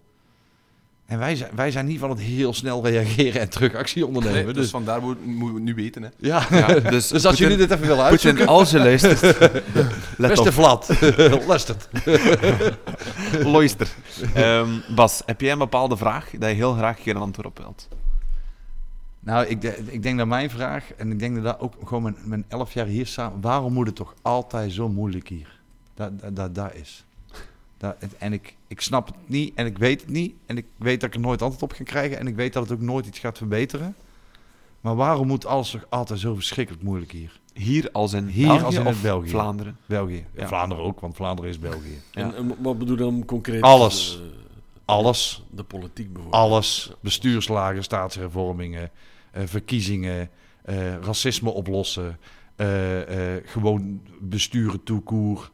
[1.05, 4.37] En wij zijn, wij zijn niet van het heel snel reageren en terug actie ondernemen.
[4.43, 6.01] Nee, dus, dus vandaar moet- moeten we het nu weten.
[6.03, 6.09] Hè.
[6.17, 6.45] ja.
[6.49, 9.21] Ja, dus, dus als Poetin- jullie dit even willen Poetin, uitzoeken, als je luistert,
[10.17, 10.89] let beste Vlad,
[11.47, 11.89] luistert.
[13.43, 13.87] luister.
[14.33, 17.47] Ehm, Bas, heb jij een bepaalde vraag dat je heel graag een keer een antwoord
[17.47, 17.87] op wilt?
[19.19, 22.03] Nou, ik, de- ik denk dat mijn vraag, en ik denk dat dat ook gewoon
[22.03, 25.58] mijn, mijn elf jaar hier samen, waarom moet het toch altijd zo moeilijk hier?
[25.99, 27.03] Dat, dat, dat, dat is.
[27.77, 30.33] Dat, en ik, ik snap het niet en ik weet het niet.
[30.45, 32.19] En ik weet dat ik er nooit antwoord op ga krijgen.
[32.19, 33.95] En ik weet dat het ook nooit iets gaat verbeteren.
[34.81, 37.39] Maar waarom moet alles toch altijd zo verschrikkelijk moeilijk hier?
[37.53, 39.29] Hier als in Hier België als in of het België.
[39.29, 39.77] Vlaanderen?
[39.85, 40.25] België.
[40.35, 40.47] Ja.
[40.47, 42.01] Vlaanderen ook, want Vlaanderen is België.
[42.11, 42.21] Ja.
[42.21, 43.61] En, en wat bedoel je dan concreet?
[43.61, 44.19] Alles.
[44.21, 44.37] eh,
[44.85, 45.43] Alles.
[45.51, 46.43] De politiek bijvoorbeeld.
[46.43, 46.91] Alles.
[46.99, 48.91] Bestuurslagen, staatshervormingen,
[49.31, 50.29] eh, verkiezingen,
[50.61, 52.17] eh, racisme oplossen,
[52.55, 55.51] eh, eh, gewoon besturen toekoer,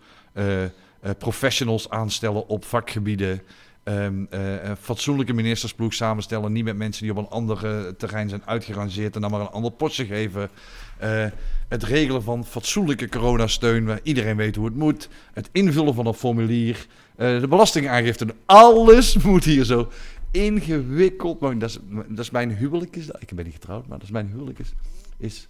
[1.17, 3.41] professionals aanstellen op vakgebieden,
[3.83, 8.41] ehm, eh, fatsoenlijke ministersploeg samenstellen, niet met mensen die op een ander eh, terrein zijn
[8.45, 10.49] uitgerangeerd en dan maar een ander potje geven.
[10.97, 11.25] Eh,
[11.67, 15.09] het regelen van fatsoenlijke coronasteun, waar iedereen weet hoe het moet.
[15.33, 16.87] Het invullen van een formulier.
[17.15, 18.27] eh, de belastingaangifte.
[18.45, 19.91] Alles moet hier zo
[20.31, 21.39] ingewikkeld.
[21.41, 22.95] Dat is, dat is mijn huwelijk.
[22.95, 23.07] Is.
[23.19, 24.59] Ik ben niet getrouwd, maar dat is mijn huwelijk.
[24.59, 24.73] Is,
[25.17, 25.47] is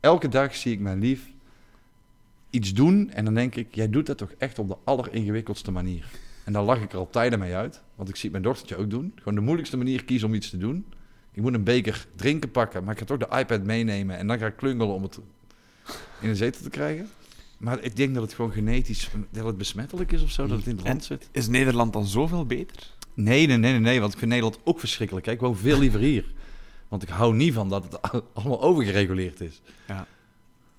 [0.00, 1.20] elke dag zie ik mijn lief
[2.50, 3.10] iets doen.
[3.10, 6.06] En dan denk ik, jij doet dat toch echt op de alleringewikkeldste manier.
[6.44, 7.82] En dan lach ik er al tijden mee uit.
[7.94, 9.12] Want ik zie het mijn dochtertje ook doen.
[9.16, 10.86] Gewoon de moeilijkste manier kiezen om iets te doen.
[11.32, 14.16] Ik moet een beker drinken pakken, maar ik ga toch de iPad meenemen.
[14.18, 15.18] En dan ga ik klungelen om het
[16.20, 17.08] in de zetel te krijgen.
[17.58, 20.66] Maar ik denk dat het gewoon genetisch, dat het besmettelijk is of zo, dat het
[20.66, 21.28] in het land zit.
[21.32, 22.94] Is Nederland dan zoveel beter?
[23.14, 25.26] Nee, nee, nee, nee, nee, want ik vind Nederland ook verschrikkelijk.
[25.26, 25.32] hè.
[25.32, 26.32] Ik woon veel liever hier.
[26.88, 27.98] Want ik hou niet van dat het
[28.34, 29.60] allemaal overgereguleerd is.
[29.88, 30.06] Ja.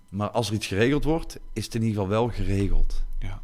[0.09, 3.03] Maar als er iets geregeld wordt, is het in ieder geval wel geregeld.
[3.19, 3.41] Ja.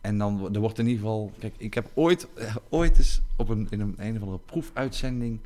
[0.00, 1.32] En dan er wordt in ieder geval...
[1.38, 5.38] Kijk, ik heb ooit, eh, ooit eens op een, in een, een of andere proefuitzending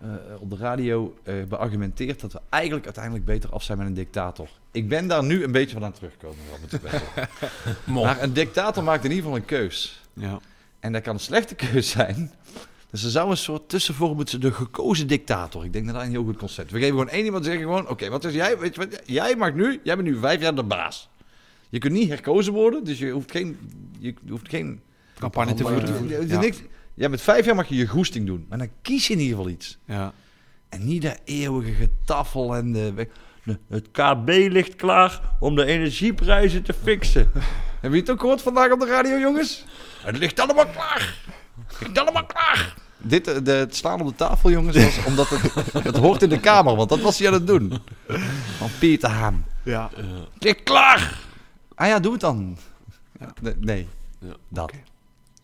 [0.00, 0.08] eh,
[0.38, 4.48] op de radio eh, beargumenteerd dat we eigenlijk uiteindelijk beter af zijn met een dictator.
[4.70, 6.38] Ik ben daar nu een beetje van aan het terugkomen.
[8.02, 10.02] maar een dictator maakt in ieder geval een keus.
[10.12, 10.40] Ja.
[10.80, 12.30] En dat kan een slechte keus zijn.
[12.94, 15.64] Dus er zou een soort tussenvorm moeten de gekozen dictator.
[15.64, 16.70] Ik denk dat dat een heel goed concept.
[16.70, 18.58] We geven gewoon één iemand zeggen gewoon, oké, wat is jij?
[18.58, 19.00] Weet je wat?
[19.04, 21.08] Jij mag nu, jij bent nu vijf jaar de baas.
[21.68, 23.58] Je kunt niet herkozen worden, dus je hoeft geen,
[23.98, 24.80] je hoeft geen.
[25.18, 26.08] Campagne te voeren.
[26.08, 26.40] je Ja.
[26.40, 26.62] niks.
[26.94, 29.36] Ja, met vijf jaar mag je je goesting doen, maar dan kies je in ieder
[29.36, 29.78] geval iets.
[29.86, 30.12] Ja.
[30.68, 33.08] En niet dat eeuwige getafel en de,
[33.44, 37.30] de- het KB ligt klaar om de energieprijzen te fixen.
[37.80, 39.64] Hebben je het ook gehoord vandaag op de radio, jongens?
[40.02, 41.18] Het ligt allemaal klaar.
[41.66, 42.82] Het ligt allemaal klaar.
[43.04, 45.54] Dit, eh, de, het slaan op de tafel, jongens, was omdat het,
[45.84, 47.72] het hoort in de kamer, want dat was hij aan het doen.
[48.58, 49.44] Van Pieter Haan.
[49.62, 49.90] Ja.
[50.38, 51.20] Ligt klaar.
[51.74, 52.56] Ah ja, doe het dan.
[53.20, 53.32] Ja.
[53.42, 54.34] Nee, nee, Ja.
[54.48, 54.72] dat.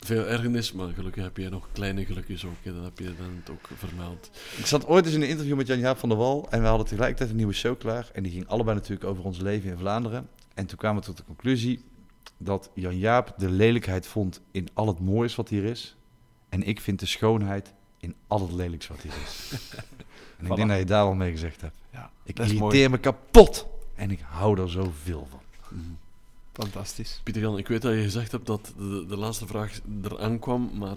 [0.00, 2.52] Veel ergernis, maar gelukkig heb je nog kleine gelukjes ook.
[2.62, 2.74] hè.
[2.74, 4.30] Dat heb je dan ook vermeld.
[4.56, 6.86] Ik zat ooit eens in een interview met Jan-Jaap van der Wal en we hadden
[6.86, 8.10] tegelijkertijd een nieuwe show klaar.
[8.12, 10.28] En die ging allebei natuurlijk over ons leven in Vlaanderen.
[10.54, 11.84] En toen kwamen we tot de conclusie
[12.38, 15.96] dat Jan-Jaap de lelijkheid vond in al het moois wat hier is.
[16.50, 19.50] En ik vind de schoonheid in al het lelijks wat hier is.
[20.38, 20.54] en ik Voilà.
[20.54, 21.76] denk dat je daar al mee gezegd hebt.
[21.92, 22.10] ja.
[22.24, 22.50] Ik mooi.
[22.52, 23.66] irriteer me kapot.
[23.94, 25.40] En ik hou er zoveel van.
[26.52, 27.20] Fantastisch.
[27.24, 30.70] Pieter Jan, ik weet dat je gezegd hebt dat de, de laatste vraag eraan kwam,
[30.74, 30.96] maar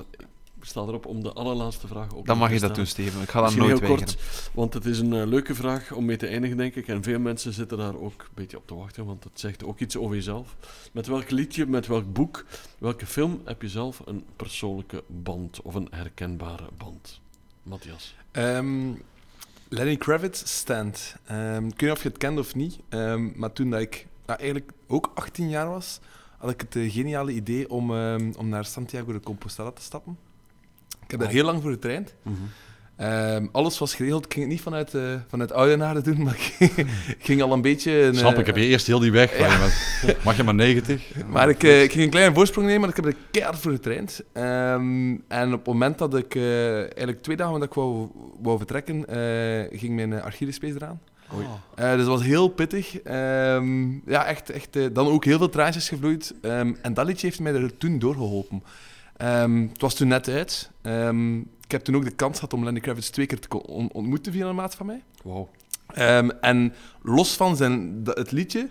[0.63, 2.85] ik sta erop om de allerlaatste vraag ook Dan nog mag te je dat doen.
[2.85, 3.21] Steven.
[3.21, 4.15] Ik ga dat nooit heel weigeren.
[4.15, 6.87] kort, want het is een eh, leuke vraag om mee te eindigen, denk ik.
[6.87, 9.79] En veel mensen zitten daar ook een beetje op te wachten, want het zegt ook
[9.79, 10.55] iets over jezelf.
[10.91, 12.45] Met welk liedje, met welk boek,
[12.77, 17.21] welke film heb je zelf een persoonlijke band of een herkenbare band?
[17.63, 18.15] Matthias.
[18.31, 18.91] Ehm,
[19.69, 21.15] Lenny Kravitz, Stand.
[21.25, 24.07] Ehm, ik weet niet of je het kent of niet, ehm, maar toen dat ik
[24.25, 25.99] nou, eigenlijk ook 18 jaar was,
[26.37, 30.17] had ik het eh, geniale idee om, ehm, om naar Santiago de Compostela te stappen.
[31.13, 32.15] Ik heb daar heel lang voor getraind.
[32.95, 34.25] Ehm, alles was geregeld.
[34.25, 36.73] Ik ging het niet vanuit, eh vanuit Oudenaarde doen, maar ik
[37.27, 38.01] ging, al een beetje...
[38.01, 39.35] Een, Snap eh, ik, heb je eerst heel die weg.
[39.35, 41.03] van je, maar Mag je maar 90?
[41.27, 43.71] Maar ik, eh, ik ging een kleine voorsprong nemen, maar ik heb er keihard voor
[43.71, 44.23] getraind.
[44.33, 48.07] Ehm, en op het moment dat ik, eh, eigenlijk twee dagen dat ik wou,
[48.41, 50.99] wou vertrekken, eh, ging mijn uh, Achillespees eraan.
[51.35, 51.45] Oei.
[51.75, 53.01] Eh, dus dat was heel pittig.
[53.01, 56.33] Ehm, ja, echt, echt eh, dan ook heel veel traantjes gevloeid.
[56.41, 58.63] Ehm, en dat liedje heeft mij er toen doorgeholpen.
[59.17, 60.71] Ehm, het was toen net uit.
[60.81, 63.63] Ehm, ik heb toen ook de kans gehad om Lenny Kravitz twee keer te
[63.93, 65.03] ontmoeten via een maat van mij.
[65.23, 65.49] Wauw.
[65.87, 68.69] Ehm, en los van zijn, het liedje,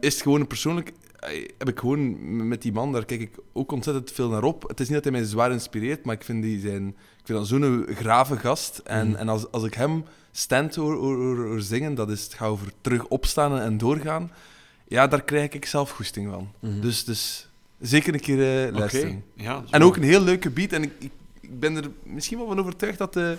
[0.00, 0.92] is het gewoon een persoonlijk...
[1.18, 4.68] eh, Heb ik gewoon met die man, daar kijk ik ook ontzettend veel naar op.
[4.68, 7.38] Het is niet dat hij mij zwaar inspireert, maar ik vind, die zijn, ik vind
[7.38, 8.78] dat zo'n grave gast.
[8.78, 9.16] En, Mhm.
[9.16, 12.48] en als, als ik hem stand hoor, hoor, hoor- hoor zingen, dat is het gaat
[12.48, 14.30] over terug opstaan en doorgaan.
[14.88, 16.48] Ja, daar krijg ik zelf goesting van.
[16.60, 16.80] Mhm.
[16.80, 17.48] Dus, dus
[17.86, 18.78] zeker een keer eh Oké.
[18.78, 19.24] luisteren.
[19.36, 20.72] Ja, En ook een heel leuke beat.
[20.72, 23.36] En ik, ik, ik ben er misschien wel van overtuigd dat de,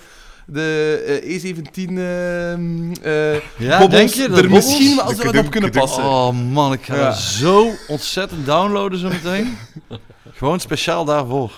[0.48, 4.24] de eh, E17 ehm, eh, Ja, bobbels denk je?
[4.24, 4.52] Er bobbels?
[4.66, 6.04] misschien wel zo wat op kunnen passen.
[6.04, 7.12] Oh man, ik ga Ja.
[7.12, 9.58] zo ontzettend downloaden zo meteen.
[10.34, 11.52] Gewoon speciaal daarvoor.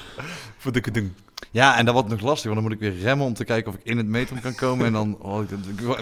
[0.58, 1.10] Voor de kedung.
[1.52, 3.72] Ja, en dat wordt nog lastig, want dan moet ik weer remmen om te kijken
[3.72, 4.86] of ik in het metrum kan komen.
[4.86, 5.50] En dan, oh, ik,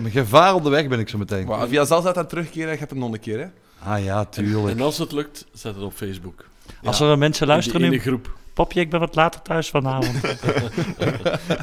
[0.05, 1.45] ik- gevaar op de weg ben ik zo meteen.
[1.45, 3.39] Maar via Zal dat terugkeren, je hebt hem nog een keer.
[3.39, 3.45] Hè?
[3.91, 4.77] Ah ja, tuurlijk.
[4.77, 6.45] En als het lukt, zet het op Facebook.
[6.83, 8.37] Als er mensen luisteren in de groep.
[8.53, 10.21] Popje, ik ben wat later thuis vanavond.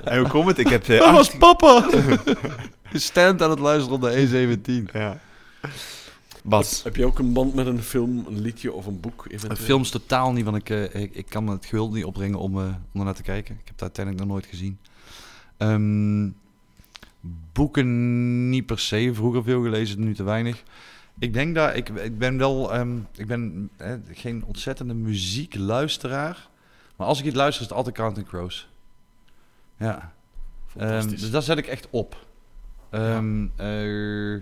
[0.04, 0.58] En hoe komt het?
[0.58, 0.88] Ik heb...
[0.88, 1.88] eh, Dat was 18 papa!
[2.92, 4.56] Stand aan het luisteren op de
[4.88, 4.92] E17.
[4.92, 5.18] Ja.
[6.44, 6.82] Bas.
[6.82, 9.24] Heb je ook een band met een film, een liedje of een boek?
[9.24, 9.64] Een Eventueel?
[9.66, 12.64] films totaal niet, want ik, eh, ik, ik kan het geweld niet opbrengen om, eh
[12.92, 13.54] om er naar te kijken.
[13.54, 14.78] Ik heb het uiteindelijk nog nooit gezien.
[15.56, 16.28] Ehm,
[17.52, 20.62] boeken niet per se, vroeger veel gelezen, nu te weinig.
[21.18, 26.48] Ik denk dat, ik, ik ben wel, ehm, ik ben eh, geen ontzettende muziekluisteraar.
[26.96, 28.68] Maar als ik iets luister is het altijd Counting Crows.
[29.76, 30.12] Ja.
[30.66, 31.20] Fantastisch.
[31.20, 32.26] dus dat zet ik echt op.
[32.90, 34.32] Ehm, eh,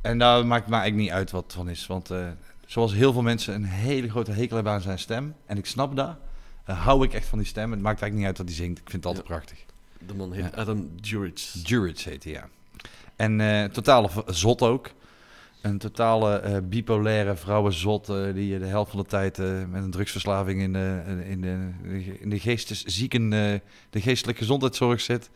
[0.00, 1.86] en daar maakt me eigenlijk niet uit wat het van is.
[1.86, 2.28] Want eh,
[2.66, 5.34] zoals heel veel mensen een hele grote hekel hebben aan zijn stem.
[5.46, 6.16] En ik snap dat.
[6.64, 7.70] eh, hou ik echt van die stem.
[7.70, 8.80] Het maakt eigenlijk niet uit wat hij zingt.
[8.80, 9.64] Ik vind het altijd prachtig.
[10.06, 10.60] De man heet Ja.
[10.60, 11.54] Adam Duritz.
[11.62, 12.48] Jurits heet hij, ja.
[13.16, 13.40] En
[14.10, 14.90] v- zot ook.
[15.62, 19.90] Een totale eh, bipolaire vrouwenzot eh, die de helft van de tijd eh, met een
[19.90, 21.70] drugsverslaving in de, in de,
[22.20, 23.60] in de geesteszieken, eh,
[23.90, 25.30] de geestelijke gezondheidszorg zit.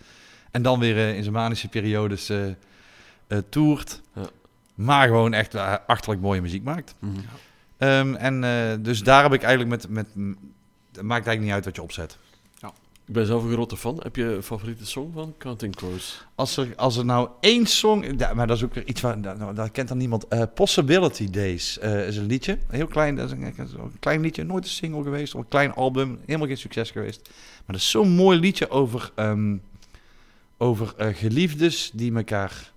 [0.50, 2.46] En dan weer eh, in zijn manische periodes eh
[3.26, 4.00] eh, toert.
[4.14, 4.22] Ja.
[4.74, 6.94] Maar gewoon echt eh, achterlijk mooie muziek maakt.
[6.98, 7.12] Mhm.
[7.76, 10.36] Ehm, en eh, dus daar heb ik eigenlijk met, met...
[10.92, 12.18] Het maakt eigenlijk niet uit wat je opzet.
[13.06, 14.00] Ik ben zelf een grote fan.
[14.02, 16.24] Heb je een favoriete song van Counting Crows?
[16.34, 18.14] Als er, als er nou één song...
[18.18, 19.18] Ja, maar dat is ook iets waar...
[19.18, 20.28] Nou, dat kent dan niemand.
[20.28, 22.58] Eh, Possibility Days eh, is een liedje.
[22.68, 24.44] Heel klein, dat is een, een klein liedje.
[24.44, 25.34] Nooit een single geweest.
[25.34, 26.18] Of een klein album.
[26.26, 27.20] Helemaal geen succes geweest.
[27.28, 29.10] Maar dat is zo'n mooi liedje over...
[29.14, 29.56] ehm,
[30.58, 32.72] over eh, geliefdes die elkaar...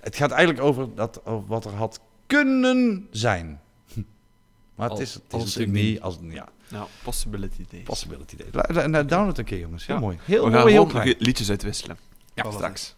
[0.00, 3.60] Het gaat eigenlijk over, dat, over wat er had kunnen zijn.
[4.76, 6.00] Maar het is, het is als natuurlijk niet...
[6.00, 7.82] Als, ja, Nou, Possibility Days.
[7.84, 8.50] Possibility Days.
[8.52, 9.86] La- la- la- Download een keer, jongens.
[9.86, 10.00] Heel Ja.
[10.00, 10.18] mooi.
[10.24, 11.98] Heel We mooi, gaan heel liedjes uitwisselen.
[12.34, 12.50] Ja.
[12.50, 12.94] straks.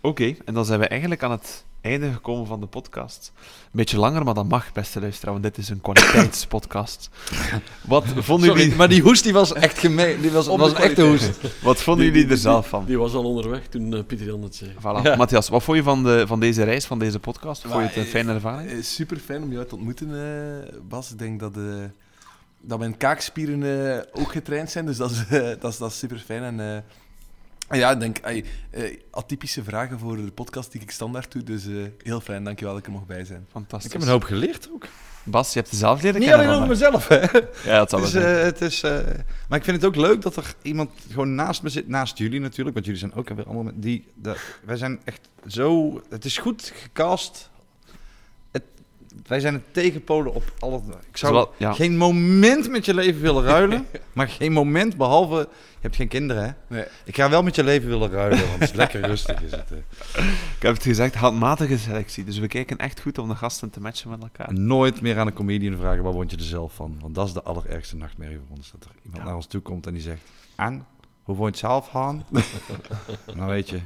[0.00, 3.32] Oké, en dan zijn we eigenlijk aan het einde gekomen van de podcast.
[3.36, 7.08] Een beetje langer, maar dat mag, beste luisteraar, want dit is een kwaliteitspodcast.
[7.82, 10.20] Wat vonden Sorry, jullie, maar die hoest die was echt gemeen.
[10.20, 11.30] Die was, Op was de een echte hoest.
[11.62, 12.84] wat vonden Die- jullie er zelf van?
[12.84, 14.70] Die was al onderweg toen eh, Pieter Jan het zei.
[14.78, 15.02] Voilà.
[15.02, 15.16] Ja.
[15.16, 17.62] Matthias, wat vond je van, de, van deze reis, van deze podcast?
[17.62, 18.70] Vond je het een fijne eh, ervaring?
[18.70, 20.08] eh, super fijn om jou te ontmoeten,
[20.68, 21.10] eh, Bas.
[21.10, 21.62] Ik denk dat, eh,
[22.60, 25.24] dat mijn kaakspieren eh, ook getraind zijn, dus dat is,
[25.60, 26.42] dat is, dat is super fijn.
[26.42, 26.84] En, eh, en
[27.70, 31.66] ja, ik denk, ey, eh, atypische vragen voor de podcast die ik standaard doe, dus
[31.66, 31.72] eh,
[32.02, 32.44] heel fijn.
[32.44, 33.46] Dankjewel dat ik er mocht bij zijn.
[33.50, 33.86] Fantastisch.
[33.86, 34.86] Ik heb een hoop geleerd ook.
[35.26, 37.20] Bas, je hebt het zelf leren Niet kennen alleen over mezelf, hè.
[37.70, 38.24] Ja, dat zal Het wel is, zijn.
[38.38, 38.98] eh, het is, eh,
[39.48, 41.88] maar ik vind het ook leuk dat er iemand gewoon naast me zit.
[41.88, 43.62] Naast jullie natuurlijk, want jullie zijn ook weer allemaal...
[43.62, 46.00] met- Die, dat, wij zijn echt zo...
[46.08, 47.50] Het is goed gecast.
[49.26, 50.76] Wij zijn het tegenpolen op alle...
[51.10, 51.72] Ik zou Zowel- ja.
[51.72, 53.86] geen moment met je leven willen ruilen.
[54.12, 55.48] maar geen moment, behalve...
[55.74, 56.50] Je hebt geen kinderen, hè?
[56.76, 56.84] Nee.
[57.04, 59.42] Ik ga wel met je leven willen ruilen, want het is lekker rustig.
[59.42, 59.70] Is het.
[60.56, 62.24] Ik heb het gezegd, handmatige selectie.
[62.24, 64.48] Dus we kijken echt goed om de gasten te matchen met elkaar.
[64.48, 66.96] En nooit meer aan een comedian vragen, wat vond je er zelf van?
[67.00, 68.70] Want dat is de allerergste nachtmerrie voor ons.
[68.70, 69.24] Dat er iemand Ja.
[69.28, 70.20] naar ons toe komt en die zegt...
[70.56, 70.86] En,
[71.22, 72.24] hoe vond je het zelf gaan?
[73.34, 73.80] nou weet je...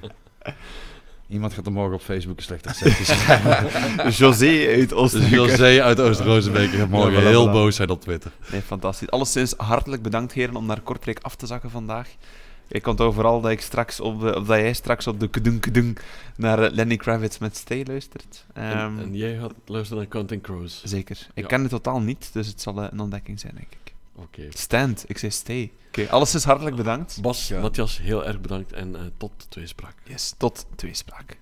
[1.29, 4.11] Iemand gaat er morgen op Facebook een slechte recensie schrijven.
[4.11, 5.33] José uit Oostenrijk.
[5.33, 7.53] José uit Oost-Rozenbeek gaat morgen Ja, voilà, heel voilà.
[7.53, 8.31] boos zijn op Twitter.
[8.53, 9.11] Nee, fantastisch.
[9.11, 12.09] Alleszins hartelijk bedankt, heren, om naar Kortrijk af te zakken vandaag.
[12.69, 15.29] Ik onthoud vooral dat, ik straks op de, of dat jij straks op de
[15.61, 15.99] kedung
[16.37, 18.45] naar Lenny Kravitz met Stay luistert.
[18.53, 20.83] En, Ehm, en jij gaat luisteren naar Counting Crows.
[20.85, 21.27] Zeker.
[21.35, 21.49] Ik Ja.
[21.49, 23.93] ken het totaal niet, dus het zal eh, een ontdekking zijn, denk ik.
[24.23, 24.47] Oké.
[24.51, 25.73] Stand, ik zei stay.
[25.89, 27.19] Oké, alleszins hartelijk bedankt.
[27.21, 27.61] Bas, Ja.
[27.61, 29.95] Matthias, heel erg bedankt en eh, tot tweespraak.
[30.05, 31.39] Yes, tot tweespraak.